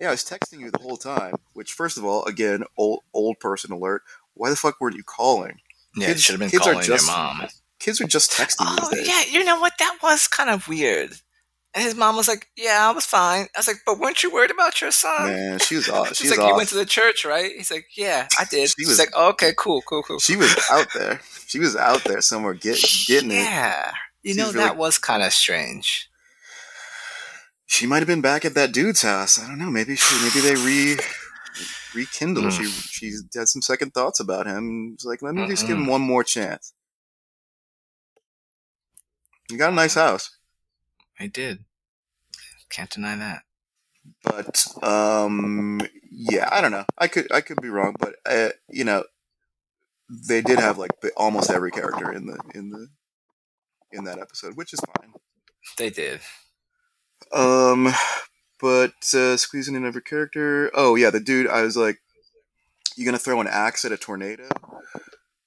yeah, 0.00 0.08
I 0.08 0.10
was 0.10 0.24
texting 0.24 0.60
you 0.60 0.70
the 0.70 0.78
whole 0.82 0.96
time. 0.98 1.34
Which, 1.54 1.72
first 1.72 1.96
of 1.96 2.04
all, 2.04 2.24
again, 2.24 2.64
old 2.76 3.00
old 3.14 3.40
person 3.40 3.72
alert. 3.72 4.02
Why 4.34 4.50
the 4.50 4.56
fuck 4.56 4.80
weren't 4.80 4.96
you 4.96 5.02
calling? 5.04 5.56
Yeah, 5.96 6.08
kids- 6.08 6.22
should 6.22 6.34
have 6.34 6.40
been 6.40 6.50
kids 6.50 6.66
are 6.66 6.72
calling 6.72 6.86
your 6.86 6.96
just- 6.96 7.06
mom. 7.06 7.46
Kids 7.78 8.00
are 8.00 8.06
just 8.06 8.30
texting 8.32 8.56
Oh 8.66 8.90
yeah, 8.94 9.24
you 9.30 9.44
know 9.44 9.60
what? 9.60 9.74
That 9.78 9.98
was 10.02 10.26
kind 10.28 10.48
of 10.50 10.66
weird. 10.66 11.12
And 11.76 11.84
his 11.84 11.94
mom 11.94 12.16
was 12.16 12.26
like, 12.26 12.48
"Yeah, 12.56 12.88
I 12.88 12.92
was 12.92 13.04
fine." 13.04 13.48
I 13.54 13.58
was 13.58 13.68
like, 13.68 13.82
"But 13.84 13.98
weren't 13.98 14.22
you 14.22 14.32
worried 14.32 14.50
about 14.50 14.80
your 14.80 14.90
son?" 14.90 15.26
Man, 15.26 15.58
she 15.58 15.76
was 15.76 15.88
off. 15.90 16.08
She's 16.16 16.16
She's 16.16 16.30
like, 16.30 16.40
off. 16.40 16.48
"You 16.48 16.56
went 16.56 16.70
to 16.70 16.74
the 16.74 16.86
church, 16.86 17.22
right?" 17.26 17.52
He's 17.54 17.70
like, 17.70 17.86
"Yeah, 17.94 18.26
I 18.38 18.44
did." 18.46 18.70
She 18.70 18.74
She's 18.78 18.88
was- 18.88 18.98
like, 18.98 19.10
oh, 19.14 19.28
"Okay, 19.28 19.52
cool, 19.58 19.82
cool, 19.82 20.02
cool." 20.02 20.18
she 20.18 20.36
was 20.36 20.56
out 20.70 20.88
there. 20.94 21.20
She 21.46 21.58
was 21.58 21.76
out 21.76 22.02
there 22.04 22.22
somewhere 22.22 22.54
get, 22.54 22.82
getting 23.06 23.30
it. 23.30 23.34
yeah, 23.34 23.92
you 24.22 24.34
know 24.34 24.46
really- 24.46 24.60
that 24.64 24.78
was 24.78 24.96
kind 24.96 25.22
of 25.22 25.34
strange. 25.34 26.08
She 27.66 27.86
might 27.86 27.98
have 27.98 28.06
been 28.06 28.22
back 28.22 28.44
at 28.46 28.54
that 28.54 28.72
dude's 28.72 29.02
house. 29.02 29.38
I 29.38 29.46
don't 29.46 29.58
know. 29.58 29.70
Maybe 29.70 29.96
she, 29.96 30.24
maybe 30.24 30.40
they 30.40 30.54
re 30.54 30.96
rekindle. 31.94 32.44
Hmm. 32.44 32.48
She 32.50 32.64
she 32.64 33.12
had 33.34 33.48
some 33.48 33.60
second 33.60 33.92
thoughts 33.92 34.18
about 34.18 34.46
him. 34.46 34.96
She's 34.98 35.04
like, 35.04 35.20
let 35.20 35.34
me 35.34 35.46
just 35.46 35.66
give 35.66 35.76
him 35.76 35.86
one 35.86 36.00
more 36.00 36.24
chance. 36.24 36.72
You 39.50 39.58
got 39.58 39.72
a 39.72 39.76
nice 39.76 39.94
house, 39.94 40.38
I 41.20 41.26
did. 41.26 41.64
Can't 42.70 42.90
deny 42.90 43.16
that. 43.16 43.42
but 44.22 44.66
um, 44.82 45.80
yeah, 46.10 46.48
I 46.50 46.60
don't 46.60 46.72
know. 46.72 46.84
I 46.98 47.08
could 47.08 47.30
I 47.32 47.40
could 47.40 47.60
be 47.60 47.68
wrong, 47.68 47.94
but 47.98 48.16
uh, 48.24 48.50
you 48.68 48.84
know, 48.84 49.04
they 50.28 50.42
did 50.42 50.58
have 50.58 50.78
like 50.78 50.90
almost 51.16 51.50
every 51.50 51.70
character 51.70 52.12
in 52.12 52.26
the 52.26 52.38
in 52.54 52.70
the 52.70 52.88
in 53.92 54.04
that 54.04 54.18
episode, 54.18 54.56
which 54.56 54.72
is 54.72 54.80
fine. 54.98 55.12
They 55.78 55.90
did. 55.90 56.20
Um, 57.32 57.92
but 58.60 58.94
uh, 59.14 59.36
squeezing 59.36 59.74
in 59.74 59.86
every 59.86 60.02
character. 60.02 60.70
Oh 60.74 60.94
yeah, 60.94 61.10
the 61.10 61.20
dude. 61.20 61.48
I 61.48 61.62
was 61.62 61.76
like, 61.76 61.98
"You 62.96 63.04
gonna 63.04 63.18
throw 63.18 63.40
an 63.40 63.48
axe 63.48 63.84
at 63.84 63.92
a 63.92 63.96
tornado?" 63.96 64.48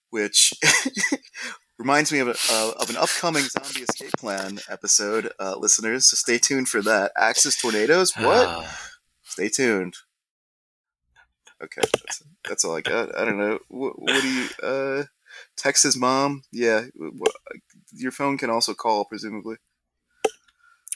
Which 0.10 0.54
reminds 1.80 2.12
me 2.12 2.20
of, 2.20 2.28
a, 2.28 2.36
uh, 2.52 2.72
of 2.80 2.90
an 2.92 2.98
upcoming 2.98 3.44
zombie 3.46 3.82
escape 3.82 4.12
plan 4.20 4.60
episode, 4.70 5.32
uh, 5.40 5.56
listeners. 5.58 6.10
So 6.10 6.16
stay 6.16 6.38
tuned 6.38 6.68
for 6.70 6.82
that. 6.84 7.12
Axes, 7.18 7.56
tornadoes. 7.56 8.12
What? 8.16 8.48
Ah, 8.48 8.80
stay 9.24 9.50
tuned. 9.50 9.96
Okay, 11.64 11.82
that's, 11.82 12.24
that's 12.48 12.64
all 12.66 12.76
I 12.78 12.82
got. 12.82 13.18
I 13.18 13.26
don't 13.26 13.38
know. 13.40 13.60
What, 13.70 14.00
what 14.02 14.22
do 14.22 14.28
you 14.30 14.48
uh, 14.64 15.04
text 15.58 15.84
his 15.84 15.98
mom? 15.98 16.44
Yeah, 16.52 16.86
your 17.94 18.12
phone 18.12 18.38
can 18.38 18.50
also 18.50 18.74
call, 18.74 19.06
presumably. 19.06 19.58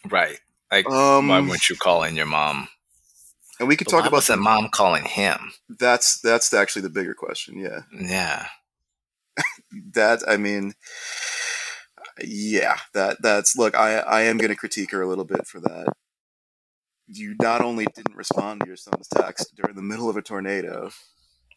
right. 0.09 0.37
Like, 0.71 0.89
Um, 0.89 1.27
why 1.27 1.39
weren't 1.41 1.69
you 1.69 1.75
call 1.75 1.95
calling 1.99 2.15
your 2.15 2.25
mom? 2.25 2.67
and 3.59 3.67
we 3.67 3.75
could 3.75 3.85
But 3.85 3.91
talk 3.91 4.01
about 4.01 4.13
wasn't 4.13 4.41
mom 4.41 4.69
calling 4.69 5.03
him? 5.05 5.51
That's 5.69 6.19
that's 6.19 6.51
actually 6.53 6.81
the 6.83 6.89
bigger 6.89 7.13
question. 7.13 7.57
Yeah, 7.59 7.81
Yeah. 7.93 8.47
That 9.93 10.21
I 10.27 10.37
mean, 10.37 10.73
yeah, 12.23 12.77
that 12.93 13.21
that's 13.21 13.55
look. 13.57 13.75
I 13.75 13.99
I 13.99 14.21
am 14.21 14.37
going 14.37 14.49
to 14.49 14.55
critique 14.55 14.91
her 14.91 15.01
a 15.01 15.07
little 15.07 15.25
bit 15.25 15.47
for 15.47 15.59
that. 15.61 15.93
You 17.07 17.35
not 17.41 17.61
only 17.61 17.85
didn't 17.95 18.15
respond 18.15 18.61
to 18.61 18.67
your 18.67 18.75
son's 18.75 19.07
text 19.07 19.53
during 19.55 19.75
the 19.75 19.81
middle 19.81 20.09
of 20.09 20.17
a 20.17 20.21
tornado, 20.21 20.91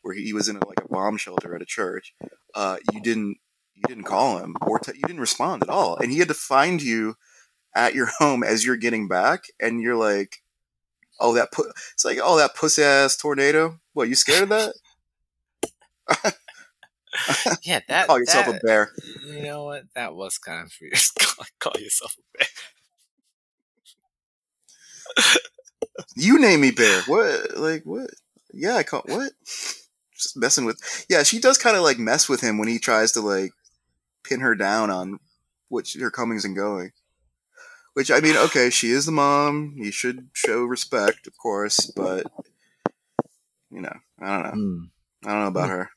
where 0.03 0.15
he 0.15 0.33
was 0.33 0.49
in 0.49 0.57
a, 0.57 0.67
like 0.67 0.81
a 0.85 0.89
bomb 0.89 1.17
shelter 1.17 1.55
at 1.55 1.63
a 1.63 1.67
church, 1.67 2.15
uh, 2.55 2.79
you 2.93 3.01
didn't 3.01 3.37
you 3.75 3.83
didn't 3.87 4.05
call 4.05 4.39
him 4.39 4.57
or 4.63 4.81
you 4.87 5.03
didn't 5.03 5.21
respond 5.21 5.63
at 5.63 5.69
all, 5.69 5.97
and 5.97 6.11
he 6.11 6.19
had 6.19 6.29
to 6.29 6.35
find 6.35 6.83
you 6.83 7.17
at 7.75 7.95
your 7.95 8.09
home 8.19 8.43
as 8.43 8.65
you're 8.65 8.77
getting 8.77 9.09
back, 9.09 9.45
and 9.61 9.81
you're 9.81 9.97
like, 9.97 10.43
oh 11.21 11.35
that 11.35 11.53
pu-. 11.53 11.71
it's 11.93 12.05
like 12.05 12.19
oh 12.23 12.37
that 12.39 12.55
pussy 12.55 12.83
ass 12.83 13.17
tornado. 13.17 13.79
What 13.93 14.09
you 14.09 14.15
scared 14.15 14.51
of 14.51 14.73
that? 16.15 16.35
yeah, 17.63 17.81
that 17.89 18.07
call 18.07 18.19
yourself 18.19 18.47
that, 18.47 18.57
a 18.57 18.61
bear. 18.67 18.93
You 19.27 19.43
know 19.43 19.65
what? 19.65 19.85
That 19.95 20.15
was 20.15 20.39
kind 20.39 20.65
of 20.65 20.73
weird. 20.81 20.95
call, 21.19 21.47
call 21.59 21.81
yourself 21.81 22.17
a 22.19 22.39
bear. 22.39 22.47
you 26.17 26.41
name 26.41 26.61
me 26.61 26.71
bear. 26.71 27.03
What? 27.03 27.57
Like 27.57 27.83
what? 27.85 28.11
Yeah, 28.53 28.77
I 28.77 28.83
call 28.83 29.03
what? 29.07 29.33
Just 30.15 30.37
messing 30.37 30.65
with. 30.65 31.07
Yeah, 31.09 31.23
she 31.23 31.39
does 31.39 31.59
kind 31.59 31.77
of 31.77 31.83
like 31.83 31.99
mess 31.99 32.29
with 32.29 32.41
him 32.41 32.59
when 32.59 32.69
he 32.69 32.79
tries 32.79 33.13
to 33.13 33.21
like 33.21 33.53
pin 34.25 34.41
her 34.41 34.55
down 34.55 34.91
on 34.91 35.19
what 35.69 35.91
her 35.99 36.11
comings 36.11 36.45
and 36.45 36.57
going. 36.57 36.93
Which 37.95 38.11
I 38.11 38.21
mean, 38.21 38.37
okay, 38.37 38.71
she 38.71 38.91
is 38.91 39.07
the 39.07 39.13
mom. 39.13 39.75
You 39.77 39.91
should 39.91 40.29
show 40.35 40.65
respect, 40.65 41.27
of 41.27 41.37
course, 41.39 41.91
but 41.97 42.27
you 43.71 43.81
know, 43.81 43.97
I 44.21 44.43
don't 44.43 44.45
know. 44.45 44.51
Hmm. 44.51 44.85
I 45.25 45.33
don't 45.33 45.41
know 45.41 45.49
about 45.49 45.71
her. 45.71 45.91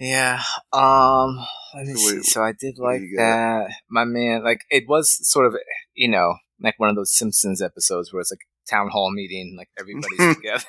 Yeah. 0.00 0.42
Um. 0.72 1.44
Let 1.74 1.86
me 1.86 1.94
So 1.94 1.98
see. 2.08 2.14
wait, 2.16 2.24
So 2.24 2.42
I 2.42 2.52
did 2.52 2.78
like 2.78 3.02
that. 3.16 3.70
My 3.88 4.04
man, 4.04 4.42
like 4.44 4.60
it 4.70 4.84
was 4.88 5.18
sort 5.28 5.46
of, 5.46 5.56
you 5.94 6.08
know, 6.08 6.34
like 6.60 6.78
one 6.78 6.88
of 6.90 6.96
those 6.96 7.12
Simpsons 7.16 7.62
episodes 7.62 8.12
where 8.12 8.20
it's 8.20 8.32
like 8.32 8.40
town 8.68 8.88
hall 8.90 9.10
meeting, 9.12 9.54
like 9.56 9.68
everybody's 9.78 10.36
together. 10.36 10.64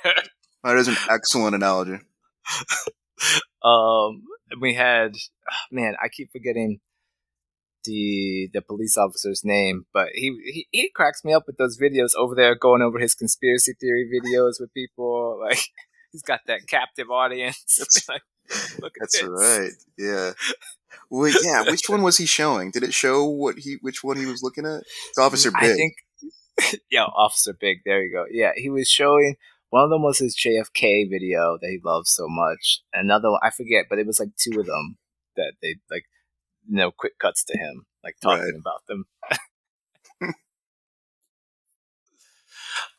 That 0.63 0.77
is 0.77 0.87
an 0.87 0.97
excellent 1.09 1.55
analogy. 1.55 1.99
um. 3.63 4.23
We 4.61 4.75
had, 4.75 5.15
man, 5.71 5.95
I 6.03 6.09
keep 6.09 6.31
forgetting 6.31 6.79
the 7.85 8.49
the 8.53 8.61
police 8.61 8.97
officer's 8.97 9.41
name, 9.43 9.87
but 9.91 10.09
he, 10.13 10.37
he 10.45 10.67
he 10.71 10.91
cracks 10.93 11.23
me 11.25 11.33
up 11.33 11.45
with 11.47 11.57
those 11.57 11.79
videos 11.79 12.11
over 12.15 12.35
there 12.35 12.53
going 12.53 12.83
over 12.83 12.99
his 12.99 13.15
conspiracy 13.15 13.73
theory 13.79 14.07
videos 14.13 14.59
with 14.59 14.71
people. 14.75 15.39
Like 15.41 15.57
he's 16.11 16.21
got 16.21 16.41
that 16.45 16.67
captive 16.67 17.09
audience. 17.09 18.05
Like, 18.07 18.21
look 18.81 18.93
That's 18.99 19.19
this. 19.19 19.29
right. 19.29 19.71
Yeah. 19.97 20.31
Wait, 21.09 21.35
yeah. 21.43 21.63
Which 21.69 21.89
one 21.89 22.01
was 22.03 22.17
he 22.17 22.25
showing? 22.25 22.71
Did 22.71 22.83
it 22.83 22.93
show 22.93 23.25
what 23.25 23.57
he? 23.59 23.77
Which 23.81 24.03
one 24.03 24.17
he 24.17 24.25
was 24.25 24.41
looking 24.43 24.65
at? 24.65 24.81
It's 25.09 25.17
Officer 25.19 25.51
Big. 25.51 25.71
I 25.71 25.75
think, 25.75 25.93
yeah, 26.91 27.03
Officer 27.05 27.53
Big. 27.59 27.79
There 27.85 28.01
you 28.03 28.11
go. 28.11 28.25
Yeah, 28.31 28.51
he 28.55 28.69
was 28.69 28.89
showing. 28.89 29.35
One 29.69 29.83
of 29.85 29.89
them 29.89 30.03
was 30.03 30.19
his 30.19 30.35
JFK 30.35 31.09
video 31.09 31.57
that 31.61 31.67
he 31.69 31.79
loves 31.83 32.11
so 32.11 32.27
much. 32.29 32.81
Another 32.93 33.31
one, 33.31 33.39
I 33.43 33.49
forget, 33.49 33.85
but 33.89 33.97
it 33.99 34.05
was 34.05 34.19
like 34.19 34.29
two 34.37 34.59
of 34.59 34.67
them 34.67 34.97
that 35.35 35.53
they 35.63 35.77
like, 35.89 36.03
you 36.69 36.77
know, 36.77 36.91
quick 36.91 37.17
cuts 37.19 37.43
to 37.45 37.57
him, 37.57 37.85
like 38.03 38.15
talking 38.21 38.43
Right. 38.45 38.53
about 38.59 38.85
them. 38.87 39.05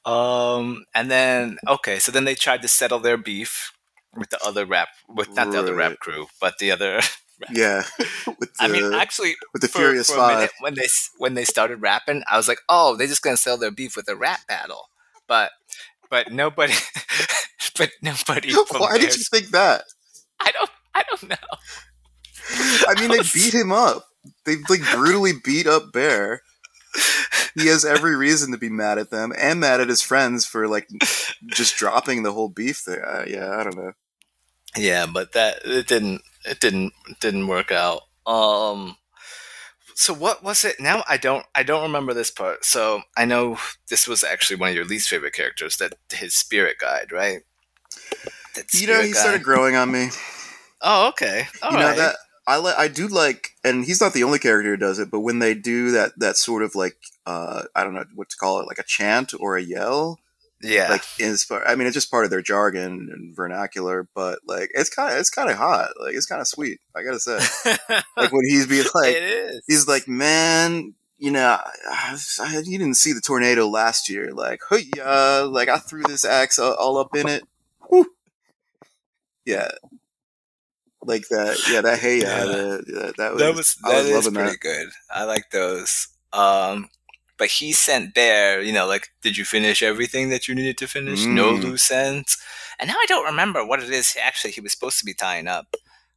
um, 0.05 0.85
and 0.95 1.11
then 1.11 1.59
okay, 1.69 1.99
so 1.99 2.13
then 2.13 2.25
they 2.25 2.35
tried 2.35 2.63
to 2.63 2.69
settle 2.69 2.99
their 2.99 3.17
beef 3.17 3.73
with 4.17 4.31
the 4.31 4.39
other 4.45 4.67
rap, 4.67 4.89
with 5.09 5.35
not 5.35 5.51
the 5.51 5.59
other 5.59 5.75
rap 5.75 5.99
crew, 5.99 6.27
but 6.41 6.59
the 6.59 6.71
other. 6.71 7.01
yeah. 7.51 7.83
with 8.27 8.55
the, 8.55 8.57
I 8.61 8.69
mean, 8.69 8.93
actually, 8.93 9.35
with 9.53 9.63
the 9.63 9.69
for, 9.69 9.79
Furious 9.79 10.11
for 10.11 10.17
Five. 10.17 10.37
minute 10.37 10.51
when 10.61 10.75
they 10.75 10.87
when 11.19 11.35
they 11.35 11.45
started 11.45 11.83
rapping, 11.83 12.23
I 12.31 12.37
was 12.37 12.49
like, 12.49 12.61
oh, 12.69 12.97
they're 12.97 13.07
just 13.07 13.23
gonna 13.23 13.37
sell 13.37 13.57
their 13.57 13.71
beef 13.71 13.97
with 13.97 14.09
a 14.09 14.17
rap 14.17 14.41
battle. 14.47 14.89
But 15.27 15.53
but 16.11 16.33
nobody, 16.33 16.75
but 17.79 17.91
nobody. 18.03 18.53
Why 18.53 18.99
did 18.99 19.17
you 19.17 19.25
think 19.31 19.49
that? 19.49 19.85
I 20.41 20.51
don't. 20.53 20.71
I 20.95 21.03
don't 21.11 21.29
know. 21.29 21.37
I 22.89 23.01
mean, 23.01 23.11
they 23.11 23.25
beat 23.35 23.55
him 23.55 23.73
up. 23.73 24.05
They 24.45 24.57
like 24.69 24.83
brutally 24.95 25.33
beat 25.43 25.67
up 25.67 25.93
Bear. 25.93 26.43
He 27.57 27.67
has 27.69 27.85
every 27.85 28.17
reason 28.17 28.53
to 28.53 28.59
be 28.59 28.69
mad 28.69 28.99
at 28.99 29.11
them 29.11 29.33
and 29.39 29.61
mad 29.61 29.81
at 29.81 29.89
his 29.89 30.03
friends 30.03 30.45
for 30.45 30.67
like 30.69 30.89
just 31.47 31.77
dropping 31.77 32.23
the 32.23 32.33
whole 32.33 32.49
beef 32.49 32.85
there. 32.85 33.07
Uh, 33.07 33.25
yeah, 33.27 33.57
I 33.57 33.65
don't 33.65 33.77
know. 33.77 33.93
Yeah, 34.77 35.07
but 35.13 35.33
that 35.33 35.61
it 35.65 35.87
didn't. 35.87 36.23
It 36.45 36.61
didn't. 36.61 36.93
It 37.09 37.21
didn't 37.21 37.47
work 37.47 37.71
out. 37.71 38.03
Um. 38.27 38.97
So 39.97 40.13
what 40.13 40.43
was 40.43 40.65
it? 40.65 40.81
Now 40.81 41.05
I 41.09 41.17
don't. 41.17 41.47
I 41.55 41.63
don't 41.63 41.83
remember 41.83 42.15
this 42.15 42.31
part. 42.31 42.65
So 42.65 43.03
I 43.17 43.25
know 43.25 43.59
this 43.89 44.09
was 44.09 44.25
actually 44.25 44.57
one 44.57 44.71
of 44.71 44.75
your 44.75 44.85
least 44.85 45.09
favorite 45.09 45.35
characters. 45.35 45.77
That 45.77 45.95
his 46.13 46.35
spirit 46.35 46.79
guide, 46.81 47.13
right? 47.13 47.41
That 48.57 48.73
You 48.75 48.87
know, 48.89 49.01
he 49.03 49.13
guide. 49.13 49.17
started 49.17 49.43
growing 49.43 49.77
on 49.77 49.91
me. 49.93 50.09
Oh, 50.81 51.09
okay. 51.09 51.47
All 51.63 51.73
you 51.73 51.79
know 51.79 51.87
right. 51.87 51.97
that 51.97 52.17
I 52.47 52.59
li- 52.59 52.75
I 52.77 52.89
do 52.89 53.07
like, 53.07 53.51
and 53.65 53.85
he's 53.85 54.01
not 54.01 54.13
the 54.13 54.25
only 54.25 54.39
character 54.39 54.71
who 54.71 54.77
does 54.77 54.99
it. 54.99 55.11
But 55.11 55.21
when 55.21 55.39
they 55.39 55.55
do 55.55 55.93
that, 55.93 56.13
that 56.19 56.37
sort 56.37 56.63
of 56.63 56.75
like 56.75 56.97
uh, 57.27 57.63
I 57.75 57.85
don't 57.85 57.95
know 57.95 58.05
what 58.15 58.29
to 58.31 58.37
call 58.37 58.61
it, 58.61 58.67
like 58.67 58.79
a 58.79 58.83
chant 58.85 59.33
or 59.39 59.57
a 59.57 59.63
yell, 59.63 60.19
yeah. 60.63 60.89
like 60.91 61.05
inspire. 61.19 61.65
I 61.67 61.75
mean, 61.75 61.87
it's 61.87 61.95
just 61.95 62.11
part 62.11 62.25
of 62.25 62.31
their 62.31 62.43
jargon 62.43 63.11
and 63.13 63.35
vernacular, 63.35 64.09
but 64.15 64.41
like 64.47 64.71
it's 64.75 64.91
kind 64.91 65.13
of 65.13 65.19
it's 65.19 65.31
kind 65.31 65.51
of 65.51 65.57
hot. 65.57 65.91
Like 66.01 66.15
it's 66.15 66.27
kind 66.27 66.41
of 66.41 66.47
sweet. 66.47 66.81
I 66.95 67.03
gotta 67.03 67.21
say, 67.21 67.39
like 68.17 68.33
when 68.33 68.45
he's 68.47 68.67
being 68.67 68.85
like, 68.95 69.15
it 69.15 69.23
is. 69.23 69.63
he's 69.67 69.89
like, 69.89 70.09
man. 70.09 70.95
You 71.17 71.31
know, 71.31 71.59
I, 71.89 72.19
I, 72.41 72.59
you 72.65 72.77
didn't 72.77 72.97
see 72.97 73.13
the 73.13 73.21
tornado 73.21 73.69
last 73.69 74.11
year. 74.11 74.33
Like, 74.33 74.61
hey 74.69 74.85
yeah, 74.97 75.47
like 75.49 75.69
I 75.69 75.79
threw 75.79 76.03
this 76.03 76.25
axe 76.25 76.59
all, 76.59 76.75
all 76.75 76.99
up 76.99 77.15
in 77.15 77.29
it. 77.29 77.45
Whew. 77.89 78.13
Yeah, 79.47 79.69
like 81.07 81.29
that. 81.29 81.57
Yeah, 81.71 81.81
that 81.83 81.99
hey, 81.99 82.21
yeah, 82.21 82.45
that, 82.45 83.15
that 83.17 83.33
was 83.33 83.41
that 83.41 83.55
was 83.55 83.77
I 83.85 84.03
that 84.03 84.17
was 84.17 84.29
pretty 84.29 84.51
that. 84.51 84.61
good. 84.61 84.89
I 85.11 85.25
like 85.25 85.51
those. 85.51 86.09
Um, 86.33 86.89
but 87.39 87.49
he 87.49 87.73
sent 87.73 88.15
Bear, 88.15 88.61
you 88.61 88.73
know, 88.73 88.87
like, 88.87 89.09
did 89.23 89.37
you 89.37 89.45
finish 89.45 89.83
everything 89.83 90.29
that 90.31 90.47
you 90.49 90.55
needed 90.55 90.79
to 90.79 90.87
finish? 90.87 91.25
No 91.25 91.53
Mm. 91.53 91.63
loose 91.63 91.91
ends. 91.91 92.37
And 92.79 92.89
now 92.89 92.95
I 92.97 93.07
don't 93.07 93.25
remember 93.27 93.65
what 93.65 93.83
it 93.83 93.91
is. 93.91 94.17
Actually, 94.21 94.53
he 94.53 94.61
was 94.61 94.73
supposed 94.73 94.99
to 94.99 95.05
be 95.05 95.15
tying 95.15 95.49
up. 95.49 95.77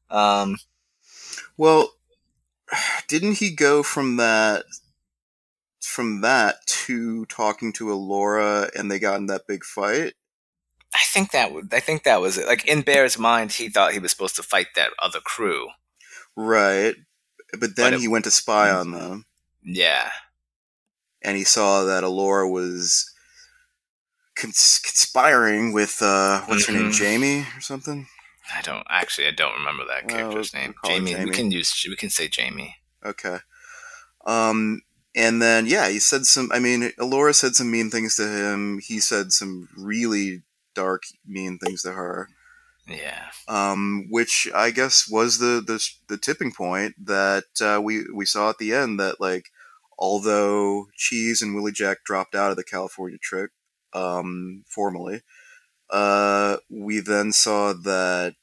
Um, 0.10 0.58
Well, 1.58 1.94
didn't 3.08 3.38
he 3.40 3.52
go 3.52 3.84
from 3.84 4.18
that 4.18 4.66
from 5.82 6.22
that 6.22 6.66
to 6.68 7.26
talking 7.28 7.72
to 7.74 7.86
Elora 7.86 8.70
and 8.76 8.92
they 8.92 9.00
got 9.00 9.18
in 9.20 9.26
that 9.28 9.48
big 9.48 9.64
fight? 9.64 10.14
I 10.94 11.00
think 11.12 11.32
that 11.32 11.52
would. 11.54 11.74
I 11.74 11.80
think 11.80 12.04
that 12.04 12.22
was 12.22 12.38
it. 12.38 12.48
Like 12.48 12.66
in 12.66 12.82
Bear's 12.82 13.18
mind, 13.18 13.52
he 13.54 13.70
thought 13.70 13.94
he 13.94 14.00
was 14.00 14.12
supposed 14.12 14.36
to 14.38 14.44
fight 14.44 14.68
that 14.76 14.92
other 15.02 15.20
crew. 15.20 15.70
Right. 16.36 16.96
But 17.54 17.76
then 17.76 17.92
But 17.92 17.94
it- 17.96 18.00
he 18.02 18.08
went 18.08 18.26
to 18.26 18.32
spy 18.32 18.70
on 18.70 18.92
them 18.92 19.26
Yeah. 19.64 20.12
And 21.28 21.36
he 21.36 21.44
saw 21.44 21.84
that 21.84 22.04
Elora 22.06 22.50
was 22.50 23.12
cons- 24.36 24.80
conspiring 24.84 25.74
with 25.74 25.98
uh 26.02 26.42
what's 26.48 26.66
her 26.68 26.74
name, 26.74 26.90
Mhm. 26.92 26.94
Jamie 26.98 27.42
or 27.56 27.62
something? 27.62 28.08
I 28.54 28.62
don't 28.62 28.88
actually. 28.90 29.28
I 29.28 29.32
don't 29.32 29.58
remember 29.60 29.84
that 29.86 30.08
character's 30.08 30.54
we'll 30.54 30.62
name. 30.64 30.74
Jamie, 30.86 31.12
Jamie. 31.14 31.26
We 31.26 31.36
can 31.36 31.52
use. 31.52 31.86
We 31.88 31.96
can 31.98 32.10
say 32.10 32.28
Jamie. 32.30 32.78
Okay. 33.06 33.40
Um 34.26 34.82
and 35.16 35.42
then 35.42 35.66
yeah, 35.66 35.90
he 35.90 36.00
said 36.00 36.26
some 36.26 36.50
I 36.54 36.60
mean, 36.60 36.92
Elora 37.00 37.36
said 37.36 37.56
some 37.56 37.72
mean 37.72 37.90
things 37.90 38.16
to 38.16 38.28
him. 38.28 38.80
He 38.82 39.00
said 39.00 39.34
some 39.34 39.68
really 39.76 40.44
dark 40.76 41.04
mean 41.26 41.58
things 41.60 41.82
to 41.84 41.92
her. 41.92 42.30
Yeah. 42.88 43.26
um, 43.50 44.08
which 44.10 44.48
I 44.56 44.72
guess 44.72 45.10
was 45.10 45.40
the 45.40 45.62
the, 45.66 45.86
the 46.08 46.18
tipping 46.18 46.54
point 46.54 46.96
that 47.06 47.44
uh, 47.60 47.82
we 47.82 48.06
we 48.14 48.26
saw 48.26 48.50
at 48.50 48.60
the 48.60 48.74
end 48.74 48.98
that 49.02 49.20
like 49.20 49.48
although 49.98 50.88
Cheese 50.96 51.42
and 51.42 51.56
Willie 51.56 51.72
Jack 51.72 52.04
dropped 52.04 52.36
out 52.36 52.52
of 52.52 52.58
the 52.58 52.64
California 52.64 53.18
trip 53.22 53.52
um, 53.94 54.64
formally, 54.68 55.22
uh, 55.90 56.58
we 56.70 57.00
then 57.00 57.32
saw 57.32 57.74
that 57.74 58.36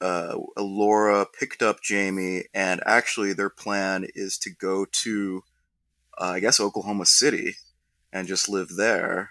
uh, 0.00 0.36
Elora 0.56 1.26
picked 1.38 1.62
up 1.62 1.82
Jamie, 1.82 2.44
and 2.52 2.82
actually 2.84 3.32
their 3.32 3.50
plan 3.50 4.06
is 4.14 4.36
to 4.38 4.50
go 4.50 4.84
to 4.90 5.42
uh, 6.20 6.32
I 6.34 6.40
guess 6.40 6.60
Oklahoma 6.60 7.06
City 7.06 7.54
and 8.12 8.28
just 8.28 8.48
live 8.48 8.76
there. 8.76 9.30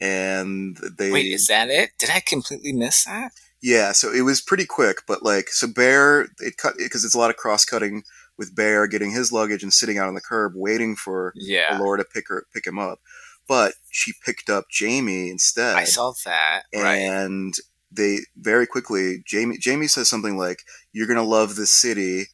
And 0.00 0.76
they 0.76 1.10
Wait, 1.10 1.32
is 1.32 1.46
that 1.46 1.68
it? 1.70 1.90
Did 1.98 2.10
I 2.10 2.20
completely 2.20 2.72
miss 2.72 3.04
that? 3.04 3.32
yeah, 3.60 3.92
so 3.92 4.12
it 4.12 4.22
was 4.22 4.40
pretty 4.40 4.66
quick, 4.66 4.98
but 5.06 5.22
like, 5.22 5.48
so 5.48 5.66
Bear, 5.66 6.28
it 6.38 6.56
cut 6.56 6.74
because 6.78 7.04
it's 7.04 7.14
a 7.14 7.18
lot 7.18 7.30
of 7.30 7.36
cross 7.36 7.64
cutting 7.64 8.04
with 8.38 8.54
Bear 8.54 8.86
getting 8.86 9.10
his 9.10 9.32
luggage 9.32 9.62
and 9.62 9.72
sitting 9.72 9.98
out 9.98 10.08
on 10.08 10.14
the 10.14 10.20
curb 10.20 10.52
waiting 10.54 10.94
for 10.96 11.32
Yeah. 11.36 11.76
Elora 11.78 11.98
to 11.98 12.04
pick 12.04 12.28
her 12.28 12.46
pick 12.54 12.66
him 12.66 12.78
up, 12.78 13.00
but 13.48 13.74
she 13.90 14.12
picked 14.24 14.48
up 14.48 14.66
Jamie 14.70 15.28
instead, 15.30 15.76
I 15.76 15.84
saw 15.84 16.12
that. 16.24 16.62
right. 16.74 16.94
and 16.96 17.54
they 17.90 18.20
very 18.36 18.66
quickly 18.66 19.22
Jamie 19.26 19.58
Jamie 19.58 19.88
says 19.88 20.08
something 20.08 20.36
like, 20.36 20.60
"You're 20.92 21.06
gonna 21.08 21.22
love 21.22 21.56
this 21.56 21.70
city. 21.70 22.26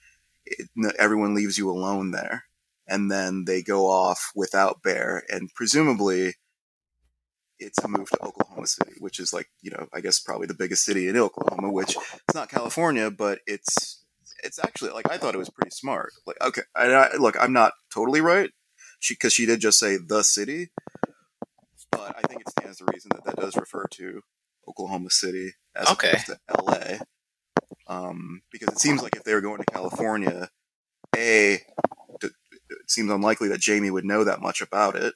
It, 0.44 0.68
everyone 0.98 1.34
leaves 1.34 1.56
you 1.58 1.70
alone 1.70 2.10
there." 2.10 2.44
And 2.86 3.10
then 3.10 3.44
they 3.46 3.62
go 3.62 3.86
off 3.88 4.30
without 4.34 4.82
Bear, 4.82 5.22
and 5.30 5.48
presumably 5.54 6.34
it's 7.58 7.82
a 7.82 7.88
move 7.88 8.10
to 8.10 8.22
Oklahoma 8.22 8.66
City, 8.66 8.92
which 8.98 9.18
is 9.20 9.32
like 9.32 9.48
you 9.62 9.70
know 9.70 9.86
I 9.92 10.00
guess 10.00 10.18
probably 10.18 10.46
the 10.48 10.54
biggest 10.54 10.84
city 10.84 11.08
in 11.08 11.16
Oklahoma, 11.16 11.70
which 11.70 11.96
it's 11.96 12.34
not 12.34 12.50
California, 12.50 13.10
but 13.10 13.38
it's 13.46 14.03
it's 14.44 14.58
actually 14.58 14.90
like 14.90 15.10
I 15.10 15.16
thought 15.16 15.34
it 15.34 15.38
was 15.38 15.50
pretty 15.50 15.70
smart. 15.70 16.12
Like 16.26 16.36
okay, 16.40 16.62
I, 16.74 16.86
I, 16.86 17.16
look, 17.16 17.36
I'm 17.40 17.52
not 17.52 17.72
totally 17.92 18.20
right, 18.20 18.50
because 19.08 19.32
she 19.32 19.46
did 19.46 19.60
just 19.60 19.78
say 19.78 19.96
the 19.96 20.22
city, 20.22 20.68
but 21.90 22.14
I 22.16 22.22
think 22.28 22.42
it 22.42 22.50
stands 22.50 22.78
to 22.78 22.86
reason 22.92 23.10
that 23.14 23.24
that 23.24 23.36
does 23.36 23.56
refer 23.56 23.86
to 23.92 24.22
Oklahoma 24.68 25.10
City 25.10 25.52
as 25.74 25.90
Okay. 25.90 26.10
opposed 26.10 26.26
to 26.26 26.38
L.A. 26.48 27.00
Um, 27.86 28.42
because 28.50 28.68
it 28.68 28.80
seems 28.80 29.02
like 29.02 29.16
if 29.16 29.24
they 29.24 29.34
were 29.34 29.40
going 29.40 29.58
to 29.58 29.72
California, 29.72 30.48
a 31.16 31.60
it 32.22 32.32
seems 32.90 33.10
unlikely 33.10 33.48
that 33.48 33.60
Jamie 33.60 33.90
would 33.90 34.04
know 34.04 34.24
that 34.24 34.40
much 34.40 34.60
about 34.62 34.96
it. 34.96 35.14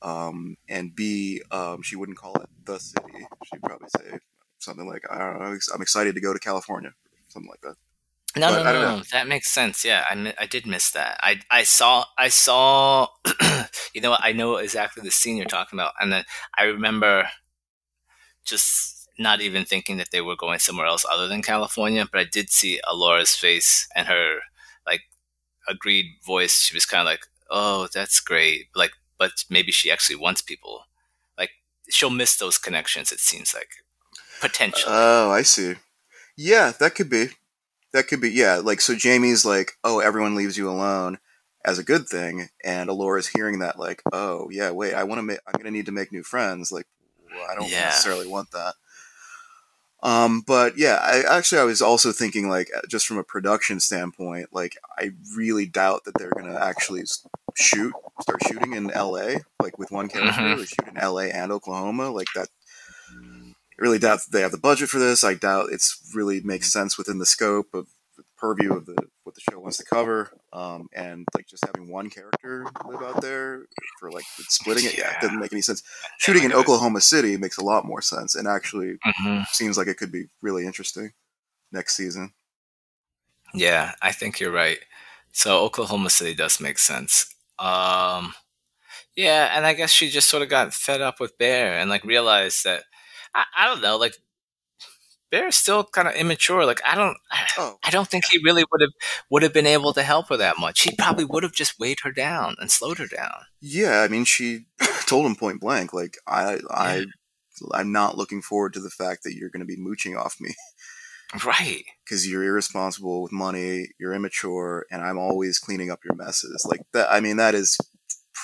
Um, 0.00 0.56
and 0.68 0.94
B, 0.94 1.42
um, 1.50 1.82
she 1.82 1.96
wouldn't 1.96 2.18
call 2.18 2.34
it 2.36 2.48
the 2.64 2.78
city. 2.78 3.26
She'd 3.44 3.62
probably 3.62 3.88
say 3.96 4.18
something 4.58 4.86
like, 4.86 5.02
"I 5.10 5.18
don't 5.18 5.40
know, 5.40 5.58
I'm 5.74 5.82
excited 5.82 6.14
to 6.14 6.20
go 6.20 6.32
to 6.32 6.38
California," 6.38 6.92
something 7.28 7.50
like 7.50 7.60
that. 7.62 7.76
No, 8.34 8.48
But 8.48 8.62
no, 8.62 8.72
no, 8.72 8.96
no. 8.96 9.02
That 9.12 9.28
makes 9.28 9.52
sense. 9.52 9.84
Yeah, 9.84 10.04
I, 10.08 10.34
I 10.38 10.46
did 10.46 10.66
miss 10.66 10.90
that. 10.92 11.18
I, 11.22 11.40
I 11.50 11.64
saw, 11.64 12.04
I 12.16 12.28
saw. 12.28 13.08
you 13.94 14.00
know, 14.00 14.10
what? 14.10 14.20
I 14.22 14.32
know 14.32 14.56
exactly 14.56 15.02
the 15.02 15.10
scene 15.10 15.36
you're 15.36 15.46
talking 15.46 15.78
about, 15.78 15.92
and 16.00 16.10
then 16.10 16.24
I 16.56 16.64
remember 16.64 17.28
just 18.44 19.08
not 19.18 19.40
even 19.40 19.64
thinking 19.64 19.98
that 19.98 20.10
they 20.10 20.22
were 20.22 20.36
going 20.36 20.58
somewhere 20.58 20.86
else 20.86 21.04
other 21.10 21.28
than 21.28 21.42
California. 21.42 22.06
But 22.10 22.20
I 22.20 22.24
did 22.24 22.48
see 22.48 22.80
Elora's 22.90 23.34
face 23.34 23.86
and 23.94 24.08
her 24.08 24.38
like 24.86 25.02
agreed 25.68 26.06
voice. 26.24 26.58
She 26.60 26.74
was 26.74 26.86
kind 26.86 27.02
of 27.02 27.06
like, 27.06 27.26
"Oh, 27.50 27.88
that's 27.92 28.18
great." 28.20 28.68
Like, 28.74 28.92
but 29.18 29.44
maybe 29.50 29.72
she 29.72 29.90
actually 29.90 30.16
wants 30.16 30.40
people. 30.40 30.84
Like, 31.36 31.50
she'll 31.90 32.08
miss 32.08 32.36
those 32.36 32.56
connections. 32.56 33.12
It 33.12 33.20
seems 33.20 33.52
like 33.52 33.68
potentially. 34.40 34.84
Oh, 34.88 35.30
I 35.30 35.42
see. 35.42 35.74
Yeah, 36.34 36.72
that 36.80 36.94
could 36.94 37.10
be. 37.10 37.28
That 37.92 38.08
could 38.08 38.20
be. 38.20 38.30
Yeah, 38.30 38.56
like 38.56 38.80
so. 38.80 38.94
Jamie's 38.94 39.44
like, 39.44 39.72
"Oh, 39.84 40.00
everyone 40.00 40.34
leaves 40.34 40.56
you 40.56 40.68
alone." 40.70 41.18
As 41.64 41.78
a 41.78 41.84
good 41.84 42.08
thing, 42.08 42.48
and 42.64 42.90
Elora's 42.90 43.28
hearing 43.28 43.60
that, 43.60 43.78
like, 43.78 44.02
oh 44.12 44.48
yeah, 44.50 44.72
wait, 44.72 44.94
I 44.94 45.04
want 45.04 45.20
to 45.20 45.22
make, 45.22 45.38
I'm 45.46 45.52
gonna 45.56 45.70
need 45.70 45.86
to 45.86 45.92
make 45.92 46.10
new 46.10 46.24
friends. 46.24 46.72
Like, 46.72 46.86
well, 47.32 47.46
I 47.48 47.54
don't 47.54 47.68
Yeah. 47.70 47.84
necessarily 47.84 48.26
want 48.26 48.50
that. 48.50 48.74
Um, 50.02 50.40
but 50.44 50.76
yeah, 50.76 50.98
I 51.00 51.22
actually 51.38 51.60
I 51.60 51.64
was 51.64 51.80
also 51.80 52.10
thinking 52.10 52.48
like 52.48 52.68
just 52.88 53.06
from 53.06 53.18
a 53.18 53.22
production 53.22 53.78
standpoint, 53.78 54.48
like 54.52 54.76
I 54.98 55.12
really 55.36 55.66
doubt 55.66 56.02
that 56.04 56.14
they're 56.18 56.32
gonna 56.36 56.58
actually 56.58 57.04
shoot 57.54 57.92
start 58.20 58.42
shooting 58.48 58.72
in 58.72 58.90
L.A. 58.90 59.42
like 59.62 59.78
with 59.78 59.92
one 59.92 60.08
character. 60.08 60.40
Mhm. 60.40 60.56
They 60.58 60.64
shoot 60.64 60.88
in 60.88 60.96
L.A. 60.98 61.30
and 61.30 61.52
Oklahoma, 61.52 62.10
like 62.10 62.26
that. 62.34 62.48
Really 63.82 63.98
doubt 63.98 64.20
that 64.20 64.30
they 64.30 64.42
have 64.42 64.52
the 64.52 64.58
budget 64.58 64.88
for 64.88 65.00
this. 65.00 65.24
I 65.24 65.34
doubt 65.34 65.70
it's 65.72 65.98
really 66.14 66.40
makes 66.40 66.72
sense 66.72 66.96
within 66.96 67.18
the 67.18 67.26
scope 67.26 67.74
of 67.74 67.88
the 68.16 68.22
purview 68.38 68.72
of 68.72 68.86
the 68.86 68.94
what 69.24 69.34
the 69.34 69.40
show 69.40 69.58
wants 69.58 69.76
to 69.78 69.84
cover. 69.84 70.30
Um, 70.52 70.88
and 70.94 71.26
like 71.34 71.48
just 71.48 71.64
having 71.66 71.90
one 71.90 72.08
character 72.08 72.64
live 72.86 73.02
out 73.02 73.20
there 73.20 73.64
for 73.98 74.12
like 74.12 74.24
splitting 74.48 74.84
it, 74.84 74.96
yeah, 74.96 75.10
it 75.10 75.20
doesn't 75.20 75.40
make 75.40 75.52
any 75.52 75.62
sense. 75.62 75.82
Shooting 76.18 76.44
in 76.44 76.52
Oklahoma 76.52 77.00
City 77.00 77.36
makes 77.36 77.56
a 77.58 77.64
lot 77.64 77.84
more 77.84 78.00
sense, 78.00 78.36
and 78.36 78.46
actually 78.46 78.98
Mhm. 79.04 79.48
seems 79.48 79.76
like 79.76 79.88
it 79.88 79.96
could 79.96 80.12
be 80.12 80.26
really 80.42 80.64
interesting 80.64 81.12
next 81.72 81.96
season. 81.96 82.34
Yeah, 83.52 83.94
I 84.00 84.12
think 84.12 84.38
you're 84.38 84.52
right. 84.52 84.78
So 85.32 85.58
Oklahoma 85.58 86.10
City 86.10 86.34
does 86.34 86.60
make 86.60 86.78
sense. 86.78 87.34
Um, 87.58 88.34
yeah, 89.16 89.56
and 89.56 89.66
I 89.66 89.74
guess 89.74 89.90
she 89.90 90.08
just 90.08 90.28
sort 90.28 90.42
of 90.44 90.48
got 90.48 90.72
fed 90.72 91.00
up 91.00 91.18
with 91.18 91.36
Bear 91.38 91.78
and 91.78 91.90
like 91.90 92.04
realized 92.04 92.62
that 92.64 92.84
I, 93.34 93.44
I 93.56 93.66
don't 93.66 93.80
know, 93.82 93.96
like 93.96 94.14
Bear's 95.30 95.56
still 95.56 95.84
kind 95.84 96.06
of 96.08 96.14
immature. 96.14 96.66
Like 96.66 96.80
I 96.84 96.94
don't, 96.94 97.16
Oh, 97.56 97.76
I 97.84 97.90
don't 97.90 98.08
think 98.08 98.26
he 98.26 98.38
really 98.44 98.64
would 98.70 98.80
have 98.82 98.90
would 99.30 99.42
have 99.42 99.52
been 99.54 99.66
able 99.66 99.92
to 99.94 100.02
help 100.02 100.28
her 100.28 100.36
that 100.36 100.58
much. 100.58 100.82
He 100.82 100.94
probably 100.96 101.24
would 101.24 101.42
have 101.42 101.52
just 101.52 101.78
weighed 101.80 102.00
her 102.02 102.12
down 102.12 102.56
and 102.58 102.70
slowed 102.70 102.98
her 102.98 103.06
down. 103.06 103.32
yeah. 103.60 104.00
I 104.02 104.08
mean, 104.08 104.24
she 104.24 104.66
told 105.06 105.24
him 105.26 105.34
point 105.36 105.60
blank, 105.60 105.92
like 105.94 106.16
I, 106.26 106.58
I, 106.70 107.04
I'm 107.72 107.92
not 107.92 108.16
looking 108.18 108.42
forward 108.42 108.72
to 108.74 108.80
the 108.80 108.90
fact 108.90 109.22
that 109.24 109.34
you're 109.34 109.50
going 109.50 109.60
to 109.60 109.66
be 109.66 109.76
mooching 109.76 110.16
off 110.16 110.36
me 110.40 110.54
Right. 111.46 111.84
because 112.04 112.28
you're 112.28 112.44
irresponsible 112.44 113.22
with 113.22 113.32
money, 113.32 113.88
you're 113.98 114.12
immature, 114.14 114.84
and 114.90 115.02
I'm 115.02 115.16
always 115.18 115.58
cleaning 115.58 115.90
up 115.90 116.00
your 116.04 116.14
messes. 116.14 116.66
Like 116.68 116.82
that. 116.92 117.10
I 117.10 117.20
mean, 117.20 117.38
that 117.38 117.54
is 117.54 117.78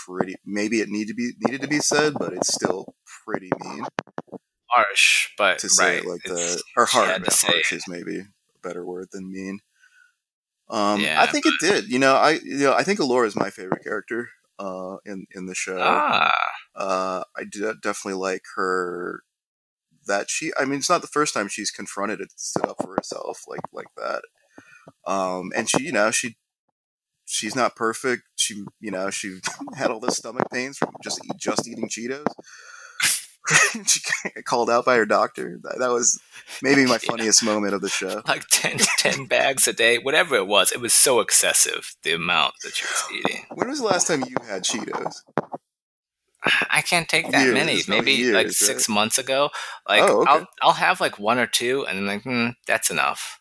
pretty. 0.07 0.37
Maybe 0.47 0.81
it 0.81 0.89
need 0.89 1.09
to 1.09 1.15
be 1.15 1.33
needed 1.41 1.61
to 1.63 1.69
be 1.69 1.81
said, 1.81 2.15
but 2.19 2.33
it's 2.33 2.55
still 2.55 2.95
pretty 3.27 3.51
mean 3.63 3.85
Harsh, 4.69 5.29
but 5.37 5.59
to 5.61 5.69
say 5.69 5.97
right. 5.97 6.05
it 6.05 6.07
like 6.07 6.23
the 6.25 6.63
or 6.77 6.87
hard. 6.87 7.09
had 7.09 7.25
to 7.25 7.31
say 7.31 7.49
Harsh 7.49 7.73
it. 7.73 7.77
is 7.77 7.85
maybe 7.89 8.21
a 8.21 8.27
better 8.63 8.85
word 8.85 9.09
than 9.13 9.31
mean. 9.31 9.61
Um, 10.71 11.01
Yeah, 11.01 11.23
I 11.23 11.27
think 11.27 11.47
it 11.47 11.55
did. 11.61 11.89
You 11.89 11.99
know, 11.99 12.15
I 12.15 12.33
you 12.43 12.59
know 12.59 12.75
I 12.75 12.83
think 12.83 13.01
Elora 13.01 13.27
is 13.27 13.37
my 13.37 13.51
favorite 13.51 13.83
character 13.83 14.31
uh, 14.59 14.97
in 15.05 15.27
in 15.33 15.47
the 15.47 15.55
show. 15.55 15.79
Ah, 15.81 16.33
Uh, 16.75 17.23
I 17.37 17.45
do 17.51 17.73
definitely 17.83 18.21
like 18.21 18.43
her. 18.57 19.23
That 20.07 20.31
she, 20.31 20.53
I 20.59 20.65
mean, 20.65 20.79
it's 20.79 20.89
not 20.89 21.03
the 21.03 21.07
first 21.07 21.35
time 21.35 21.49
she's 21.49 21.71
confronted 21.71 22.21
and 22.21 22.31
stood 22.35 22.65
up 22.67 22.77
for 22.81 22.95
herself 22.97 23.45
like 23.47 23.61
like 23.73 23.89
that. 23.97 24.23
Um, 25.07 25.53
and 25.55 25.69
she, 25.69 25.83
you 25.83 25.93
know, 25.93 26.11
she 26.11 26.37
she's 27.27 27.55
not 27.55 27.77
perfect. 27.77 28.23
She, 28.37 28.65
you 28.81 28.91
know, 28.91 29.11
she 29.11 29.41
had 29.77 29.91
all 29.91 30.01
the 30.01 30.11
stomach 30.11 30.49
pains 30.51 30.79
from 30.79 30.91
just 31.03 31.21
just 31.39 31.69
eating 31.69 31.89
Cheetos. 31.89 32.25
she 33.87 34.01
got 34.35 34.45
called 34.45 34.71
out 34.71 34.85
by 34.85 34.97
her 34.97 35.07
doctor. 35.07 35.59
That, 35.63 35.89
was 35.89 36.21
maybe 36.63 36.85
my 36.87 36.99
Yeah. 37.03 37.11
funniest 37.11 37.43
moment 37.45 37.75
of 37.75 37.81
the 37.81 37.89
show. 37.89 38.23
like 38.27 38.45
10, 38.51 38.79
10 38.99 39.27
bags 39.27 39.67
a 39.69 39.73
day, 39.73 39.99
whatever 39.99 40.37
it 40.37 40.47
was. 40.47 40.73
It 40.73 40.81
was 40.81 40.95
so 40.95 41.21
excessive 41.21 41.95
the 42.03 42.13
amount 42.13 42.55
that 42.63 42.75
she 42.77 42.85
was 42.87 43.05
eating. 43.19 43.45
When 43.55 43.69
was 43.69 43.79
the 43.81 43.87
last 43.87 44.07
time 44.07 44.23
you 44.23 44.37
had 44.47 44.63
Cheetos? 44.65 45.23
I 46.71 46.83
can't 46.83 47.09
take 47.09 47.31
that 47.33 47.41
Years, 47.43 47.55
many. 47.55 47.83
Maybe 47.89 48.13
years, 48.13 48.35
like 48.35 48.47
right? 48.47 48.55
six 48.55 48.89
months 48.89 49.19
ago. 49.19 49.51
Like 49.89 50.03
Oh, 50.03 50.23
okay. 50.23 50.31
I'll 50.31 50.47
I'll 50.63 50.73
have 50.73 51.01
like 51.01 51.19
one 51.19 51.39
or 51.39 51.47
two, 51.47 51.85
and 51.87 51.99
I'm 51.99 52.07
like, 52.07 52.23
hmm, 52.23 52.49
that's 52.67 52.91
enough. 52.91 53.41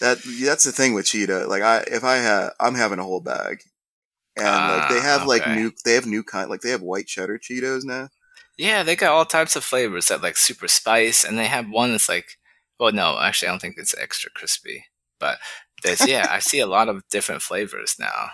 That 0.00 0.18
that's 0.42 0.64
the 0.64 0.70
thing 0.72 0.94
with 0.94 1.06
Cheetah. 1.06 1.46
Like 1.48 1.62
I, 1.62 1.78
if 1.90 2.04
I 2.04 2.16
have, 2.16 2.52
I'm 2.60 2.74
having 2.76 2.98
a 3.00 3.04
whole 3.04 3.20
bag, 3.20 3.62
and 4.36 4.68
like 4.68 4.88
they 4.88 5.00
Ah, 5.00 5.02
have 5.02 5.26
like 5.26 5.46
new, 5.46 5.72
they 5.84 5.94
have 5.94 6.06
new 6.06 6.22
kind, 6.22 6.48
like 6.48 6.60
they 6.60 6.70
have 6.70 6.82
white 6.82 7.06
cheddar 7.06 7.38
Cheetos 7.38 7.84
now. 7.84 8.08
Yeah, 8.58 8.82
they 8.82 8.96
got 8.96 9.12
all 9.12 9.24
types 9.24 9.54
of 9.56 9.64
flavors 9.64 10.08
that 10.08 10.22
like 10.22 10.36
super 10.36 10.68
spice, 10.68 11.24
and 11.24 11.38
they 11.38 11.46
have 11.46 11.70
one 11.70 11.92
that's 11.92 12.08
like, 12.08 12.38
well, 12.78 12.92
no, 12.92 13.18
actually, 13.20 13.48
I 13.48 13.52
don't 13.52 13.60
think 13.60 13.76
it's 13.78 13.96
extra 13.96 14.30
crispy, 14.34 14.84
but 15.18 15.38
there's 15.82 16.06
yeah, 16.06 16.26
I 16.28 16.40
see 16.40 16.58
a 16.58 16.66
lot 16.66 16.88
of 16.88 17.08
different 17.08 17.42
flavors 17.42 17.96
now. 17.98 18.30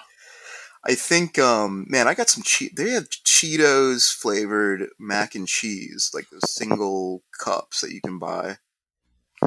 I 0.87 0.95
think, 0.95 1.39
um, 1.39 1.87
man, 1.89 2.09
I 2.09 2.15
got 2.15 2.29
some 2.29 2.43
che- 2.43 2.73
They 2.75 2.91
have 2.91 3.09
Cheetos 3.09 4.13
flavored 4.13 4.89
mac 4.99 5.35
and 5.35 5.49
cheese, 5.49 6.11
like 6.13 6.29
those 6.31 6.51
single 6.51 7.23
cups 7.39 7.81
that 7.81 7.93
you 7.93 8.01
can 8.03 8.19
buy 8.19 8.59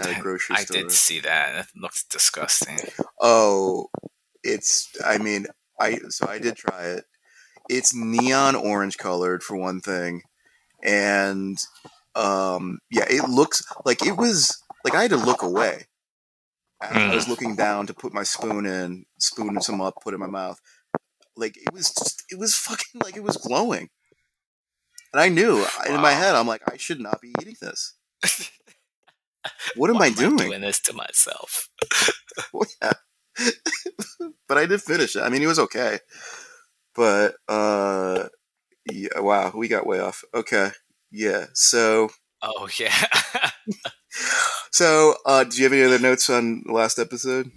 at 0.01 0.17
a 0.17 0.21
grocery 0.21 0.55
I 0.57 0.63
store. 0.63 0.77
I 0.77 0.81
did 0.81 0.91
see 0.91 1.19
that. 1.19 1.55
It 1.59 1.79
looks 1.79 2.03
disgusting. 2.03 2.79
Oh, 3.21 3.87
it's. 4.43 4.89
I 5.05 5.17
mean, 5.17 5.47
I 5.79 5.99
so 6.09 6.27
I 6.27 6.39
did 6.39 6.55
try 6.55 6.83
it. 6.85 7.05
It's 7.69 7.93
neon 7.93 8.55
orange 8.55 8.97
colored 8.97 9.43
for 9.43 9.57
one 9.57 9.81
thing, 9.81 10.21
and 10.83 11.57
um, 12.15 12.79
yeah, 12.89 13.05
it 13.09 13.29
looks 13.29 13.63
like 13.85 14.05
it 14.05 14.17
was 14.17 14.63
like 14.83 14.95
I 14.95 15.03
had 15.03 15.11
to 15.11 15.17
look 15.17 15.41
away. 15.41 15.85
I 16.79 17.13
was 17.15 17.27
looking 17.27 17.55
down 17.55 17.87
to 17.87 17.93
put 17.93 18.13
my 18.13 18.21
spoon 18.21 18.67
in, 18.67 19.05
spoon 19.17 19.59
some 19.61 19.81
up, 19.81 19.95
put 20.03 20.13
in 20.13 20.19
my 20.19 20.27
mouth. 20.27 20.59
Like 21.35 21.57
it 21.57 21.73
was, 21.73 21.91
just, 21.91 22.23
it 22.29 22.37
was 22.37 22.53
fucking 22.55 23.01
like 23.03 23.15
it 23.15 23.23
was 23.23 23.37
glowing, 23.37 23.89
and 25.13 25.21
I 25.21 25.29
knew 25.29 25.65
in 25.87 26.01
my 26.01 26.11
head, 26.11 26.35
I'm 26.35 26.47
like, 26.47 26.61
I 26.71 26.77
should 26.77 26.99
not 26.99 27.21
be 27.21 27.33
eating 27.41 27.55
this. 27.61 27.95
What 29.75 29.89
am 29.89 30.01
I 30.01 30.09
doing? 30.09 30.37
doing 30.37 30.61
this 30.61 30.79
to 30.81 30.93
myself? 30.93 31.69
Well, 32.53 32.67
yeah. 32.81 32.93
but 34.47 34.59
I 34.59 34.67
did 34.67 34.79
finish 34.79 35.15
it. 35.15 35.21
I 35.21 35.29
mean, 35.29 35.41
it 35.41 35.47
was 35.47 35.57
okay. 35.57 35.97
But 36.93 37.35
uh 37.47 38.27
yeah, 38.91 39.19
wow, 39.19 39.51
we 39.55 39.67
got 39.67 39.85
way 39.87 39.99
off. 39.99 40.23
Okay. 40.33 40.71
Yeah. 41.11 41.45
So 41.53 42.09
Oh 42.41 42.67
yeah. 42.79 42.93
so 44.71 45.15
uh 45.25 45.43
do 45.43 45.57
you 45.57 45.63
have 45.63 45.73
any 45.73 45.83
other 45.83 45.99
notes 45.99 46.29
on 46.29 46.63
the 46.65 46.73
last 46.73 46.99
episode? 46.99 47.51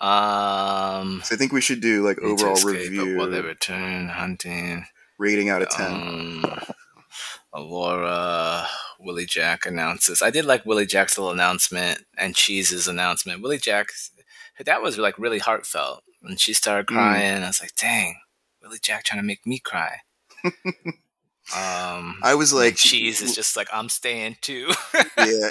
um. 0.00 1.20
So 1.24 1.34
I 1.34 1.38
think 1.38 1.52
we 1.52 1.60
should 1.60 1.80
do 1.80 2.04
like 2.04 2.18
overall 2.20 2.54
escape, 2.54 2.96
but 2.96 3.06
Will 3.06 3.30
they 3.30 3.40
return 3.40 4.08
hunting? 4.08 4.86
rating 5.18 5.48
out 5.48 5.62
of 5.62 5.68
10. 5.70 5.92
Um, 5.92 6.44
Aurora 7.52 8.68
Willie 9.00 9.26
Jack 9.26 9.66
announces. 9.66 10.22
I 10.22 10.30
did 10.30 10.44
like 10.44 10.64
Willie 10.64 10.86
Jack's 10.86 11.18
little 11.18 11.32
announcement 11.32 12.04
and 12.16 12.36
Cheese's 12.36 12.86
announcement. 12.86 13.42
Willie 13.42 13.58
Jack, 13.58 13.88
that 14.64 14.80
was 14.80 14.96
like 14.96 15.18
really 15.18 15.40
heartfelt. 15.40 16.04
and 16.22 16.38
she 16.40 16.52
started 16.52 16.86
Mm. 16.86 16.94
crying, 16.94 17.42
I 17.42 17.46
was 17.48 17.60
like, 17.60 17.74
"Dang, 17.74 18.16
Willie 18.62 18.78
Jack 18.82 19.04
trying 19.04 19.20
to 19.20 19.26
make 19.26 19.46
me 19.46 19.58
cry." 19.58 19.98
um, 21.56 22.18
I 22.22 22.34
was 22.36 22.52
like, 22.52 22.76
Cheese 22.76 23.20
is 23.22 23.34
just 23.34 23.56
like, 23.56 23.68
"I'm 23.72 23.88
staying 23.88 24.36
too." 24.40 24.70
yeah, 25.16 25.50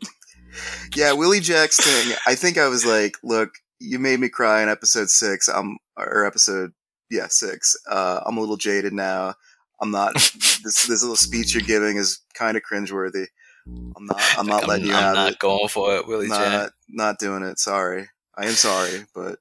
yeah. 0.94 1.12
Willie 1.12 1.40
Jack's 1.40 1.78
thing. 1.78 2.16
I 2.26 2.34
think 2.34 2.58
I 2.58 2.68
was 2.68 2.84
like, 2.84 3.16
look, 3.22 3.50
you 3.78 3.98
made 3.98 4.20
me 4.20 4.28
cry 4.28 4.62
in 4.62 4.68
episode 4.68 5.08
six. 5.08 5.48
I'm 5.48 5.78
or 5.96 6.24
episode 6.26 6.72
yeah 7.10 7.26
six. 7.28 7.74
Uh, 7.90 8.20
I'm 8.26 8.36
a 8.36 8.40
little 8.40 8.56
jaded 8.56 8.92
now. 8.92 9.34
I'm 9.80 9.90
not. 9.90 10.14
this 10.14 10.86
this 10.86 11.02
little 11.02 11.16
speech 11.16 11.54
you're 11.54 11.62
giving 11.62 11.96
is 11.96 12.20
kind 12.34 12.56
of 12.56 12.62
cringeworthy. 12.70 13.26
I'm 13.66 14.06
not. 14.06 14.20
I'm 14.38 14.46
not 14.46 14.60
Like, 14.62 14.68
letting 14.68 14.86
you 14.86 14.94
I'm 14.94 15.02
have 15.02 15.14
not 15.14 15.32
it. 15.32 15.38
going 15.38 15.68
for 15.68 15.96
it, 15.96 16.06
Willie 16.06 16.28
Jack. 16.28 16.38
Not 16.52 16.70
not 16.88 17.18
doing 17.18 17.42
it. 17.42 17.58
Sorry. 17.58 18.08
I 18.36 18.46
am 18.46 18.52
sorry, 18.52 19.04
but 19.14 19.38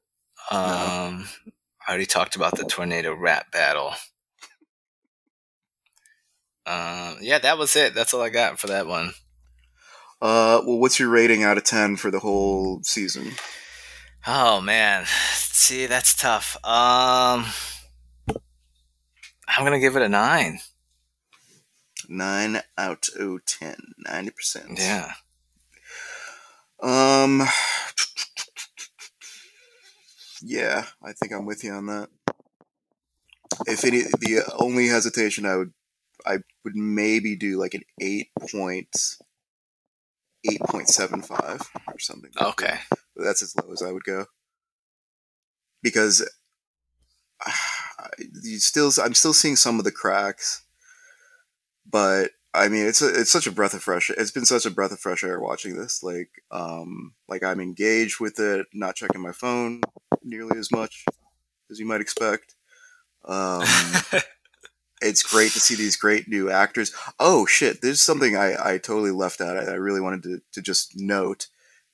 Um, 0.51 1.27
I 1.87 1.91
already 1.91 2.05
talked 2.05 2.35
about 2.35 2.57
the 2.57 2.65
tornado 2.65 3.15
rap 3.15 3.51
battle. 3.51 3.93
Um, 6.65 7.17
yeah, 7.21 7.39
that 7.39 7.57
was 7.57 7.75
it. 7.77 7.95
That's 7.95 8.13
all 8.13 8.21
I 8.21 8.29
got 8.29 8.59
for 8.59 8.67
that 8.67 8.87
one. 8.87 9.13
uh, 10.21 10.61
well, 10.65 10.79
what's 10.79 10.99
your 10.99 11.09
rating 11.09 11.43
out 11.43 11.57
of 11.57 11.63
ten 11.63 11.95
for 11.95 12.11
the 12.11 12.19
whole 12.19 12.81
season? 12.83 13.31
Oh 14.25 14.59
man, 14.59 15.05
see, 15.05 15.85
that's 15.85 16.13
tough. 16.13 16.57
Um, 16.65 17.45
I'm 19.47 19.63
gonna 19.63 19.79
give 19.79 19.95
it 19.95 20.01
a 20.01 20.09
nine. 20.09 20.59
Nine 22.09 22.61
out 22.77 23.07
of 23.17 23.45
ten. 23.45 23.75
Ninety 23.99 24.31
percent. 24.31 24.77
Yeah. 24.77 25.13
Um. 26.81 27.43
Yeah, 30.41 30.85
I 31.03 31.13
think 31.13 31.33
I'm 31.33 31.45
with 31.45 31.63
you 31.63 31.73
on 31.73 31.87
that. 31.87 32.09
If 33.65 33.83
any, 33.85 34.01
the 34.01 34.43
only 34.59 34.87
hesitation 34.87 35.45
I 35.45 35.55
would, 35.55 35.73
I 36.25 36.37
would 36.63 36.75
maybe 36.75 37.35
do 37.35 37.59
like 37.59 37.73
an 37.73 37.83
eight 38.01 38.29
point, 38.51 38.95
eight 40.49 40.59
point 40.61 40.89
seven 40.89 41.21
five 41.21 41.61
or 41.87 41.99
something. 41.99 42.31
Okay. 42.39 42.79
that. 42.89 42.99
that's 43.15 43.41
as 43.41 43.55
low 43.55 43.71
as 43.71 43.81
I 43.81 43.91
would 43.91 44.03
go. 44.03 44.25
Because 45.81 46.27
you 48.43 48.59
still, 48.59 48.91
I'm 49.03 49.13
still 49.13 49.33
seeing 49.33 49.55
some 49.55 49.79
of 49.79 49.85
the 49.85 49.91
cracks, 49.91 50.63
but 51.89 52.31
I 52.53 52.67
mean, 52.69 52.85
it's 52.87 53.01
a, 53.01 53.07
it's 53.07 53.31
such 53.31 53.47
a 53.47 53.51
breath 53.51 53.73
of 53.73 53.83
fresh. 53.83 54.09
Air 54.09 54.17
it's 54.19 54.31
been 54.31 54.45
such 54.45 54.65
a 54.65 54.71
breath 54.71 54.91
of 54.91 54.99
fresh 54.99 55.23
air 55.23 55.39
watching 55.39 55.77
this. 55.77 56.03
Like, 56.03 56.29
um, 56.51 57.13
like 57.27 57.43
I'm 57.43 57.59
engaged 57.59 58.19
with 58.19 58.39
it, 58.39 58.67
not 58.73 58.95
checking 58.95 59.21
my 59.21 59.31
phone 59.31 59.81
nearly 60.27 60.57
as 60.57 60.71
much 60.71 61.05
as 61.71 61.79
you 61.79 61.85
might 61.85 62.01
expect. 62.01 62.55
Um, 63.25 63.63
it's 65.01 65.23
great 65.23 65.51
to 65.51 65.59
see 65.59 65.75
these 65.75 65.95
great 65.95 66.27
new 66.27 66.49
actors. 66.49 66.93
Oh 67.19 67.45
shit! 67.45 67.81
There's 67.81 68.01
something 68.01 68.35
I, 68.35 68.73
I 68.73 68.77
totally 68.77 69.11
left 69.11 69.41
out. 69.41 69.57
I, 69.57 69.63
I 69.71 69.75
really 69.75 70.01
wanted 70.01 70.23
to, 70.23 70.41
to 70.53 70.61
just 70.61 70.93
note 70.95 71.47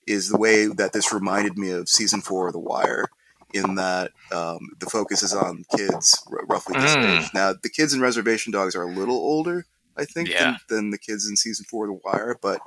is 0.05 0.29
the 0.29 0.37
way 0.37 0.67
that 0.67 0.91
this 0.93 1.13
reminded 1.13 1.57
me 1.57 1.71
of 1.71 1.87
season 1.89 2.21
four 2.21 2.47
of 2.47 2.53
The 2.53 2.59
Wire. 2.59 3.05
In 3.53 3.75
that 3.75 4.09
um, 4.31 4.57
the 4.79 4.87
focus 4.87 5.21
is 5.21 5.31
on 5.31 5.63
kids 5.77 6.19
r- 6.31 6.43
roughly 6.47 6.73
this 6.81 6.95
Mm. 6.95 7.19
age. 7.21 7.29
Now 7.35 7.53
the 7.53 7.69
kids 7.69 7.93
in 7.93 8.01
Reservation 8.01 8.51
Dogs 8.51 8.75
are 8.75 8.81
a 8.81 8.87
little 8.91 9.15
older, 9.17 9.67
I 9.95 10.05
think, 10.05 10.29
Yeah. 10.29 10.57
than, 10.67 10.75
than 10.75 10.89
the 10.89 10.97
kids 10.97 11.27
in 11.29 11.35
season 11.37 11.63
four 11.69 11.85
of 11.85 11.91
The 11.91 11.99
Wire, 12.03 12.35
but 12.41 12.61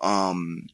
um, 0.00 0.68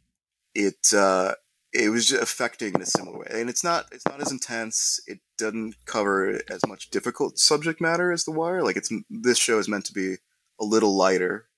it 0.54 0.76
uh, 0.94 1.34
it 1.76 1.90
was 1.90 2.06
just 2.06 2.22
affecting 2.22 2.74
in 2.74 2.80
a 2.80 2.86
similar 2.86 3.18
way, 3.18 3.26
and 3.30 3.50
it's 3.50 3.62
not 3.62 3.86
it's 3.92 4.06
not 4.06 4.20
as 4.20 4.32
intense. 4.32 5.00
It 5.06 5.20
doesn't 5.36 5.76
cover 5.84 6.40
as 6.50 6.60
much 6.66 6.90
difficult 6.90 7.38
subject 7.38 7.80
matter 7.80 8.12
as 8.12 8.24
The 8.24 8.32
Wire. 8.32 8.62
Like 8.62 8.76
it's 8.76 8.90
this 9.10 9.38
show 9.38 9.58
is 9.58 9.68
meant 9.68 9.84
to 9.86 9.92
be 9.92 10.16
a 10.58 10.64
little 10.64 10.96
lighter, 10.96 11.48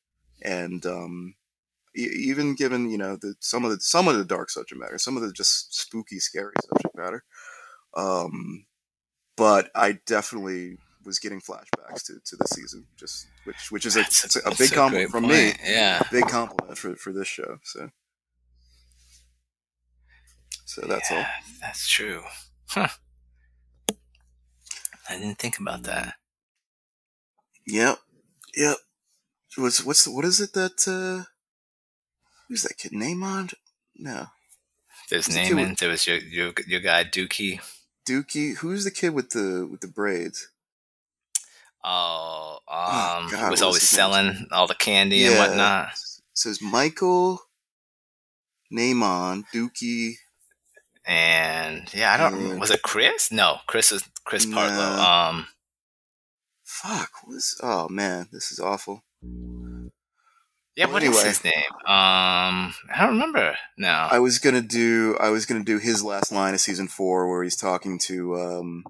and 0.43 0.85
um, 0.85 1.35
e- 1.97 2.11
even 2.13 2.57
given 2.57 2.91
you 2.91 2.99
know 2.99 3.17
the 3.17 3.35
some 3.41 3.65
of 3.65 3.71
the 3.71 3.81
some 3.81 4.09
of 4.09 4.17
the 4.17 4.25
dark 4.25 4.51
subject 4.51 4.81
matter, 4.81 4.99
some 4.99 5.17
of 5.17 5.23
the 5.23 5.33
just 5.33 5.75
spooky, 5.75 6.19
scary 6.19 6.55
subject 6.69 6.97
matter. 6.97 7.25
Um, 7.95 8.67
but 9.37 9.71
I 9.75 10.01
definitely 10.05 10.79
was 11.05 11.21
getting 11.21 11.41
flashbacks 11.41 12.05
to, 12.07 12.19
to 12.25 12.37
the 12.37 12.47
season, 12.47 12.87
just 12.97 13.29
which 13.45 13.71
which 13.71 13.87
is 13.87 13.97
a, 13.97 14.01
it's 14.01 14.37
a, 14.37 14.55
big 14.59 14.73
compliment 14.73 15.11
from 15.11 15.29
me. 15.29 15.53
Yeah. 15.65 16.03
big 16.11 16.27
compliment 16.27 16.77
for 16.77 16.97
for 16.97 17.13
this 17.13 17.29
show. 17.29 17.59
So, 17.63 17.91
so 20.69 20.83
that's 20.87 21.11
all. 21.11 21.17
Yeah, 21.19 21.31
That's 21.63 21.89
true. 21.89 22.23
Huh. 22.69 22.89
I 25.09 25.17
didn't 25.19 25.39
think 25.39 25.59
about 25.59 25.85
that. 25.85 26.15
Yep, 27.67 27.99
yep. 28.55 28.77
What's 29.57 29.83
what's 29.85 30.05
the, 30.05 30.11
what 30.13 30.25
is 30.27 30.41
it 30.41 30.53
that 30.53 30.87
uh 30.87 31.25
who's 32.49 32.63
that 32.65 32.77
kid? 32.77 32.93
Namond? 32.93 33.55
No, 33.97 34.27
There's 35.11 35.27
Who's 35.27 35.35
the 35.35 35.41
kid 35.43 35.53
Namond. 35.57 35.69
with- 35.71 35.79
There 35.79 35.89
was 35.89 36.07
your 36.07 36.19
your 36.19 36.53
your 36.67 36.81
guy 36.81 37.05
Dookie. 37.05 37.61
Dookie. 38.09 38.57
Who's 38.59 38.85
the 38.85 38.91
kid 38.91 39.11
with 39.15 39.31
the 39.31 39.67
with 39.71 39.81
the 39.81 39.89
braids? 39.89 40.49
Oh, 41.85 42.59
Oh, 42.71 43.19
um, 43.25 43.31
God, 43.31 43.51
was 43.51 43.63
always 43.63 43.81
his 43.89 43.93
name? 43.93 43.99
selling 43.99 44.47
all 44.53 44.67
the 44.67 44.75
candy 44.75 45.25
and 45.27 45.37
whatnot. 45.39 45.91
So 46.35 46.51
it's 46.51 46.61
Michael, 46.61 47.41
Namond, 48.73 49.45
Dookie. 49.55 50.17
And 51.09 51.93
yeah, 51.95 52.13
I 52.13 52.17
don't. 52.19 52.49
Yeah. 52.49 52.55
Was 52.59 52.71
it 52.71 52.83
Chris? 52.83 53.33
No, 53.33 53.57
Chris 53.67 53.91
is 53.93 54.05
Chris 54.25 54.45
No. 54.47 54.59
Partlow. 54.59 54.99
Um, 55.31 55.47
Fuck. 56.65 57.11
What 57.25 57.37
is? 57.37 57.59
Oh 57.63 57.89
man, 57.89 58.29
this 58.31 58.53
is 58.53 58.61
awful. 58.61 59.03
yeah. 60.77 60.85
Well, 60.85 60.93
What 60.93 61.03
is 61.03 61.09
anyway. 61.09 61.25
his 61.29 61.45
name? 61.45 61.73
Um, 61.87 62.75
I 62.93 62.99
don't 63.01 63.11
remember 63.15 63.57
now. 63.79 64.09
I 64.11 64.19
was 64.19 64.39
gonna 64.39 64.61
do. 64.61 65.17
I 65.19 65.31
was 65.31 65.47
gonna 65.47 65.65
do 65.65 65.79
his 65.79 66.05
last 66.05 66.31
line 66.31 66.53
of 66.53 66.61
season 66.61 66.89
four, 66.89 67.29
where 67.29 67.43
he's 67.43 67.57
talking 67.57 67.99
to 68.01 68.39
um 68.39 68.85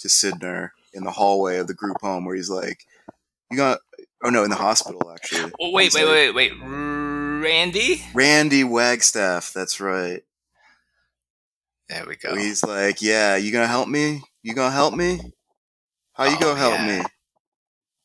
to 0.00 0.08
Sydnor 0.08 0.70
in 0.92 1.04
the 1.04 1.12
hallway 1.12 1.56
of 1.56 1.66
the 1.66 1.74
group 1.74 1.96
home, 2.02 2.26
where 2.26 2.36
he's 2.36 2.50
like, 2.50 2.84
"You 3.50 3.56
got." 3.56 3.78
Oh 4.22 4.28
no, 4.30 4.44
in 4.44 4.50
the 4.50 4.56
hospital 4.56 5.10
actually. 5.12 5.50
oh, 5.60 5.70
wait, 5.70 5.92
wait, 5.94 6.04
like, 6.04 6.34
wait, 6.34 6.34
wait. 6.34 6.52
Randy. 6.62 8.02
Randy 8.14 8.64
Wagstaff. 8.64 9.52
That's 9.52 9.80
right. 9.80 10.22
There 11.94 12.06
we 12.08 12.16
go. 12.16 12.34
He's 12.34 12.64
like, 12.64 13.00
"Yeah, 13.00 13.36
you 13.36 13.52
gonna 13.52 13.68
help 13.68 13.88
me? 13.88 14.22
You 14.42 14.52
gonna 14.52 14.74
help 14.74 14.94
me? 14.94 15.20
How 16.14 16.24
you 16.24 16.36
Oh, 16.36 16.40
gonna 16.40 16.58
help 16.58 16.74
yeah. 16.74 16.98
me?" 17.02 17.06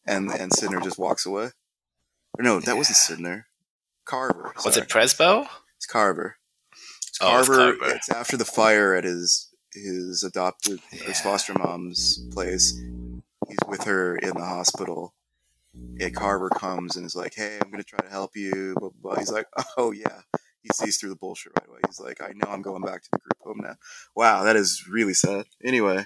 And 0.05 0.29
and 0.31 0.51
Sydnor 0.51 0.83
just 0.83 0.99
walks 0.99 1.25
away. 1.25 1.49
Or 2.37 2.43
no, 2.43 2.59
that 2.59 2.77
wasn't 2.77 2.97
Yeah. 3.09 3.15
Sydnor. 3.15 3.43
Carver. 4.05 4.53
Was 4.63 4.77
it 4.77 4.89
Prezbo? 4.89 5.47
It's 5.77 5.87
Carver. 5.87 6.37
It's 7.07 7.17
Oh, 7.19 7.39
it's 7.39 7.47
Carver. 7.47 7.75
Carver. 7.77 7.95
It's 7.95 8.09
after 8.09 8.37
the 8.37 8.45
fire 8.45 8.93
at 8.93 9.05
his 9.05 9.47
his 9.73 10.23
adopted 10.23 10.81
his 10.91 11.19
foster 11.19 11.53
mom's 11.55 12.19
place. 12.31 12.73
He's 13.47 13.57
with 13.67 13.85
her 13.85 14.15
in 14.17 14.35
the 14.35 14.45
hospital. 14.45 15.15
And 15.99 16.15
Carver 16.15 16.49
comes 16.51 16.95
and 16.95 17.07
is 17.07 17.15
like, 17.15 17.33
"Hey, 17.33 17.57
I'm 17.59 17.71
gonna 17.71 17.83
try 17.83 17.99
to 17.99 18.09
help 18.09 18.35
you." 18.35 18.75
Blah, 18.79 18.89
blah, 18.89 19.13
blah. 19.13 19.19
He's 19.19 19.31
like, 19.31 19.47
"Oh 19.77 19.91
yeah." 19.91 20.21
He 20.61 20.69
sees 20.73 20.97
through 20.97 21.09
the 21.09 21.15
bullshit 21.15 21.53
right 21.59 21.67
away. 21.67 21.79
He's 21.87 21.99
like, 21.99 22.21
"I 22.21 22.31
know 22.33 22.51
I'm 22.51 22.61
going 22.61 22.81
back 22.81 23.03
to 23.03 23.09
the 23.11 23.19
group 23.19 23.39
home 23.41 23.59
now." 23.61 23.75
Wow, 24.15 24.43
that 24.43 24.55
is 24.55 24.85
really 24.89 25.13
sad. 25.13 25.45
Anyway, 25.63 26.05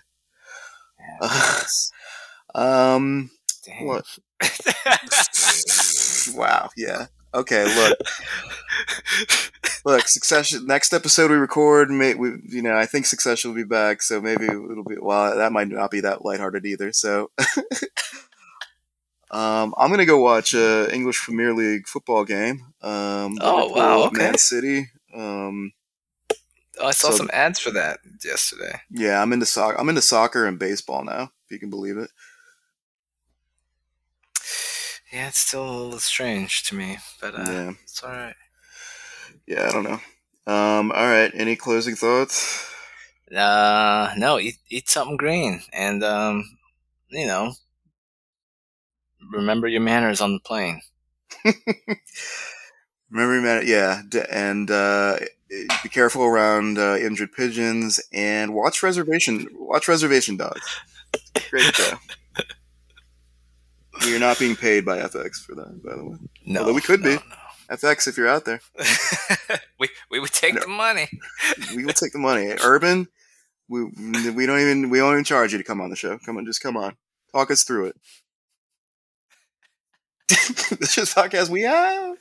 um, 2.55 3.31
Dang. 3.65 3.87
what? 3.87 4.05
wow, 6.35 6.69
yeah. 6.77 7.07
Okay, 7.35 7.63
look, 7.63 7.97
look. 9.85 10.07
Succession. 10.07 10.67
Next 10.67 10.93
episode 10.93 11.31
we 11.31 11.37
record, 11.37 11.89
may, 11.89 12.13
we, 12.13 12.33
you 12.47 12.61
know, 12.61 12.75
I 12.75 12.85
think 12.85 13.07
Succession 13.07 13.51
will 13.51 13.55
be 13.55 13.63
back, 13.63 14.03
so 14.03 14.21
maybe 14.21 14.45
it'll 14.45 14.83
be. 14.83 14.97
Well, 14.99 15.35
that 15.35 15.51
might 15.51 15.69
not 15.69 15.89
be 15.89 16.01
that 16.01 16.23
lighthearted 16.23 16.65
either. 16.65 16.93
So, 16.93 17.31
um, 19.33 19.73
I'm 19.77 19.89
gonna 19.89 20.05
go 20.05 20.19
watch 20.19 20.53
a 20.53 20.93
English 20.93 21.21
Premier 21.23 21.53
League 21.53 21.87
football 21.87 22.23
game. 22.25 22.73
Um, 22.81 23.37
Oh, 23.41 23.67
wow, 23.69 24.03
okay. 24.07 24.17
Man 24.17 24.37
City. 24.37 24.89
Um, 25.13 25.73
Oh, 26.79 26.87
I 26.87 26.91
saw 26.91 27.11
So- 27.11 27.17
some 27.17 27.29
ads 27.33 27.59
for 27.59 27.69
that 27.71 27.99
yesterday. 28.25 28.81
yeah, 28.89 29.21
I'm 29.21 29.31
into 29.31 29.45
soccer. 29.45 29.77
I'm 29.79 29.89
into 29.89 30.01
soccer 30.01 30.45
and 30.47 30.57
baseball 30.57 31.03
now, 31.03 31.31
if 31.45 31.51
you 31.51 31.59
can 31.59 31.69
believe 31.69 31.97
it. 31.99 32.09
Yeah, 35.11 35.27
it's 35.27 35.39
still 35.41 35.69
a 35.69 35.77
little 35.83 35.99
strange 35.99 36.63
to 36.63 36.75
me, 36.75 36.97
but 37.21 37.35
uh, 37.35 37.43
Yeah. 37.51 37.71
it's 37.83 38.01
all 38.03 38.09
right. 38.09 38.35
Yeah, 39.45 39.67
I 39.67 39.71
don't 39.71 39.83
know. 39.83 40.01
Um, 40.51 40.91
all 40.91 41.07
right. 41.07 41.31
Any 41.35 41.55
closing 41.55 41.95
thoughts? 41.95 42.65
Uh, 43.35 44.13
no, 44.17 44.39
eat 44.39 44.57
eat 44.69 44.89
something 44.89 45.17
green, 45.17 45.61
and 45.71 46.03
um, 46.03 46.57
you 47.09 47.25
know, 47.27 47.53
remember 49.31 49.67
your 49.67 49.81
manners 49.81 50.21
on 50.21 50.33
the 50.33 50.39
plane. 50.39 50.81
Memory 53.09 53.41
man, 53.41 53.63
yeah, 53.67 54.01
d- 54.07 54.21
and 54.31 54.71
uh, 54.71 55.17
be 55.83 55.89
careful 55.89 56.23
around 56.23 56.79
uh, 56.79 56.95
injured 56.95 57.31
pigeons, 57.31 57.99
and 58.11 58.53
watch 58.53 58.81
reservation. 58.81 59.47
Watch 59.53 59.87
reservation 59.87 60.35
dogs. 60.37 60.61
Great 61.49 61.75
show. 61.75 61.97
are 64.07 64.19
not 64.19 64.39
being 64.39 64.55
paid 64.55 64.83
by 64.83 64.97
FX 64.97 65.43
for 65.45 65.53
that, 65.55 65.83
by 65.83 65.95
the 65.95 66.03
way. 66.03 66.17
No, 66.45 66.61
Although 66.61 66.73
we 66.73 66.81
could 66.81 67.01
no, 67.01 67.17
be. 67.17 67.23
FX, 67.69 68.07
if 68.07 68.17
you're 68.17 68.27
out 68.27 68.45
there, 68.45 68.61
we 69.79 69.89
we 70.11 70.19
would 70.19 70.31
take 70.31 70.59
the 70.59 70.67
money. 70.67 71.07
we 71.75 71.85
will 71.85 71.93
take 71.93 72.13
the 72.13 72.19
money. 72.19 72.53
Urban, 72.63 73.07
we 73.69 73.85
we 74.31 74.45
don't 74.45 74.59
even 74.59 74.89
we 74.89 74.97
don't 74.99 75.13
even 75.13 75.23
charge 75.23 75.51
you 75.51 75.57
to 75.57 75.63
come 75.63 75.81
on 75.81 75.89
the 75.89 75.95
show. 75.95 76.17
Come 76.25 76.37
on, 76.37 76.45
just 76.45 76.61
come 76.61 76.77
on, 76.77 76.95
talk 77.31 77.51
us 77.51 77.63
through 77.63 77.87
it. 77.87 77.95
this 80.79 80.97
is 80.97 81.13
podcast 81.13 81.49
we 81.49 81.61
have. 81.61 82.17